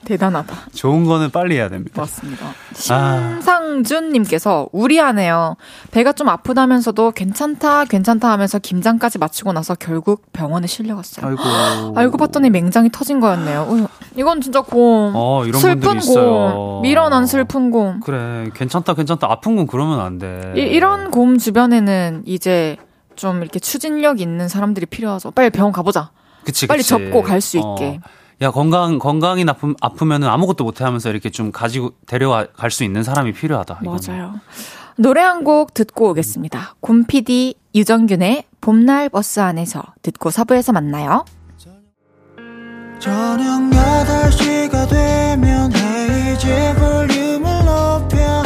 대단하다. 0.10 0.55
좋은 0.74 1.05
거는 1.05 1.30
빨리 1.30 1.55
해야 1.55 1.70
됩니다. 1.70 2.01
맞습니다. 2.01 2.47
아. 2.47 2.53
심상준님께서 2.74 4.70
우리하네요. 4.72 5.55
배가 5.91 6.14
좀 6.14 6.30
아프다면서도 6.30 7.12
괜찮다, 7.12 7.86
괜찮다 7.86 8.32
하면서 8.32 8.57
김장까지 8.57 9.20
마치고 9.20 9.53
나서 9.53 9.76
결국 9.76 10.24
병원에 10.34 10.66
실려갔어요. 10.66 11.28
아이고. 11.28 11.93
알고 11.95 12.18
봤더니 12.18 12.49
맹장이 12.49 12.89
터진 12.91 13.20
거였네요. 13.20 13.88
이건 14.16 14.41
진짜 14.41 14.62
곰. 14.62 15.12
어, 15.16 15.45
이런 15.45 15.62
슬픈 15.62 15.99
곰. 15.99 16.82
미련한 16.82 17.28
슬픈 17.28 17.70
곰. 17.70 17.99
그래, 17.99 18.49
괜찮다, 18.55 18.95
괜찮다. 18.95 19.28
아픈 19.30 19.55
건 19.57 19.68
그러면 19.68 19.99
안 19.99 20.18
돼. 20.18 20.53
이, 20.57 20.62
이런 20.62 21.12
곰 21.12 21.38
주변에는 21.38 22.24
이제 22.26 22.78
좀 23.16 23.43
이렇게 23.43 23.60
추진력 23.60 24.20
있는 24.22 24.47
사람들이 24.47 24.88
필요하죠. 24.88 25.30
빨리 25.32 25.51
병원 25.51 25.72
가보자. 25.72 26.10
그치, 26.45 26.66
빨리 26.66 26.80
그치. 26.80 26.89
접고 26.89 27.22
갈 27.22 27.41
수 27.41 27.57
있게. 27.57 27.99
어. 28.03 28.10
야 28.42 28.52
건강 28.52 29.00
건강이 29.00 29.44
나쁨 29.44 29.76
아프면은 29.82 30.28
아무것도 30.30 30.64
못해 30.64 30.84
하면서 30.86 31.10
이렇게 31.10 31.30
좀 31.30 31.52
가지고 31.52 31.92
데려갈 32.08 32.72
수 32.72 32.84
있는 32.86 33.04
사람이 33.04 33.34
필요하다. 33.34 33.80
이거는. 33.84 34.00
맞아요. 34.08 34.40
노래 34.98 35.22
한 35.22 35.44
곡 35.44 35.74
듣고 35.74 36.10
오겠습니다. 36.12 36.76
곰피디 36.82 37.56
유정균의 37.76 38.46
봄날 38.62 39.10
버스 39.10 39.40
안에서 39.40 39.82
듣고 40.02 40.30
서부에서 40.32 40.72
만나요. 40.74 41.26
저녁 43.00 43.62
8시가 43.72 44.90
되면 44.90 45.72
헤이즈 45.74 46.76
볼륨을 46.78 47.66
높여 47.66 48.44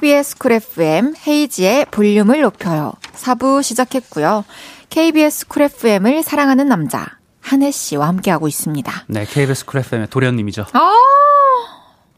KBS 0.00 0.38
쿨 0.38 0.52
FM 0.52 1.14
헤이즈의 1.26 1.84
볼륨을 1.90 2.40
높여요. 2.40 2.94
4부 3.16 3.62
시작했고요. 3.62 4.46
KBS 4.88 5.46
쿨 5.46 5.64
FM을 5.64 6.22
사랑하는 6.22 6.68
남자 6.68 7.06
한해 7.42 7.70
씨와 7.70 8.08
함께하고 8.08 8.48
있습니다. 8.48 9.04
네, 9.08 9.26
KBS 9.26 9.66
쿨 9.66 9.80
FM의 9.80 10.06
도련님이죠. 10.08 10.64
아, 10.72 10.92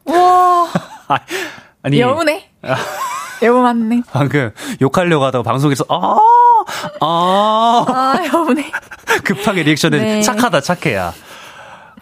와, 0.04 0.68
아니 1.82 1.98
여우네. 1.98 2.52
여우 3.42 3.62
맞네. 3.62 4.02
방금 4.12 4.52
욕하려고 4.80 5.24
하다가 5.24 5.42
방송에서 5.42 5.84
아, 5.88 6.18
아, 7.00 7.84
아 7.88 8.14
여우네. 8.32 8.70
급하게 9.24 9.64
리액션에 9.64 9.90
네. 9.90 10.22
착하다 10.22 10.60
착해야. 10.60 11.12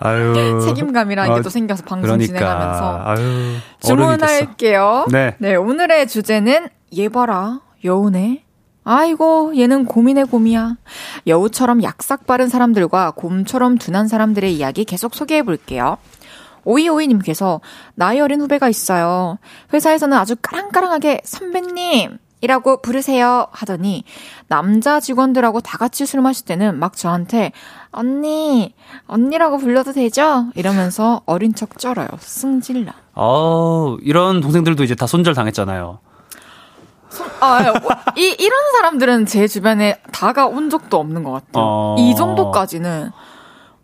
아유. 0.01 0.61
책임감이라는 0.65 1.35
게 1.37 1.41
또 1.41 1.47
어, 1.47 1.51
생겨서 1.51 1.85
방송 1.85 2.03
그러니까. 2.03 2.27
진행하면서. 2.27 3.03
아유. 3.05 3.55
주문할게요. 3.81 5.07
네. 5.11 5.37
네, 5.39 5.55
오늘의 5.55 6.09
주제는 6.09 6.69
얘 6.97 7.09
봐라. 7.09 7.61
여우네. 7.85 8.45
아이고, 8.83 9.57
얘는 9.57 9.85
고민의 9.85 10.25
곰이야. 10.25 10.77
여우처럼 11.27 11.83
약삭 11.83 12.27
빠른 12.27 12.49
사람들과 12.49 13.13
곰처럼 13.13 13.77
둔한 13.79 14.09
사람들의 14.09 14.53
이야기 14.55 14.85
계속 14.85 15.15
소개해 15.15 15.43
볼게요. 15.43 15.99
오이오이님께서 16.65 17.61
나이 17.95 18.21
어린 18.21 18.41
후배가 18.41 18.69
있어요. 18.69 19.39
회사에서는 19.73 20.17
아주 20.17 20.35
까랑까랑하게 20.41 21.21
선배님! 21.25 22.19
이라고 22.41 22.81
부르세요 22.81 23.47
하더니 23.51 24.05
남자 24.49 25.01
직원들하고 25.01 25.61
다 25.61 25.79
같이 25.79 26.07
술 26.07 26.21
마실 26.21 26.47
때는 26.47 26.79
막 26.79 26.97
저한테 26.97 27.53
언니 27.91 28.75
언니라고 29.07 29.59
불러도 29.59 29.93
되죠? 29.93 30.47
이러면서 30.55 31.23
어린 31.27 31.55
척 31.55 31.79
쩔어요. 31.79 32.09
승질나. 32.19 32.93
어 33.15 33.97
이런 34.03 34.41
동생들도 34.41 34.85
이제 34.85 34.95
다 34.95 35.07
손절 35.07 35.35
당했잖아요. 35.35 35.99
아, 37.41 37.73
뭐, 37.81 37.91
이, 38.17 38.37
이런 38.39 38.73
사람들은 38.73 39.27
제 39.27 39.49
주변에 39.49 40.01
다가온 40.13 40.71
적도 40.71 40.99
없는 40.99 41.25
것 41.25 41.33
같아요. 41.33 41.65
어... 41.65 41.97
이 41.99 42.15
정도까지는. 42.15 43.11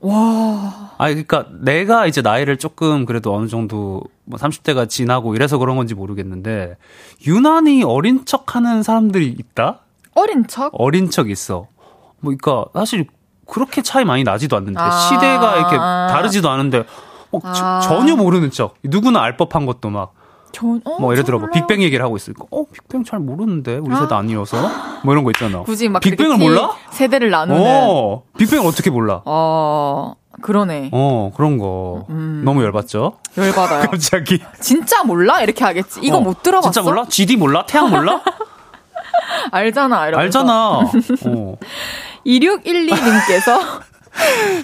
와. 0.00 0.92
아, 0.96 1.08
그러니까 1.08 1.46
내가 1.60 2.06
이제 2.06 2.22
나이를 2.22 2.58
조금 2.58 3.04
그래도 3.04 3.34
어느 3.34 3.48
정도 3.48 4.02
뭐 4.26 4.38
30대가 4.38 4.88
지나고 4.88 5.34
이래서 5.34 5.56
그런 5.58 5.76
건지 5.76 5.94
모르겠는데 5.94 6.76
유난히 7.26 7.82
어린 7.84 8.24
척하는 8.24 8.82
사람들이 8.82 9.28
있다? 9.38 9.80
어린 10.14 10.46
척? 10.46 10.70
어린 10.74 11.10
척 11.10 11.30
있어. 11.30 11.68
뭐 12.20 12.34
그러니까 12.36 12.66
사실 12.74 13.06
그렇게 13.46 13.82
차이 13.82 14.04
많이 14.04 14.24
나지도 14.24 14.56
않는데 14.56 14.80
아~ 14.80 14.90
시대가 14.90 15.56
이렇게 15.56 15.76
다르지도 15.76 16.50
않은데 16.50 16.84
어, 17.30 17.38
아~ 17.42 17.80
전혀 17.80 18.16
모르는 18.16 18.50
척. 18.50 18.74
누구나 18.82 19.22
알 19.22 19.36
법한 19.36 19.66
것도 19.66 19.90
막 19.90 20.12
전, 20.52 20.80
어, 20.84 20.98
뭐 20.98 21.12
예를 21.12 21.22
들어 21.24 21.38
뭐 21.38 21.50
빅뱅 21.50 21.82
얘기를 21.82 22.04
하고 22.04 22.16
있으니까 22.16 22.46
어 22.50 22.64
빅뱅 22.64 23.04
잘 23.04 23.20
모르는데 23.20 23.76
우리 23.76 23.94
세대 23.94 24.14
아. 24.14 24.18
아니어서 24.18 24.56
뭐 25.04 25.12
이런 25.12 25.22
거 25.22 25.30
있잖아. 25.30 25.62
굳이 25.62 25.88
막 25.88 26.00
빅뱅을 26.00 26.38
몰라? 26.38 26.70
세대를 26.90 27.30
나누는. 27.30 27.62
어 27.62 28.22
빅뱅을 28.38 28.66
어떻게 28.66 28.90
몰라? 28.90 29.22
어 29.26 30.14
그러네. 30.42 30.90
어 30.92 31.32
그런 31.34 31.58
거 31.58 32.06
음. 32.10 32.42
너무 32.44 32.62
열받죠? 32.62 33.18
열받아요. 33.36 33.88
갑자기 33.90 34.40
진짜 34.60 35.02
몰라 35.04 35.40
이렇게 35.42 35.64
하겠지. 35.64 36.00
이거 36.02 36.18
어, 36.18 36.20
못 36.20 36.42
들어봤어? 36.42 36.70
진짜 36.70 36.82
몰라? 36.82 37.04
GD 37.08 37.36
몰라? 37.36 37.64
태양 37.66 37.90
몰라? 37.90 38.22
알잖아. 39.50 40.08
이러면서. 40.08 40.38
알잖아. 40.38 40.80
어. 41.26 41.56
2612님께서 42.26 43.60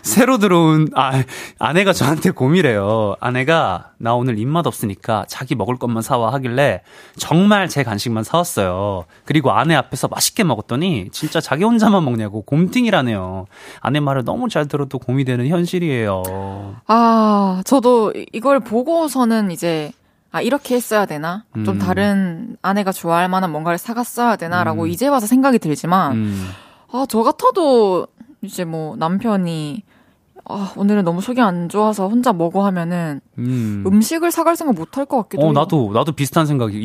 새로 0.02 0.38
들어온 0.38 0.88
아 0.94 1.22
아내가 1.58 1.92
저한테 1.92 2.30
고미래요. 2.30 3.16
아내가 3.20 3.90
나 3.98 4.14
오늘 4.14 4.38
입맛 4.38 4.66
없으니까 4.66 5.24
자기 5.28 5.54
먹을 5.54 5.76
것만 5.76 6.02
사와 6.02 6.32
하길래 6.34 6.82
정말 7.16 7.68
제 7.68 7.82
간식만 7.82 8.24
사왔어요. 8.24 9.04
그리고 9.24 9.52
아내 9.52 9.74
앞에서 9.74 10.08
맛있게 10.08 10.44
먹었더니 10.44 11.08
진짜 11.12 11.40
자기 11.40 11.64
혼자만 11.64 12.04
먹냐고 12.04 12.42
곰팅이라네요. 12.42 13.46
아내 13.80 14.00
말을 14.00 14.24
너무 14.24 14.48
잘 14.48 14.66
들어도 14.66 14.98
곰이 14.98 15.24
되는 15.24 15.46
현실이에요. 15.46 16.22
아 16.86 17.62
저도 17.64 18.12
이걸 18.32 18.60
보고서는 18.60 19.50
이제 19.50 19.92
아, 20.32 20.40
이렇게 20.40 20.74
했어야 20.74 21.04
되나? 21.04 21.44
음. 21.56 21.64
좀 21.64 21.78
다른 21.78 22.56
아내가 22.62 22.90
좋아할 22.90 23.28
만한 23.28 23.52
뭔가를 23.52 23.76
사갔어야 23.76 24.36
되나라고 24.36 24.84
음. 24.84 24.88
이제 24.88 25.06
와서 25.06 25.26
생각이 25.26 25.58
들지만, 25.58 26.12
음. 26.12 26.48
아, 26.90 27.04
저 27.06 27.22
같아도 27.22 28.06
이제 28.42 28.64
뭐 28.64 28.96
남편이 28.96 29.82
아, 30.44 30.72
오늘은 30.76 31.04
너무 31.04 31.20
속이 31.20 31.40
안 31.40 31.68
좋아서 31.68 32.08
혼자 32.08 32.32
먹어 32.32 32.64
하면은 32.66 33.20
음. 33.38 34.00
식을 34.02 34.30
사갈 34.32 34.56
생각 34.56 34.74
못 34.74 34.96
할 34.96 35.06
것 35.06 35.22
같기도 35.22 35.42
어, 35.42 35.46
해요. 35.46 35.52
나도 35.52 35.92
나도 35.94 36.12
비슷한 36.12 36.46
생각이 36.46 36.78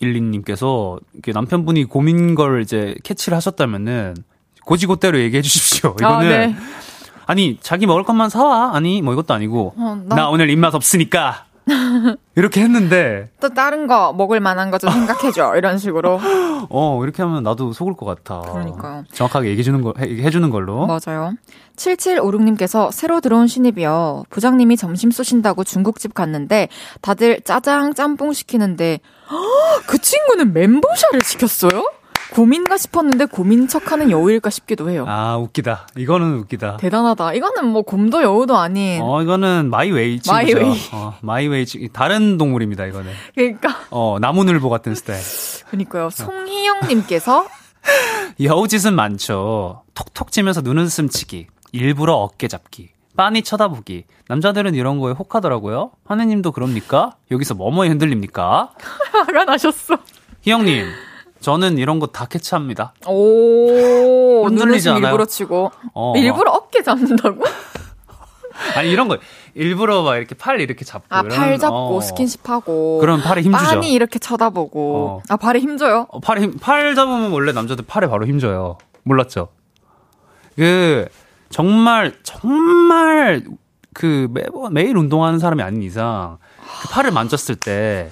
2612님께서 0.00 0.98
남편분이 1.32 1.84
고민 1.84 2.34
걸 2.34 2.62
이제 2.62 2.94
캐치를 3.04 3.36
하셨다면은 3.36 4.14
고지고대로 4.64 5.20
얘기해 5.20 5.42
주십시오. 5.42 5.90
아, 5.90 5.94
이거는 5.98 6.26
아, 6.26 6.46
네. 6.46 6.56
아니 7.26 7.58
자기 7.60 7.86
먹을 7.86 8.02
것만 8.02 8.28
사와 8.30 8.74
아니 8.74 9.02
뭐 9.02 9.12
이것도 9.14 9.34
아니고 9.34 9.74
어, 9.76 10.02
나... 10.06 10.16
나 10.16 10.28
오늘 10.30 10.50
입맛 10.50 10.74
없으니까 10.74 11.46
이렇게 12.36 12.60
했는데. 12.60 13.30
또 13.40 13.48
다른 13.50 13.86
거 13.86 14.12
먹을 14.12 14.40
만한 14.40 14.70
거 14.70 14.78
좀 14.78 14.90
생각해줘. 14.92 15.56
이런 15.56 15.78
식으로. 15.78 16.20
어 16.68 17.00
이렇게 17.02 17.22
하면 17.22 17.42
나도 17.42 17.72
속을 17.72 17.94
것 17.94 18.04
같아. 18.06 18.40
그러니까요 18.52 19.04
정확하게 19.12 19.48
얘기해 19.48 19.62
주는 19.62 19.80
거 19.82 19.94
해주는 19.98 20.50
걸로. 20.50 20.86
맞아요. 20.86 21.32
7756님께서 21.76 22.90
새로 22.92 23.20
들어온 23.20 23.46
신입이요. 23.46 24.24
부장님이 24.30 24.76
점심 24.76 25.10
쏘신다고 25.10 25.64
중국집 25.64 26.14
갔는데 26.14 26.68
다들 27.00 27.40
짜장 27.42 27.94
짬뽕 27.94 28.32
시키는데 28.32 29.00
그 29.86 29.98
친구는 29.98 30.52
멘보샤를 30.52 31.22
시켰어요? 31.22 31.90
고민가 32.34 32.76
싶었는데 32.76 33.26
고민 33.26 33.68
척하는 33.68 34.10
여우일까 34.10 34.50
싶기도 34.50 34.90
해요. 34.90 35.04
아 35.08 35.36
웃기다. 35.36 35.86
이거는 35.96 36.38
웃기다. 36.40 36.78
대단하다. 36.78 37.34
이거는 37.34 37.68
뭐 37.68 37.82
곰도 37.82 38.22
여우도 38.22 38.56
아닌. 38.56 39.00
어 39.02 39.22
이거는 39.22 39.70
my 39.70 39.89
way 39.89 40.18
친구죠. 40.20 40.32
my 40.32 40.47
way. 40.47 40.78
어, 40.92 41.14
my 41.20 41.38
way 41.38 41.64
다른 41.92 42.36
동물입니다 42.36 42.86
이거는. 42.86 43.12
그러니까. 43.34 43.76
어 43.90 44.18
나무늘보 44.20 44.68
같은 44.68 44.94
스타일. 44.96 45.20
그러니까요. 45.68 46.10
송희영님께서 46.10 47.46
여우짓은 48.42 48.94
많죠. 48.94 49.82
톡톡 49.94 50.32
치면서 50.32 50.60
눈웃음 50.62 51.08
치기, 51.08 51.46
일부러 51.70 52.14
어깨 52.14 52.48
잡기, 52.48 52.88
빤히 53.16 53.42
쳐다보기. 53.42 54.04
남자들은 54.26 54.74
이런 54.74 54.98
거에 54.98 55.12
혹하더라고요. 55.12 55.92
한해님도 56.06 56.50
그럽니까? 56.50 57.12
여기서 57.30 57.54
뭐뭐에 57.54 57.88
흔들립니까? 57.90 58.72
화가 59.12 59.44
나셨어. 59.44 59.98
희영님, 60.40 60.86
저는 61.44 61.76
이런 61.76 61.98
거 61.98 62.06
다 62.06 62.24
캐치합니다. 62.24 62.94
오, 63.06 64.46
흔들리지 64.48 64.88
않아요? 64.88 65.04
일부러 65.04 65.26
치고. 65.26 65.70
어. 65.92 66.14
일부러 66.16 66.52
어깨 66.52 66.82
잡는다고? 66.82 67.44
아니 68.76 68.90
이런 68.90 69.08
거 69.08 69.18
일부러 69.54 70.02
막 70.02 70.16
이렇게 70.16 70.34
팔 70.34 70.60
이렇게 70.62 70.84
잡고 70.86 71.06
아, 71.10 71.20
이런, 71.20 71.36
팔 71.36 71.58
잡고 71.58 71.96
어. 71.98 72.00
스킨십 72.00 72.48
하고. 72.48 72.98
그럼 72.98 73.20
팔에 73.20 73.42
힘 73.42 73.52
주죠. 73.52 73.64
빤히 73.66 73.92
이렇게 73.92 74.18
쳐다보고. 74.18 74.96
어. 75.06 75.22
아, 75.28 75.36
발에 75.36 75.60
힘 75.60 75.76
줘요? 75.76 76.06
어, 76.08 76.18
팔에 76.20 76.40
힘, 76.40 76.56
팔 76.58 76.94
잡으면 76.94 77.30
원래 77.32 77.52
남자들 77.52 77.84
팔에 77.86 78.06
바로 78.06 78.26
힘 78.26 78.38
줘요. 78.38 78.78
몰랐죠? 79.02 79.48
그 80.56 81.06
정말 81.50 82.14
정말 82.22 83.44
그 83.92 84.28
매번 84.30 84.72
매일 84.72 84.96
운동하는 84.96 85.38
사람이 85.38 85.62
아닌 85.62 85.82
이상 85.82 86.38
그 86.82 86.88
팔을 86.88 87.10
만졌을 87.10 87.54
때 87.56 88.10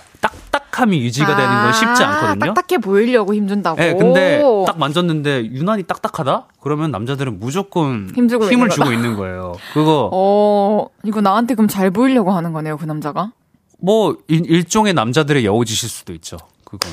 딱딱함이 0.72 1.00
유지가 1.02 1.36
되는 1.36 1.62
건 1.62 1.72
쉽지 1.72 2.02
않거든요. 2.02 2.50
아, 2.50 2.54
딱딱해 2.54 2.78
보이려고 2.80 3.34
힘준다고. 3.34 3.80
예, 3.82 3.92
근데 3.94 4.42
딱 4.66 4.78
만졌는데 4.78 5.46
유난히 5.46 5.82
딱딱하다? 5.84 6.46
그러면 6.60 6.90
남자들은 6.90 7.38
무조건 7.38 8.10
힘주고 8.14 8.50
힘을 8.50 8.68
거다. 8.68 8.82
주고 8.84 8.92
있는 8.94 9.16
거예요. 9.16 9.54
그거 9.74 10.08
어, 10.12 10.88
이거 11.04 11.20
나한테 11.20 11.54
그럼 11.54 11.68
잘 11.68 11.90
보이려고 11.90 12.32
하는 12.32 12.52
거네요, 12.52 12.76
그 12.78 12.84
남자가? 12.86 13.32
뭐 13.78 14.16
일, 14.28 14.46
일종의 14.50 14.94
남자들의 14.94 15.44
여우짓일 15.44 15.88
수도 15.88 16.12
있죠. 16.14 16.38
그건 16.64 16.90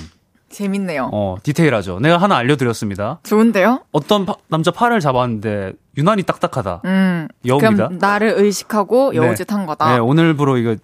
재밌네요. 0.50 1.10
어 1.14 1.36
디테일하죠. 1.44 2.00
내가 2.00 2.18
하나 2.18 2.36
알려드렸습니다. 2.38 3.20
좋은데요? 3.24 3.84
어떤 3.92 4.26
파- 4.26 4.36
남자 4.48 4.72
팔을 4.72 5.00
잡았는데 5.00 5.74
유난히 5.98 6.24
딱딱하다. 6.24 6.82
음. 6.86 7.28
여우입니다. 7.46 7.88
그럼 7.88 8.00
나를 8.00 8.34
의식하고 8.38 9.14
여우짓 9.16 9.52
한 9.54 9.66
거다. 9.68 9.94
네, 9.94 10.00
오늘부로 10.00 10.58
이거 10.58 10.76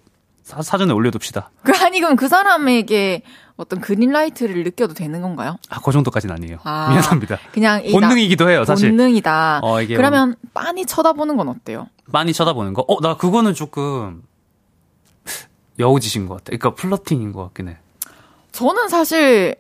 사, 0.46 0.62
사전에 0.62 0.94
올려둡시다. 0.94 1.50
그 1.64 1.72
아니 1.84 2.00
그럼 2.00 2.16
그 2.16 2.28
사람에게 2.28 3.24
어떤 3.58 3.82
그린라이트를 3.82 4.64
느껴도 4.64 4.94
되는 4.94 5.22
건가요? 5.22 5.58
아, 5.70 5.80
그 5.82 5.92
정도까지는 5.92 6.36
아니에요. 6.36 6.60
아, 6.64 6.90
미안합니다. 6.92 7.40
그냥 7.52 7.84
이 7.84 7.92
본능이기도 7.92 8.48
해요, 8.50 8.60
나- 8.60 8.66
사실. 8.66 8.90
본능이다. 8.90 9.62
어, 9.64 9.82
이게 9.82 9.96
그러면 9.96 10.36
빤히 10.54 10.86
쳐다보는 10.86 11.36
건 11.36 11.50
어때요? 11.50 11.88
많이 12.06 12.32
쳐다보는 12.32 12.74
거? 12.76 12.86
어, 12.88 13.02
나 13.02 13.18
그거는 13.18 13.56
조금 13.56 14.22
여우짓인 15.80 16.28
것 16.28 16.36
같아. 16.36 16.46
그러니까 16.58 16.76
플러팅인 16.76 17.32
것 17.32 17.44
같긴 17.46 17.70
해. 17.70 17.78
저는 18.52 18.88
사실 18.88 19.56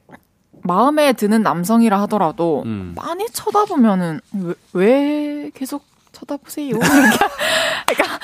마음에 0.61 1.13
드는 1.13 1.41
남성이라 1.41 1.99
하더라도 2.03 2.61
음. 2.65 2.93
빤히 2.95 3.25
쳐다보면은 3.31 4.19
왜, 4.33 4.53
왜 4.73 5.51
계속 5.55 5.83
쳐다보세요? 6.11 6.77
그러니까, 6.79 8.19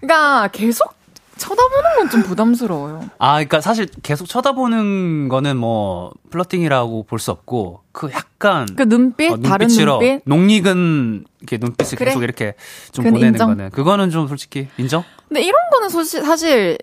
그러니까 0.00 0.48
계속 0.52 0.94
쳐다보는 1.40 1.96
건 1.96 2.08
좀 2.10 2.22
부담스러워요. 2.22 3.08
아, 3.18 3.32
그러니까 3.34 3.60
사실 3.60 3.86
계속 4.02 4.26
쳐다보는 4.28 5.28
거는 5.28 5.56
뭐 5.56 6.12
플러팅이라고 6.30 7.04
볼 7.04 7.18
수 7.18 7.30
없고 7.30 7.80
그 7.92 8.10
약간 8.12 8.66
그 8.76 8.82
눈빛, 8.88 9.32
어, 9.32 9.36
다른 9.38 9.66
눈빛. 9.68 10.22
농익은 10.26 11.24
이렇게 11.40 11.58
눈빛을 11.58 11.98
그래. 11.98 12.10
계속 12.10 12.22
이렇게 12.22 12.54
좀 12.92 13.04
보내는 13.04 13.28
인정. 13.28 13.48
거는 13.48 13.70
그거는 13.70 14.10
좀 14.10 14.28
솔직히 14.28 14.68
인정? 14.78 15.02
근데 15.28 15.42
이런 15.42 15.54
거는 15.72 15.88
소시, 15.88 16.20
사실 16.20 16.78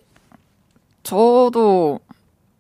저도 1.04 2.00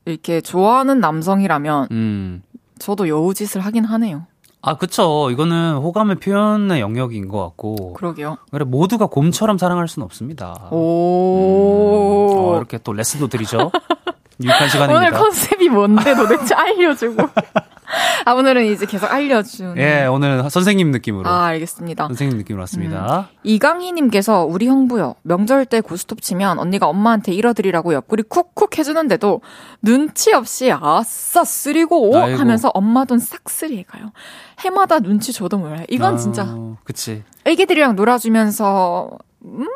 이렇게 0.05 0.41
좋아하는 0.41 0.99
남성이라면 0.99 1.87
음. 1.91 2.43
저도 2.79 3.07
여우짓을 3.07 3.61
하긴 3.65 3.85
하네요. 3.85 4.25
아, 4.67 4.75
그쵸. 4.75 5.29
이거는 5.31 5.77
호감의 5.77 6.17
표현의 6.17 6.81
영역인 6.81 7.29
것 7.29 7.41
같고. 7.41 7.93
그러게요. 7.93 8.37
그래, 8.51 8.65
모두가 8.65 9.05
곰처럼 9.05 9.57
사랑할 9.57 9.87
수는 9.87 10.03
없습니다. 10.03 10.67
오. 10.71 12.27
음, 12.33 12.37
어, 12.37 12.57
이렇게 12.57 12.77
또 12.79 12.91
레슨도 12.91 13.27
드리죠. 13.27 13.71
유익한 14.43 14.69
시간입니다. 14.69 14.97
오늘 14.99 15.11
컨셉이 15.11 15.69
뭔데 15.69 16.13
도대체 16.15 16.53
알려주고. 16.53 17.27
아, 18.25 18.33
오늘은 18.33 18.65
이제 18.65 18.85
계속 18.85 19.09
알려주는. 19.11 19.77
예, 19.77 20.05
오늘 20.05 20.49
선생님 20.49 20.91
느낌으로. 20.91 21.27
아, 21.29 21.45
알겠습니다. 21.45 22.07
선생님 22.07 22.37
느낌으로 22.37 22.61
왔습니다. 22.63 23.29
이강희님께서 23.43 24.43
우리 24.43 24.67
형부요. 24.67 25.15
명절 25.23 25.65
때 25.65 25.79
고스톱 25.81 26.21
치면 26.21 26.59
언니가 26.59 26.87
엄마한테 26.87 27.31
잃어드리라고 27.33 27.93
옆구리 27.93 28.23
쿡쿡 28.23 28.77
해주는데도 28.77 29.41
눈치 29.81 30.33
없이 30.33 30.71
아싸 30.71 31.43
쓰리고 31.45 32.11
아이고. 32.17 32.37
하면서 32.37 32.69
엄마 32.73 33.05
돈 33.05 33.19
싹쓸이 33.19 33.77
해가요. 33.77 34.11
해마다 34.59 34.99
눈치 34.99 35.31
줘도 35.31 35.57
몰라요. 35.57 35.85
이건 35.87 36.15
아, 36.15 36.17
진짜 36.17 36.45
그치. 36.83 37.23
애기들이랑 37.45 37.95
놀아주면서 37.95 39.11
음 39.45 39.67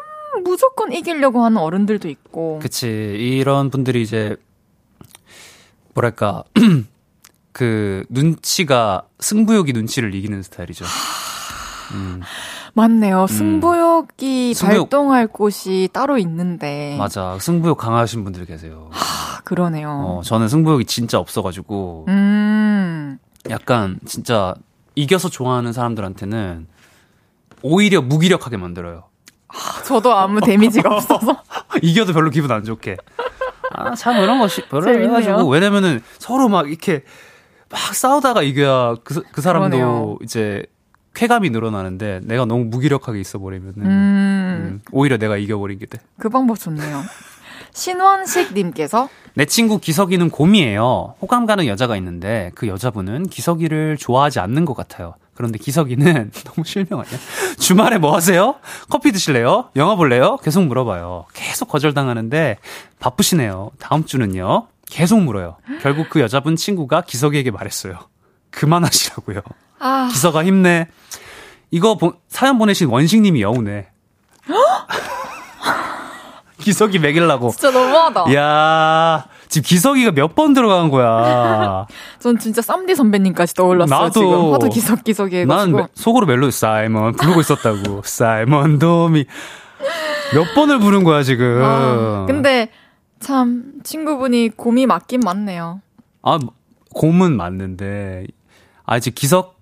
무조건 0.43 0.91
이기려고 0.91 1.43
하는 1.45 1.57
어른들도 1.57 2.09
있고. 2.09 2.59
그치. 2.61 2.87
이런 2.87 3.69
분들이 3.69 4.01
이제, 4.01 4.37
뭐랄까, 5.93 6.43
그, 7.51 8.05
눈치가, 8.09 9.03
승부욕이 9.19 9.73
눈치를 9.73 10.15
이기는 10.15 10.41
스타일이죠. 10.43 10.85
음, 11.93 12.21
맞네요. 12.73 13.27
승부욕이 13.27 14.53
승부욕. 14.53 14.89
발동할 14.89 15.27
곳이 15.27 15.89
따로 15.91 16.17
있는데. 16.17 16.95
맞아. 16.97 17.37
승부욕 17.39 17.77
강하신 17.77 18.23
분들 18.23 18.45
계세요. 18.45 18.89
아, 18.93 19.41
그러네요. 19.43 19.89
어, 19.89 20.21
저는 20.23 20.47
승부욕이 20.47 20.85
진짜 20.85 21.19
없어가지고, 21.19 22.05
음. 22.07 23.17
약간, 23.49 23.99
진짜, 24.05 24.55
이겨서 24.95 25.27
좋아하는 25.29 25.73
사람들한테는, 25.73 26.67
오히려 27.63 28.01
무기력하게 28.01 28.57
만들어요. 28.57 29.03
저도 29.85 30.13
아무 30.13 30.39
데미지가 30.39 30.95
없어서. 30.95 31.43
이겨도 31.81 32.13
별로 32.13 32.29
기분 32.29 32.51
안 32.51 32.63
좋게. 32.63 32.97
아, 33.73 33.95
참, 33.95 34.21
이런 34.21 34.39
거, 34.39 34.47
시- 34.47 34.61
별로. 34.67 34.83
해가지고, 34.93 35.49
왜냐면은 35.49 36.01
서로 36.19 36.49
막 36.49 36.69
이렇게 36.69 37.03
막 37.69 37.79
싸우다가 37.95 38.41
이겨야 38.43 38.95
그, 39.03 39.23
그 39.31 39.41
사람도 39.41 39.69
그러네요. 39.77 40.17
이제 40.21 40.63
쾌감이 41.13 41.49
늘어나는데 41.49 42.21
내가 42.23 42.45
너무 42.45 42.65
무기력하게 42.65 43.19
있어버리면은, 43.19 43.73
음. 43.85 43.87
음, 43.89 44.81
오히려 44.91 45.17
내가 45.17 45.37
이겨버리게 45.37 45.85
돼. 45.87 45.99
그 46.17 46.29
방법 46.29 46.59
좋네요. 46.59 47.01
신원식님께서 47.73 49.09
내 49.33 49.45
친구 49.45 49.79
기석이는 49.79 50.29
곰이에요. 50.29 51.15
호감 51.21 51.45
가는 51.45 51.65
여자가 51.67 51.95
있는데 51.97 52.51
그 52.55 52.67
여자분은 52.67 53.27
기석이를 53.27 53.97
좋아하지 53.97 54.39
않는 54.39 54.65
것 54.65 54.73
같아요. 54.75 55.15
그런데 55.33 55.57
기석이는 55.57 56.31
너무 56.45 56.65
실명 56.65 56.99
아니야? 56.99 57.17
주말에 57.59 57.97
뭐 57.97 58.15
하세요? 58.15 58.55
커피 58.89 59.11
드실래요? 59.11 59.69
영화 59.75 59.95
볼래요? 59.95 60.37
계속 60.43 60.63
물어봐요. 60.65 61.25
계속 61.33 61.69
거절당하는데 61.69 62.57
바쁘시네요. 62.99 63.71
다음 63.79 64.05
주는요? 64.05 64.67
계속 64.89 65.19
물어요. 65.21 65.57
결국 65.81 66.09
그 66.09 66.19
여자분 66.19 66.55
친구가 66.55 67.01
기석이에게 67.01 67.51
말했어요. 67.51 67.97
그만하시라고요. 68.51 69.41
아 69.79 70.09
기석아 70.11 70.43
힘내. 70.43 70.87
이거 71.71 71.95
보- 71.95 72.13
사연 72.27 72.57
보내신 72.57 72.89
원식님이 72.89 73.41
여우네. 73.41 73.87
기석이 76.59 76.99
먹일라고. 76.99 77.51
진짜 77.51 77.71
너무하다. 77.71 78.33
야 78.35 79.25
지금 79.51 79.67
기석이가 79.67 80.11
몇 80.11 80.33
번 80.33 80.53
들어간 80.53 80.89
거야. 80.89 81.85
전 82.19 82.39
진짜 82.39 82.61
쌈디 82.61 82.95
선배님까지 82.95 83.53
떠올랐어요. 83.53 83.99
나도. 83.99 84.11
지금 84.19 84.53
하도 84.53 84.69
기석 84.69 85.03
기석이 85.03 85.45
난 85.45 85.57
해가지고. 85.59 85.77
매- 85.77 85.87
속으로 85.93 86.25
멜로디 86.25 86.57
사이먼 86.57 87.13
부르고 87.13 87.41
있었다고. 87.41 88.01
사이먼 88.05 88.79
도미. 88.79 89.25
몇 90.33 90.53
번을 90.55 90.79
부른 90.79 91.03
거야, 91.03 91.23
지금. 91.23 91.61
아, 91.63 92.25
근데 92.27 92.69
참 93.19 93.73
친구분이 93.83 94.49
곰이 94.55 94.85
맞긴 94.85 95.19
맞네요. 95.19 95.81
아, 96.23 96.39
곰은 96.93 97.35
맞는데. 97.35 98.25
아, 98.85 98.97
이제 98.97 99.11
기석 99.11 99.59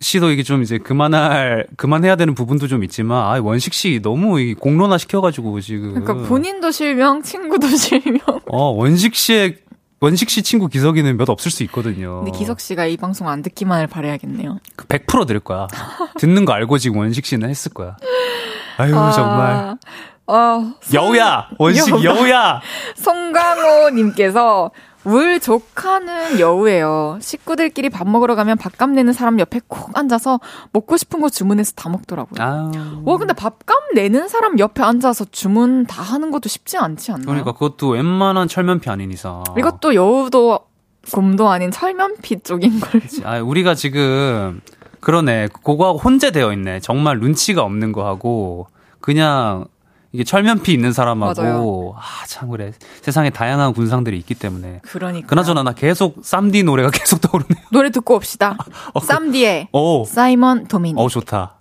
씨도 0.00 0.30
이게 0.30 0.42
좀 0.42 0.62
이제 0.62 0.78
그만할, 0.78 1.66
그만해야 1.76 2.16
되는 2.16 2.34
부분도 2.34 2.66
좀 2.68 2.84
있지만, 2.84 3.18
아, 3.26 3.40
원식 3.42 3.72
씨 3.74 4.00
너무 4.02 4.40
이 4.40 4.54
공론화 4.54 4.98
시켜가지고 4.98 5.60
지금. 5.60 5.94
그러니까 6.02 6.28
본인도 6.28 6.70
실명, 6.70 7.22
친구도 7.22 7.66
실명. 7.76 8.20
어, 8.48 8.70
원식 8.70 9.14
씨의, 9.14 9.56
원식 10.00 10.30
씨 10.30 10.42
친구 10.42 10.68
기석이는 10.68 11.16
몇 11.18 11.28
없을 11.28 11.50
수 11.50 11.62
있거든요. 11.64 12.22
근데 12.24 12.36
기석 12.38 12.60
씨가 12.60 12.86
이 12.86 12.96
방송 12.96 13.28
안 13.28 13.42
듣기만을 13.42 13.86
바라야겠네요. 13.86 14.58
100% 14.88 15.26
들을 15.26 15.40
거야. 15.40 15.66
듣는 16.18 16.44
거 16.46 16.52
알고 16.54 16.78
지금 16.78 16.98
원식 16.98 17.26
씨는 17.26 17.48
했을 17.50 17.72
거야. 17.74 17.96
아유, 18.78 18.96
아, 18.96 19.10
정말. 19.12 19.76
아, 20.26 20.74
여우야! 20.94 21.48
원식 21.58 21.90
여우. 21.90 22.04
여우야! 22.04 22.60
송강호님께서 22.96 24.70
울 25.04 25.40
조카는 25.40 26.40
여우예요. 26.40 27.18
식구들끼리 27.22 27.88
밥 27.88 28.06
먹으러 28.08 28.34
가면 28.34 28.58
밥값 28.58 28.90
내는 28.90 29.12
사람 29.12 29.40
옆에 29.40 29.60
콕 29.66 29.96
앉아서 29.96 30.40
먹고 30.72 30.96
싶은 30.96 31.20
거 31.20 31.28
주문해서 31.30 31.72
다 31.74 31.88
먹더라고요. 31.88 32.42
아. 32.42 32.70
와 33.04 33.16
근데 33.16 33.32
밥값 33.32 33.94
내는 33.94 34.28
사람 34.28 34.58
옆에 34.58 34.82
앉아서 34.82 35.26
주문 35.30 35.86
다 35.86 36.02
하는 36.02 36.30
것도 36.30 36.48
쉽지 36.48 36.76
않지 36.76 37.12
않나요? 37.12 37.26
그러니까 37.26 37.52
그것도 37.52 37.90
웬만한 37.90 38.46
철면피 38.48 38.90
아닌 38.90 39.10
이상. 39.10 39.42
이것도 39.58 39.94
여우도 39.94 40.60
곰도 41.12 41.48
아닌 41.48 41.70
철면피 41.70 42.40
쪽인 42.40 42.78
걸. 42.80 43.00
아, 43.24 43.38
우리가 43.40 43.74
지금 43.74 44.60
그러네. 45.00 45.48
그거하고 45.48 45.98
혼재되어 45.98 46.52
있네. 46.52 46.80
정말 46.80 47.18
눈치가 47.18 47.62
없는 47.62 47.92
거하고 47.92 48.66
그냥 49.00 49.64
이게 50.12 50.24
철면피 50.24 50.72
있는 50.72 50.92
사람하고 50.92 51.94
아 51.96 52.26
참 52.26 52.48
그래 52.50 52.72
세상에 53.02 53.30
다양한 53.30 53.72
군상들이 53.72 54.16
있기 54.18 54.34
때문에 54.34 54.80
그러니까 54.82 55.26
그나저나 55.28 55.62
나 55.62 55.72
계속 55.72 56.16
쌈디 56.22 56.62
노래가 56.64 56.90
계속 56.94 57.20
떠오르네요. 57.20 57.64
노래 57.72 57.90
듣고 57.90 58.14
옵시다. 58.16 58.56
어, 58.94 59.00
그- 59.00 59.06
쌈디의 59.06 59.68
오, 59.72 60.04
사이먼 60.04 60.66
도미닉. 60.68 60.98
어 60.98 61.08
좋다. 61.08 61.54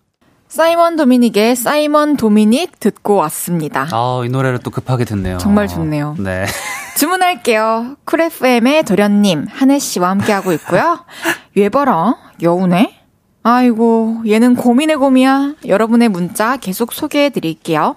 사이먼 0.48 0.96
도미닉의 0.96 1.56
사이먼 1.56 2.18
도미닉 2.18 2.80
듣고 2.80 3.16
왔습니다. 3.16 3.88
아 3.92 4.22
이 4.26 4.30
노래를 4.30 4.58
또 4.60 4.72
급하게 4.72 5.06
듣네요. 5.06 5.38
정말 5.38 5.68
좋네요. 5.68 6.16
네. 6.18 6.46
주문할게요. 6.98 7.96
쿨 8.04 8.22
FM의 8.22 8.84
도련님 8.84 9.46
한해 9.50 9.78
씨와 9.80 10.10
함께하고 10.10 10.52
있고요. 10.54 11.06
얘 11.56 11.78
봐라 11.78 12.16
여우네. 12.42 12.96
아이고 13.44 14.24
얘는 14.28 14.56
곰이네 14.56 14.98
곰이야. 14.98 15.54
여러분의 15.68 16.10
문자 16.10 16.58
계속 16.58 16.94
소개해 16.94 17.30
드릴게요. 17.30 17.96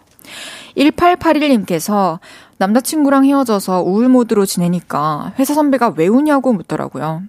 1881님께서 0.77 2.19
남자친구랑 2.59 3.25
헤어져서 3.25 3.83
우울 3.83 4.09
모드로 4.09 4.47
지내니까 4.47 5.33
회사 5.39 5.55
선배가 5.55 5.95
왜 5.97 6.07
우냐고 6.07 6.53
묻더라고요. 6.53 7.23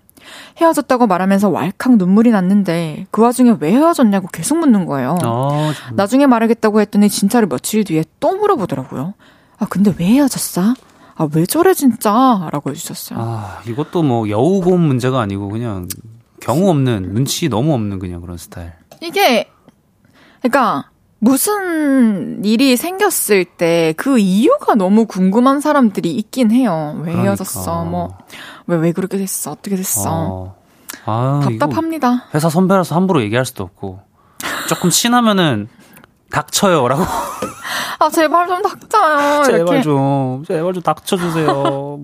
헤어졌다고 0.57 1.07
말하면서 1.07 1.49
왈칵 1.49 1.97
눈물이 1.97 2.31
났는데 2.31 3.07
그 3.11 3.21
와중에 3.21 3.57
왜 3.59 3.71
헤어졌냐고 3.71 4.27
계속 4.27 4.57
묻는 4.59 4.85
거예요. 4.85 5.17
어, 5.23 5.71
참. 5.73 5.95
나중에 5.95 6.27
말하겠다고 6.27 6.79
했더니 6.81 7.09
진짜를 7.09 7.47
며칠 7.47 7.83
뒤에 7.83 8.05
또 8.19 8.35
물어보더라고요. 8.37 9.15
아, 9.59 9.65
근데 9.69 9.93
왜 9.97 10.05
헤어졌어? 10.05 10.73
아, 11.15 11.27
왜 11.33 11.45
저래 11.45 11.73
진짜? 11.73 12.47
라고 12.51 12.71
해주셨어요. 12.71 13.19
아 13.21 13.61
이것도 13.67 14.03
뭐 14.03 14.29
여우곰 14.29 14.79
문제가 14.81 15.19
아니고 15.19 15.49
그냥 15.49 15.87
경우 16.39 16.69
없는 16.69 17.13
눈치 17.13 17.49
너무 17.49 17.73
없는 17.73 17.99
그냥 17.99 18.21
그런 18.21 18.37
스타일. 18.37 18.73
이게, 19.01 19.49
그러니까, 20.41 20.89
무슨 21.23 22.43
일이 22.43 22.75
생겼을 22.75 23.45
때 23.45 23.93
그 23.95 24.19
이유가 24.19 24.75
너무 24.75 25.05
궁금한 25.05 25.61
사람들이 25.61 26.11
있긴 26.11 26.51
해요. 26.51 26.95
왜 26.97 27.03
그러니까. 27.03 27.23
헤어졌어? 27.23 27.85
뭐, 27.85 28.17
왜, 28.67 28.75
왜 28.77 28.91
그렇게 28.91 29.17
됐어? 29.17 29.51
어떻게 29.51 29.75
됐어? 29.77 30.03
어. 30.09 30.55
아, 31.05 31.41
이거 31.43 31.49
답답합니다. 31.65 32.25
회사 32.35 32.49
선배라서 32.49 32.95
함부로 32.95 33.21
얘기할 33.21 33.45
수도 33.45 33.63
없고 33.63 33.99
조금 34.67 34.89
친하면은 34.89 35.69
닥쳐요라고 36.33 37.03
아, 37.99 38.09
제발 38.09 38.47
좀 38.47 38.61
닥쳐요. 38.61 39.43
제발 39.45 39.59
이렇게. 39.59 39.81
좀 39.81 40.43
제발 40.45 40.73
좀 40.73 40.83
닥쳐주세요. 40.83 41.45
뭐, 41.53 42.03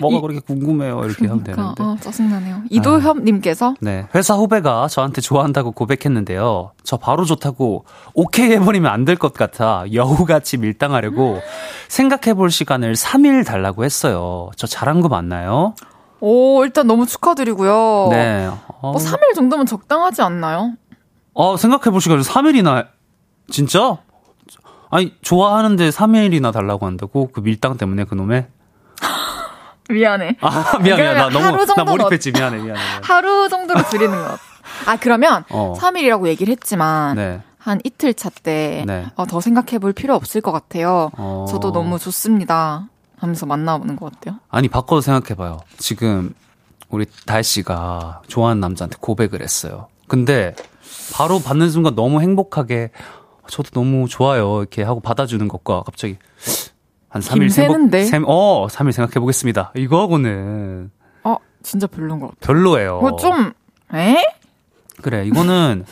뭐가 0.00 0.16
이- 0.16 0.20
그렇게 0.22 0.40
궁금해요 0.40 1.02
이렇게 1.04 1.26
하면 1.26 1.42
그러니까, 1.44 1.74
되는데. 1.74 1.82
아, 1.82 1.96
짜증나네요. 2.00 2.62
이도협님께서 2.70 3.74
네, 3.80 4.06
회사 4.14 4.34
후배가 4.34 4.88
저한테 4.88 5.20
좋아한다고 5.20 5.72
고백했는데요. 5.72 6.72
저 6.84 6.96
바로 6.96 7.24
좋다고 7.26 7.84
오케이 8.14 8.52
해버리면 8.52 8.90
안 8.90 9.04
될 9.04 9.16
것 9.18 9.34
같아 9.34 9.84
여우같이 9.92 10.56
밀당하려고 10.56 11.40
생각해볼 11.88 12.50
시간을 12.50 12.94
3일 12.94 13.44
달라고 13.44 13.84
했어요. 13.84 14.50
저 14.56 14.66
잘한 14.66 15.00
거 15.02 15.08
맞나요? 15.08 15.74
오, 16.20 16.64
일단 16.64 16.86
너무 16.86 17.04
축하드리고요. 17.06 18.08
네. 18.10 18.46
어, 18.80 18.92
뭐 18.92 18.94
3일 18.94 19.34
정도면 19.34 19.66
적당하지 19.66 20.22
않나요? 20.22 20.72
어, 21.34 21.56
생각해볼 21.58 22.00
시간을 22.00 22.22
3일이나 22.22 22.86
진짜? 23.50 23.98
아니 24.90 25.12
좋아하는데 25.22 25.90
3일이나 25.90 26.52
달라고 26.52 26.86
한다고 26.86 27.30
그 27.32 27.40
밀당 27.40 27.76
때문에 27.76 28.04
그놈의 28.04 28.46
미안해. 29.90 30.36
아 30.40 30.78
미안해 30.82 31.02
그러면 31.02 31.16
나 31.16 31.28
너무 31.28 31.66
나 31.74 31.84
몰입했지 31.84 32.32
미안해 32.32 32.56
미안해, 32.56 32.72
미안해. 32.72 33.00
하루 33.02 33.48
정도로 33.48 33.88
줄이는 33.90 34.16
것. 34.16 34.38
아, 34.86 34.96
그러면 34.96 35.44
어. 35.50 35.74
3일이라고 35.78 36.26
얘기를 36.28 36.50
했지만 36.52 37.16
네. 37.16 37.40
한 37.58 37.80
이틀 37.84 38.14
차때 38.14 38.84
네. 38.86 39.06
어, 39.16 39.26
더 39.26 39.40
생각해 39.40 39.78
볼 39.78 39.92
필요 39.92 40.14
없을 40.14 40.40
것 40.40 40.52
같아요. 40.52 41.10
어. 41.16 41.46
저도 41.48 41.72
너무 41.72 41.98
좋습니다. 41.98 42.88
하면서 43.18 43.46
만나보는 43.46 43.96
것 43.96 44.12
같아요. 44.12 44.38
아니 44.50 44.68
바꿔서 44.68 45.00
생각해 45.00 45.34
봐요. 45.34 45.60
지금 45.78 46.34
우리 46.88 47.06
달 47.26 47.42
씨가 47.42 48.22
좋아하는 48.28 48.60
남자한테 48.60 48.96
고백을 49.00 49.42
했어요. 49.42 49.88
근데 50.08 50.54
바로 51.12 51.40
받는 51.40 51.70
순간 51.70 51.94
너무 51.94 52.20
행복하게 52.20 52.90
저도 53.48 53.70
너무 53.70 54.08
좋아요 54.08 54.60
이렇게 54.60 54.82
하고 54.82 55.00
받아주는 55.00 55.46
것과 55.48 55.82
갑자기 55.82 56.16
한 57.08 57.22
3일 57.22 57.40
김새는데? 57.40 58.04
생각, 58.04 58.28
어 58.28 58.66
3일 58.66 58.92
생각해 58.92 59.20
보겠습니다. 59.20 59.72
이거하고는 59.76 60.90
어, 61.24 61.36
진짜 61.62 61.86
별로인 61.86 62.20
것 62.20 62.28
같아요. 62.28 62.40
별로예요. 62.40 63.00
그거 63.00 63.16
좀, 63.16 63.52
에? 63.94 64.16
그래 65.02 65.24
이거는 65.26 65.84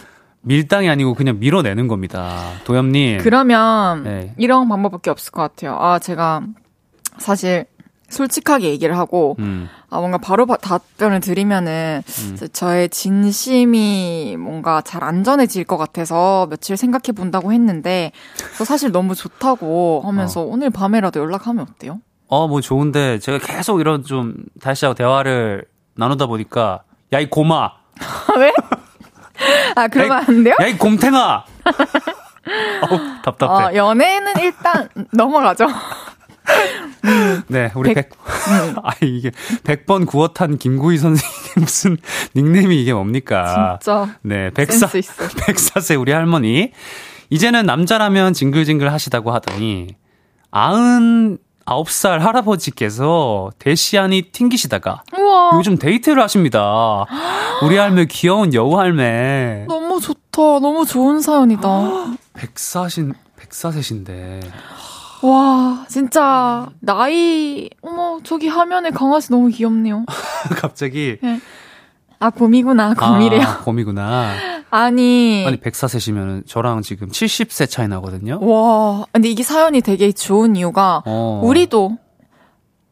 밀당이 0.42 0.88
아니고 0.88 1.14
그냥 1.14 1.38
밀어내는 1.38 1.86
겁니다. 1.88 2.36
도엽 2.64 2.86
님. 2.86 3.18
그러면 3.18 4.02
네. 4.02 4.34
이런 4.38 4.68
방법밖에 4.68 5.10
없을 5.10 5.30
것 5.30 5.42
같아요. 5.42 5.76
아, 5.78 5.98
제가 5.98 6.42
사실 7.18 7.66
솔직하게 8.08 8.68
얘기를 8.70 8.98
하고 8.98 9.36
음, 9.38 9.68
아, 9.92 9.98
뭔가 9.98 10.16
바로 10.16 10.46
바- 10.46 10.56
답변을 10.56 11.20
드리면은 11.20 12.02
저의 12.54 12.88
진심이 12.88 14.36
뭔가 14.38 14.80
잘 14.80 15.04
안전해질 15.04 15.64
것 15.64 15.76
같아서 15.76 16.46
며칠 16.48 16.78
생각해 16.78 17.12
본다고 17.14 17.52
했는데 17.52 18.10
저 18.56 18.64
사실 18.64 18.90
너무 18.90 19.14
좋다고 19.14 20.00
하면서 20.04 20.40
오늘 20.40 20.70
밤에라도 20.70 21.20
연락하면 21.20 21.66
어때요? 21.68 22.00
어, 22.28 22.48
뭐 22.48 22.62
좋은데 22.62 23.18
제가 23.18 23.38
계속 23.38 23.80
이런 23.80 24.02
좀 24.02 24.34
달씨하고 24.62 24.94
대화를 24.94 25.66
나누다 25.96 26.24
보니까 26.26 26.82
야 27.12 27.20
이 27.20 27.28
고마, 27.28 27.70
왜? 28.38 28.50
아, 29.76 29.88
그러면 29.88 30.24
안 30.26 30.42
돼요? 30.44 30.54
야 30.58 30.66
이 30.68 30.78
곰탱아. 30.78 31.44
어우, 32.90 32.98
답답해. 33.22 33.64
어, 33.64 33.74
연애는 33.74 34.32
일단 34.40 34.88
넘어가죠. 35.12 35.66
네, 37.48 37.70
우리 37.74 37.94
백- 37.94 38.10
백, 38.10 38.18
아 38.82 38.92
이게 39.02 39.30
100번 39.64 40.06
구워탄 40.06 40.56
김구희 40.58 40.98
선생님 40.98 41.32
무슨 41.56 41.96
닉네임이 42.36 42.80
이게 42.80 42.92
뭡니까? 42.92 43.78
진짜 43.80 44.14
네, 44.22 44.50
백사, 44.50 44.86
센스 44.86 44.98
있어. 44.98 45.28
백사세 45.46 45.94
우리 45.94 46.12
할머니. 46.12 46.72
이제는 47.30 47.64
남자라면 47.66 48.34
징글징글 48.34 48.92
하시다고 48.92 49.32
하더니, 49.32 49.88
아흔 50.50 51.38
아홉 51.64 51.90
살 51.90 52.20
할아버지께서 52.20 53.50
대시안이 53.58 54.30
튕기시다가, 54.32 55.02
우와. 55.16 55.52
요즘 55.54 55.78
데이트를 55.78 56.22
하십니다. 56.22 57.06
우리 57.62 57.76
할매 57.78 58.04
귀여운 58.06 58.52
여우 58.52 58.78
할매. 58.78 59.64
너무 59.66 59.98
좋다. 60.00 60.20
너무 60.60 60.84
좋은 60.84 61.20
사연이다. 61.20 61.68
백사신, 62.34 63.14
백사세신데. 63.36 64.40
와, 65.22 65.84
진짜 65.88 66.68
나이 66.80 67.70
어머 67.80 68.18
저기 68.24 68.48
화면에 68.48 68.90
강아지 68.90 69.30
너무 69.30 69.48
귀엽네요. 69.48 70.04
갑자기. 70.58 71.18
아 72.18 72.30
곰이구나 72.30 72.94
곰이래요. 72.94 73.42
아, 73.42 73.58
곰이구나. 73.64 74.32
아니, 74.70 75.44
아니, 75.46 75.58
백사세시면 75.58 76.44
저랑 76.46 76.82
지금 76.82 77.08
70세 77.08 77.68
차이 77.68 77.88
나거든요. 77.88 78.38
와 78.40 79.04
근데 79.12 79.28
이게 79.28 79.42
사연이 79.42 79.80
되게 79.80 80.12
좋은 80.12 80.56
이유가 80.56 81.02
어. 81.04 81.40
우리도 81.44 81.98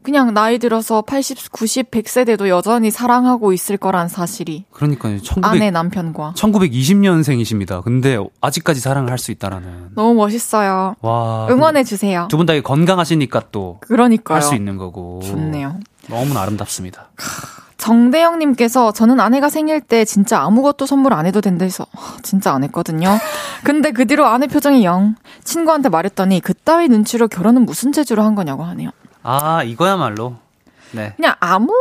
그냥 0.03 0.33
나이 0.33 0.57
들어서 0.57 1.01
80, 1.03 1.51
90, 1.51 1.91
100세 1.91 2.25
돼도 2.25 2.49
여전히 2.49 2.89
사랑하고 2.89 3.53
있을 3.53 3.77
거란 3.77 4.07
사실이 4.07 4.65
그러니까요. 4.71 5.21
1900, 5.21 5.45
아내 5.45 5.69
남편과 5.71 6.33
1920년생이십니다. 6.35 7.83
근데 7.83 8.17
아직까지 8.41 8.79
사랑을 8.79 9.11
할 9.11 9.17
수 9.19 9.31
있다라는. 9.31 9.89
너무 9.95 10.15
멋있어요. 10.15 10.95
와. 11.01 11.47
응원해 11.51 11.83
주세요. 11.83 12.27
두 12.29 12.37
분 12.37 12.45
다 12.47 12.59
건강하시니까 12.59 13.43
또할 13.51 13.79
그러니까요. 13.81 14.41
수 14.41 14.55
있는 14.55 14.77
거고. 14.77 15.21
좋네요. 15.23 15.79
너무나 16.09 16.41
아름답습니다. 16.41 17.11
정대영님께서 17.77 18.93
저는 18.93 19.19
아내가 19.19 19.49
생일 19.49 19.81
때 19.81 20.05
진짜 20.05 20.39
아무것도 20.41 20.85
선물 20.85 21.13
안 21.13 21.25
해도 21.25 21.41
된다 21.41 21.65
해서 21.65 21.85
하, 21.93 22.17
진짜 22.21 22.53
안 22.53 22.63
했거든요. 22.63 23.17
근데 23.63 23.91
그 23.91 24.05
뒤로 24.05 24.25
아내 24.25 24.47
표정이 24.47 24.83
영. 24.85 25.15
친구한테 25.43 25.89
말했더니 25.89 26.39
그따위 26.41 26.87
눈치로 26.87 27.27
결혼은 27.27 27.65
무슨 27.65 27.91
재주로 27.91 28.23
한 28.23 28.35
거냐고 28.35 28.63
하네요. 28.63 28.91
아, 29.23 29.63
이거야말로. 29.63 30.35
네. 30.93 31.13
그냥 31.15 31.35
아무, 31.39 31.73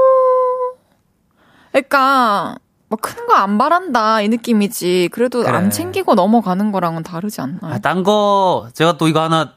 그러니까 1.72 2.57
뭐 2.88 2.99
큰 3.01 3.26
거 3.26 3.34
안 3.34 3.59
바란다 3.59 4.20
이 4.20 4.28
느낌이지. 4.28 5.11
그래도 5.12 5.43
그래. 5.43 5.53
안 5.53 5.70
챙기고 5.70 6.14
넘어가는 6.14 6.72
거랑은 6.72 7.03
다르지 7.03 7.41
않나요? 7.41 7.74
아, 7.74 7.78
딴 7.78 8.03
거, 8.03 8.68
제가 8.74 8.97
또 8.99 9.07
이거 9.09 9.20
하나 9.22 9.55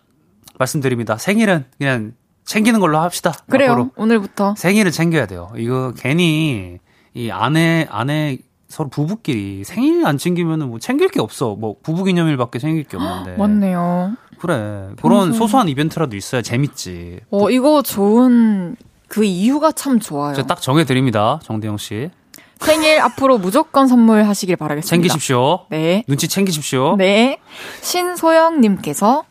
말씀드립니다. 0.59 1.17
생일은 1.17 1.65
그냥 1.77 2.13
챙기는 2.45 2.79
걸로 2.79 2.99
합시다. 2.99 3.33
그래요. 3.49 3.71
앞으로. 3.71 3.89
오늘부터 3.95 4.53
생일을 4.57 4.91
챙겨야 4.91 5.25
돼요. 5.25 5.51
이거 5.57 5.93
괜히 5.97 6.77
이 7.15 7.31
아내, 7.31 7.87
아내 7.89 8.37
서로 8.73 8.89
부부끼리 8.89 9.63
생일 9.63 10.03
안 10.07 10.17
챙기면은 10.17 10.69
뭐 10.69 10.79
챙길 10.79 11.09
게 11.09 11.21
없어. 11.21 11.55
뭐 11.55 11.75
부부 11.83 12.03
기념일밖에 12.05 12.57
챙길 12.57 12.85
게 12.85 12.97
없는데. 12.97 13.37
맞네요. 13.37 14.15
그래. 14.39 14.89
그런 15.01 15.31
소소한 15.31 15.69
이벤트라도 15.69 16.17
있어야 16.17 16.41
재밌지. 16.41 17.19
어 17.29 17.49
이거 17.51 17.83
좋은 17.83 18.75
그 19.07 19.23
이유가 19.23 19.71
참 19.71 19.99
좋아요. 19.99 20.33
딱 20.47 20.59
정해 20.59 20.85
드립니다, 20.85 21.39
정대영 21.43 21.77
씨. 21.77 22.09
생일 22.59 22.99
앞으로 23.01 23.37
무조건 23.37 23.87
선물하시길 23.87 24.55
바라겠습니다. 24.55 24.89
챙기십시오. 24.89 25.65
네. 25.69 26.03
눈치 26.07 26.27
챙기십시오. 26.27 26.95
네. 26.97 27.37
신소영 27.81 28.59
님께서 28.61 29.23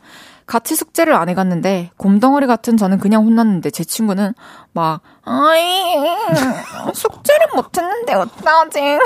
같이 0.52 0.76
숙제를 0.76 1.14
안 1.14 1.30
해갔는데 1.30 1.92
곰덩어리 1.96 2.46
같은 2.46 2.76
저는 2.76 2.98
그냥 2.98 3.24
혼났는데 3.24 3.70
제 3.70 3.84
친구는 3.84 4.34
막 4.74 5.00
아이 5.24 5.94
숙제를 6.92 7.46
못했는데 7.54 8.12
어떡하지? 8.12 8.98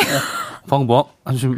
방금 0.68 0.88
뭐 0.88 1.08
아주 1.24 1.54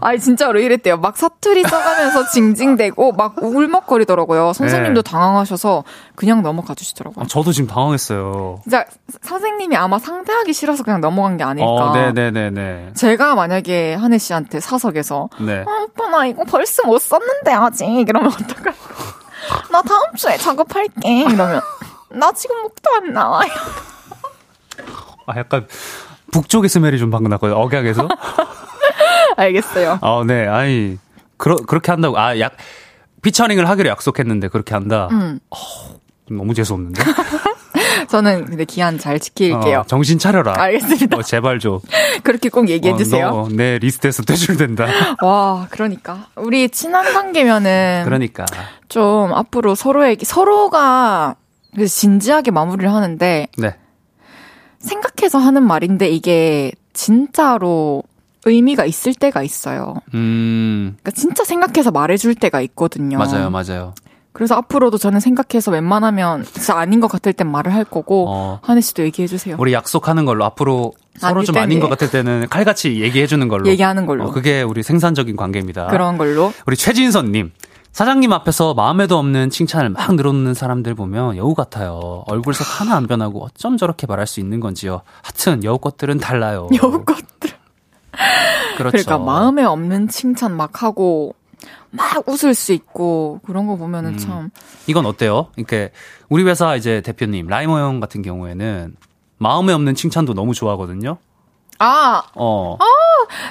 아니 0.00 0.18
진짜로 0.18 0.58
이랬대요. 0.58 0.96
막 0.96 1.18
사투리 1.18 1.62
써가면서 1.64 2.30
징징대고 2.30 3.12
막 3.12 3.42
울먹거리더라고요. 3.42 4.54
선생님도 4.54 5.02
네. 5.02 5.10
당황하셔서 5.10 5.84
그냥 6.14 6.42
넘어가 6.42 6.74
주시더라고요. 6.74 7.22
아, 7.22 7.26
저도 7.26 7.52
지금 7.52 7.68
당황했어요. 7.68 8.60
진짜 8.62 8.86
선생님이 9.20 9.76
아마 9.76 9.98
상대하기 9.98 10.54
싫어서 10.54 10.82
그냥 10.84 11.02
넘어간 11.02 11.36
게 11.36 11.44
아닐까. 11.44 11.68
어, 11.68 11.94
네네네네. 11.94 12.92
제가 12.94 13.34
만약에 13.34 13.92
한혜 13.92 14.16
씨한테 14.16 14.60
사석에서 14.60 15.28
네. 15.40 15.64
아, 15.66 15.82
오빠 15.82 16.08
나 16.08 16.24
이거 16.24 16.44
벌써 16.44 16.84
못 16.84 16.98
썼는데 16.98 17.52
아직 17.52 17.84
이러면 18.08 18.32
어떡할 18.32 18.72
나 19.70 19.82
다음 19.82 20.14
주에 20.16 20.36
작업할게 20.36 21.20
이러면 21.22 21.60
나 22.10 22.32
지금 22.32 22.60
목도 22.62 22.90
안 22.94 23.12
나와요. 23.12 23.50
아 25.26 25.36
약간 25.38 25.66
북쪽의 26.32 26.68
스멜이 26.68 26.98
좀 26.98 27.10
방금 27.10 27.30
났거든요. 27.30 27.58
억양에서. 27.58 28.08
알겠어요. 29.36 29.98
아, 30.02 30.24
네. 30.26 30.46
아니 30.46 30.98
그러, 31.36 31.56
그렇게 31.56 31.90
한다고 31.92 32.18
아 32.18 32.38
약 32.38 32.56
피처링을 33.22 33.68
하기로 33.68 33.88
약속했는데 33.88 34.48
그렇게 34.48 34.74
한다. 34.74 35.08
음, 35.10 35.40
너무 36.30 36.54
재수 36.54 36.74
없는데. 36.74 37.02
저는 38.08 38.46
근데 38.46 38.64
기한 38.64 38.98
잘 38.98 39.20
지킬게요. 39.20 39.80
어, 39.80 39.84
정신 39.86 40.18
차려라. 40.18 40.54
알겠습니다. 40.56 41.16
어, 41.16 41.22
제발 41.22 41.58
좀. 41.58 41.80
그렇게 42.24 42.48
꼭 42.48 42.68
얘기해 42.68 42.94
어, 42.94 42.96
주세요. 42.96 43.30
너, 43.30 43.48
내 43.50 43.78
리스트에서 43.78 44.22
떼줄된다. 44.22 44.86
와, 45.22 45.66
그러니까 45.70 46.28
우리 46.36 46.68
친한 46.68 47.12
관계면은 47.12 48.02
그러니까. 48.04 48.46
좀 48.88 49.32
앞으로 49.32 49.74
서로에게 49.74 50.24
서로가 50.24 51.36
그래서 51.74 51.94
진지하게 51.94 52.50
마무리를 52.50 52.90
하는데 52.92 53.48
네. 53.58 53.76
생각해서 54.78 55.38
하는 55.38 55.62
말인데 55.64 56.08
이게 56.08 56.72
진짜로 56.92 58.02
의미가 58.44 58.86
있을 58.86 59.14
때가 59.14 59.42
있어요. 59.42 59.96
음. 60.14 60.96
그러니까 61.00 61.10
진짜 61.10 61.44
생각해서 61.44 61.90
말해줄 61.90 62.34
때가 62.36 62.60
있거든요. 62.62 63.18
맞아요, 63.18 63.50
맞아요. 63.50 63.94
그래서 64.38 64.54
앞으로도 64.54 64.98
저는 64.98 65.18
생각해서 65.18 65.72
웬만하면 65.72 66.44
진짜 66.44 66.78
아닌 66.78 67.00
것 67.00 67.08
같을 67.08 67.32
땐 67.32 67.50
말을 67.50 67.74
할 67.74 67.82
거고 67.82 68.26
어. 68.28 68.60
한혜 68.62 68.80
씨도 68.80 69.02
얘기해 69.02 69.26
주세요. 69.26 69.56
우리 69.58 69.72
약속하는 69.72 70.26
걸로 70.26 70.44
앞으로 70.44 70.92
서로 71.16 71.38
아닐 71.38 71.44
좀 71.44 71.56
아닌 71.56 71.80
것 71.80 71.86
예. 71.86 71.90
같을 71.90 72.08
때는 72.08 72.46
칼같이 72.48 73.02
얘기해 73.02 73.26
주는 73.26 73.48
걸로. 73.48 73.68
얘기하는 73.68 74.06
걸로. 74.06 74.26
어, 74.26 74.30
그게 74.30 74.62
우리 74.62 74.84
생산적인 74.84 75.34
관계입니다. 75.34 75.88
그런 75.88 76.18
걸로. 76.18 76.52
우리 76.68 76.76
최진선님. 76.76 77.50
사장님 77.90 78.32
앞에서 78.32 78.74
마음에도 78.74 79.18
없는 79.18 79.50
칭찬을 79.50 79.88
막 79.88 80.14
늘어놓는 80.14 80.54
사람들 80.54 80.94
보면 80.94 81.36
여우 81.36 81.56
같아요. 81.56 82.22
얼굴색 82.28 82.64
하나 82.80 82.94
안 82.94 83.08
변하고 83.08 83.42
어쩜 83.42 83.76
저렇게 83.76 84.06
말할 84.06 84.28
수 84.28 84.38
있는 84.38 84.60
건지요. 84.60 85.02
하여튼 85.20 85.64
여우 85.64 85.78
것들은 85.78 86.18
달라요. 86.18 86.68
여우 86.80 87.04
것들. 87.04 87.50
그렇죠. 88.76 88.92
그러니까 88.92 89.18
마음에 89.18 89.64
없는 89.64 90.06
칭찬 90.06 90.56
막 90.56 90.84
하고 90.84 91.34
막 91.90 92.28
웃을 92.28 92.54
수 92.54 92.72
있고 92.72 93.40
그런 93.44 93.66
거 93.66 93.76
보면은 93.76 94.12
음. 94.12 94.18
참 94.18 94.50
이건 94.86 95.06
어때요? 95.06 95.48
이렇게 95.56 95.90
우리 96.28 96.44
회사 96.44 96.76
이제 96.76 97.00
대표님 97.00 97.46
라이머 97.46 97.78
형 97.78 98.00
같은 98.00 98.22
경우에는 98.22 98.96
마음에 99.38 99.72
없는 99.72 99.94
칭찬도 99.94 100.34
너무 100.34 100.54
좋아하거든요. 100.54 101.18
아, 101.78 102.22
어. 102.34 102.76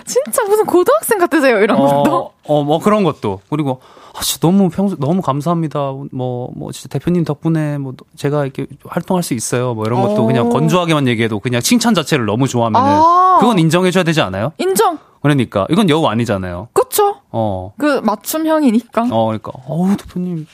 진짜 0.05 0.43
무슨 0.45 0.65
고등학생 0.65 1.17
같으세요, 1.19 1.59
이런 1.59 1.77
것도. 1.79 2.15
어, 2.15 2.33
어, 2.45 2.63
뭐 2.63 2.79
그런 2.79 3.03
것도. 3.03 3.41
그리고, 3.49 3.81
아, 4.15 4.21
진짜 4.21 4.47
너무 4.47 4.69
평소, 4.69 4.95
너무 4.97 5.21
감사합니다. 5.21 5.91
뭐, 6.11 6.49
뭐, 6.55 6.71
진짜 6.71 6.87
대표님 6.89 7.23
덕분에 7.23 7.77
뭐, 7.77 7.93
제가 8.15 8.43
이렇게 8.43 8.67
활동할 8.85 9.23
수 9.23 9.33
있어요. 9.33 9.73
뭐 9.73 9.85
이런 9.85 10.01
것도 10.01 10.23
어. 10.23 10.25
그냥 10.25 10.49
건조하게만 10.49 11.07
얘기해도 11.07 11.39
그냥 11.39 11.61
칭찬 11.61 11.93
자체를 11.93 12.25
너무 12.25 12.47
좋아하면은, 12.47 12.87
아. 12.89 13.37
그건 13.39 13.59
인정해줘야 13.59 14.03
되지 14.03 14.21
않아요? 14.21 14.51
인정. 14.57 14.97
그러니까. 15.21 15.67
이건 15.69 15.89
여우 15.89 16.05
아니잖아요. 16.07 16.69
그쵸? 16.73 17.17
어. 17.31 17.73
그 17.77 17.99
맞춤형이니까. 18.03 19.07
어, 19.11 19.25
그러니까. 19.25 19.51
어우, 19.67 19.95
대표님. 19.97 20.47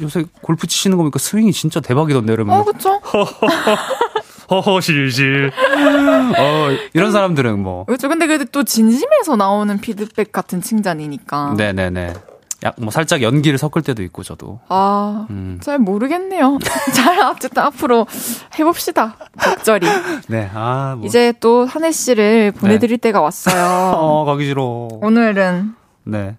요새 0.00 0.24
골프 0.42 0.66
치시는 0.66 0.96
거 0.96 1.02
보니까 1.02 1.18
스윙이 1.18 1.52
진짜 1.52 1.80
대박이던데, 1.80 2.32
이러면. 2.32 2.60
어, 2.60 2.64
그쵸? 2.64 3.00
허허실실. 4.52 5.50
어, 6.38 6.68
이런 6.92 7.12
사람들은 7.12 7.58
뭐. 7.58 7.84
그쵸. 7.86 8.08
근데 8.08 8.26
그래도 8.26 8.44
또 8.52 8.64
진심에서 8.64 9.36
나오는 9.36 9.80
피드백 9.80 10.32
같은 10.32 10.60
칭찬이니까. 10.60 11.54
네네네. 11.56 12.14
약, 12.64 12.76
뭐, 12.78 12.92
살짝 12.92 13.22
연기를 13.22 13.58
섞을 13.58 13.82
때도 13.82 14.04
있고, 14.04 14.22
저도. 14.22 14.60
아, 14.68 15.26
음. 15.30 15.58
잘 15.60 15.80
모르겠네요. 15.80 16.60
잘, 16.94 17.18
어쨌든 17.20 17.60
앞으로 17.60 18.06
해봅시다. 18.56 19.16
적절히. 19.42 19.88
네, 20.28 20.48
아, 20.54 20.94
뭐. 20.96 21.04
이제 21.04 21.32
또 21.40 21.64
한혜 21.64 21.90
씨를 21.90 22.52
보내드릴 22.52 22.98
때가 22.98 23.20
왔어요. 23.20 23.96
어, 23.98 24.24
가기 24.24 24.44
싫어. 24.44 24.62
오늘은 24.92 25.74
네. 26.04 26.36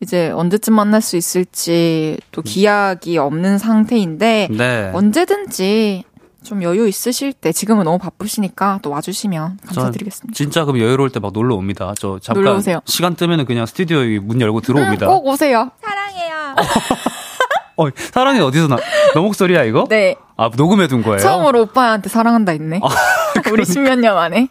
이제 0.00 0.30
언제쯤 0.30 0.74
만날 0.74 1.00
수 1.00 1.16
있을지 1.16 2.18
또 2.32 2.42
기약이 2.42 3.16
없는 3.18 3.56
상태인데 3.56 4.48
네. 4.50 4.90
언제든지 4.92 6.04
좀 6.42 6.62
여유 6.62 6.88
있으실 6.88 7.32
때 7.32 7.52
지금은 7.52 7.84
너무 7.84 7.98
바쁘시니까 7.98 8.80
또 8.82 8.90
와주시면 8.90 9.58
감사드리겠습니다. 9.66 10.34
진짜 10.36 10.64
그럼 10.64 10.80
여유로울 10.80 11.10
때 11.10 11.20
막 11.20 11.32
놀러 11.32 11.54
옵니다. 11.54 11.92
저 11.98 12.18
잠깐 12.20 12.42
놀러 12.42 12.56
오세요. 12.56 12.80
시간 12.84 13.14
뜨면은 13.14 13.44
그냥 13.44 13.64
스튜디오 13.66 14.00
문 14.22 14.40
열고 14.40 14.60
들어옵니다. 14.60 15.06
음, 15.06 15.08
꼭 15.08 15.26
오세요. 15.26 15.70
사랑해요. 15.80 16.56
어, 17.76 17.86
사랑이 17.94 18.40
어디서 18.40 18.68
나? 18.68 18.76
너 19.14 19.22
목소리야 19.22 19.62
이거? 19.64 19.86
네. 19.88 20.16
아 20.36 20.50
녹음해 20.54 20.88
둔 20.88 21.02
거예요? 21.02 21.18
처음으로 21.20 21.62
오빠한테 21.62 22.08
사랑한다 22.08 22.52
했네. 22.52 22.80
우리 23.52 23.64
십몇 23.64 23.98
년 24.00 24.14
만에. 24.14 24.48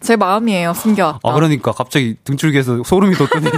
제 0.00 0.16
마음이에요, 0.16 0.74
숨겨왔다. 0.74 1.20
아 1.22 1.32
그러니까 1.32 1.70
갑자기 1.72 2.16
등줄기에서 2.24 2.82
소름이 2.84 3.14
돋더니 3.14 3.50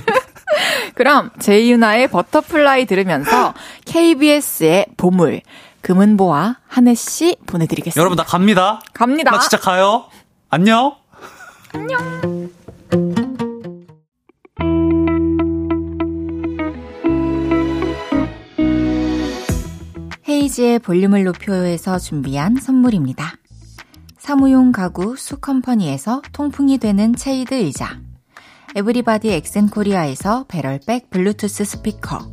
그럼 0.95 1.31
제이유나의 1.39 2.09
Butterfly 2.09 2.85
들으면서 2.87 3.55
KBS의 3.87 4.87
보물, 4.97 5.41
금은보와 5.85 6.57
한해 6.67 6.95
씨 6.95 7.37
보내드리겠습니다. 7.47 8.01
여러분 8.01 8.17
나 8.17 8.25
갑니다. 8.25 8.81
갑니다. 8.95 9.31
나 9.31 9.39
진짜 9.39 9.59
가요. 9.59 10.07
안녕. 10.49 10.97
헤이즈의 20.27 20.79
볼륨을 20.79 21.25
높여요에서 21.25 21.99
준비한 21.99 22.57
선물입니다. 22.57 23.35
사무용 24.17 24.73
가구 24.73 25.17
수컴퍼니에서 25.17 26.23
통풍이 26.33 26.79
되는 26.79 27.15
체이드 27.15 27.53
의자 27.55 27.99
에브리바디 28.75 29.31
엑센코리아에서 29.31 30.47
배럴백 30.49 31.11
블루투스 31.11 31.65
스피커 31.65 32.33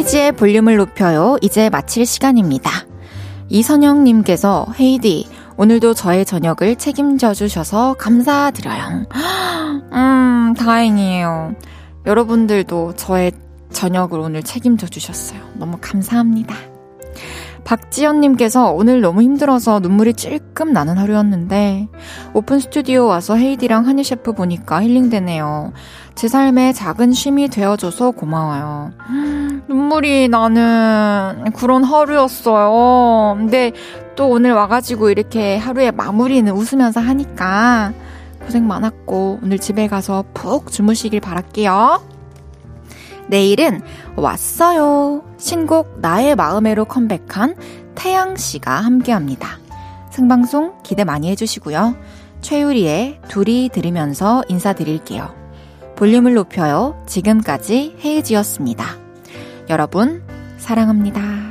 헤이지의 0.00 0.32
볼륨을 0.32 0.76
높여요. 0.76 1.36
이제 1.42 1.68
마칠 1.68 2.06
시간입니다. 2.06 2.70
이선영님께서 3.50 4.68
헤이디 4.78 5.28
오늘도 5.58 5.92
저의 5.92 6.24
저녁을 6.24 6.76
책임져 6.76 7.34
주셔서 7.34 7.94
감사드려요. 7.98 9.04
음, 9.92 10.54
다행이에요. 10.56 11.54
여러분들도 12.06 12.94
저의 12.96 13.32
저녁을 13.72 14.18
오늘 14.20 14.42
책임져 14.42 14.86
주셨어요. 14.86 15.38
너무 15.56 15.76
감사합니다. 15.78 16.69
박지연님께서 17.70 18.72
오늘 18.72 19.00
너무 19.00 19.22
힘들어서 19.22 19.78
눈물이 19.78 20.14
찔끔 20.14 20.72
나는 20.72 20.98
하루였는데 20.98 21.86
오픈 22.34 22.58
스튜디오 22.58 23.06
와서 23.06 23.36
헤이디랑 23.36 23.86
한희 23.86 24.02
셰프 24.02 24.32
보니까 24.32 24.82
힐링되네요. 24.82 25.72
제 26.16 26.26
삶의 26.26 26.74
작은 26.74 27.12
쉼이 27.12 27.46
되어줘서 27.46 28.10
고마워요. 28.10 28.90
눈물이 29.68 30.26
나는 30.26 31.52
그런 31.54 31.84
하루였어요. 31.84 33.36
근데 33.38 33.70
또 34.16 34.28
오늘 34.28 34.52
와가지고 34.52 35.10
이렇게 35.10 35.56
하루의 35.56 35.92
마무리는 35.92 36.52
웃으면서 36.52 36.98
하니까 36.98 37.92
고생 38.44 38.66
많았고 38.66 39.38
오늘 39.44 39.58
집에 39.58 39.86
가서 39.86 40.24
푹 40.34 40.72
주무시길 40.72 41.20
바랄게요. 41.20 42.09
내일은 43.30 43.80
왔어요. 44.16 45.24
신곡 45.38 46.00
나의 46.00 46.36
마음에로 46.36 46.84
컴백한 46.84 47.54
태양 47.94 48.36
씨가 48.36 48.72
함께 48.72 49.12
합니다. 49.12 49.58
생방송 50.10 50.74
기대 50.82 51.04
많이 51.04 51.30
해주시고요. 51.30 51.96
최유리의 52.40 53.20
둘이 53.28 53.70
들으면서 53.72 54.42
인사드릴게요. 54.48 55.34
볼륨을 55.96 56.34
높여요. 56.34 57.02
지금까지 57.06 57.96
헤이지였습니다. 58.04 58.84
여러분, 59.68 60.22
사랑합니다. 60.58 61.49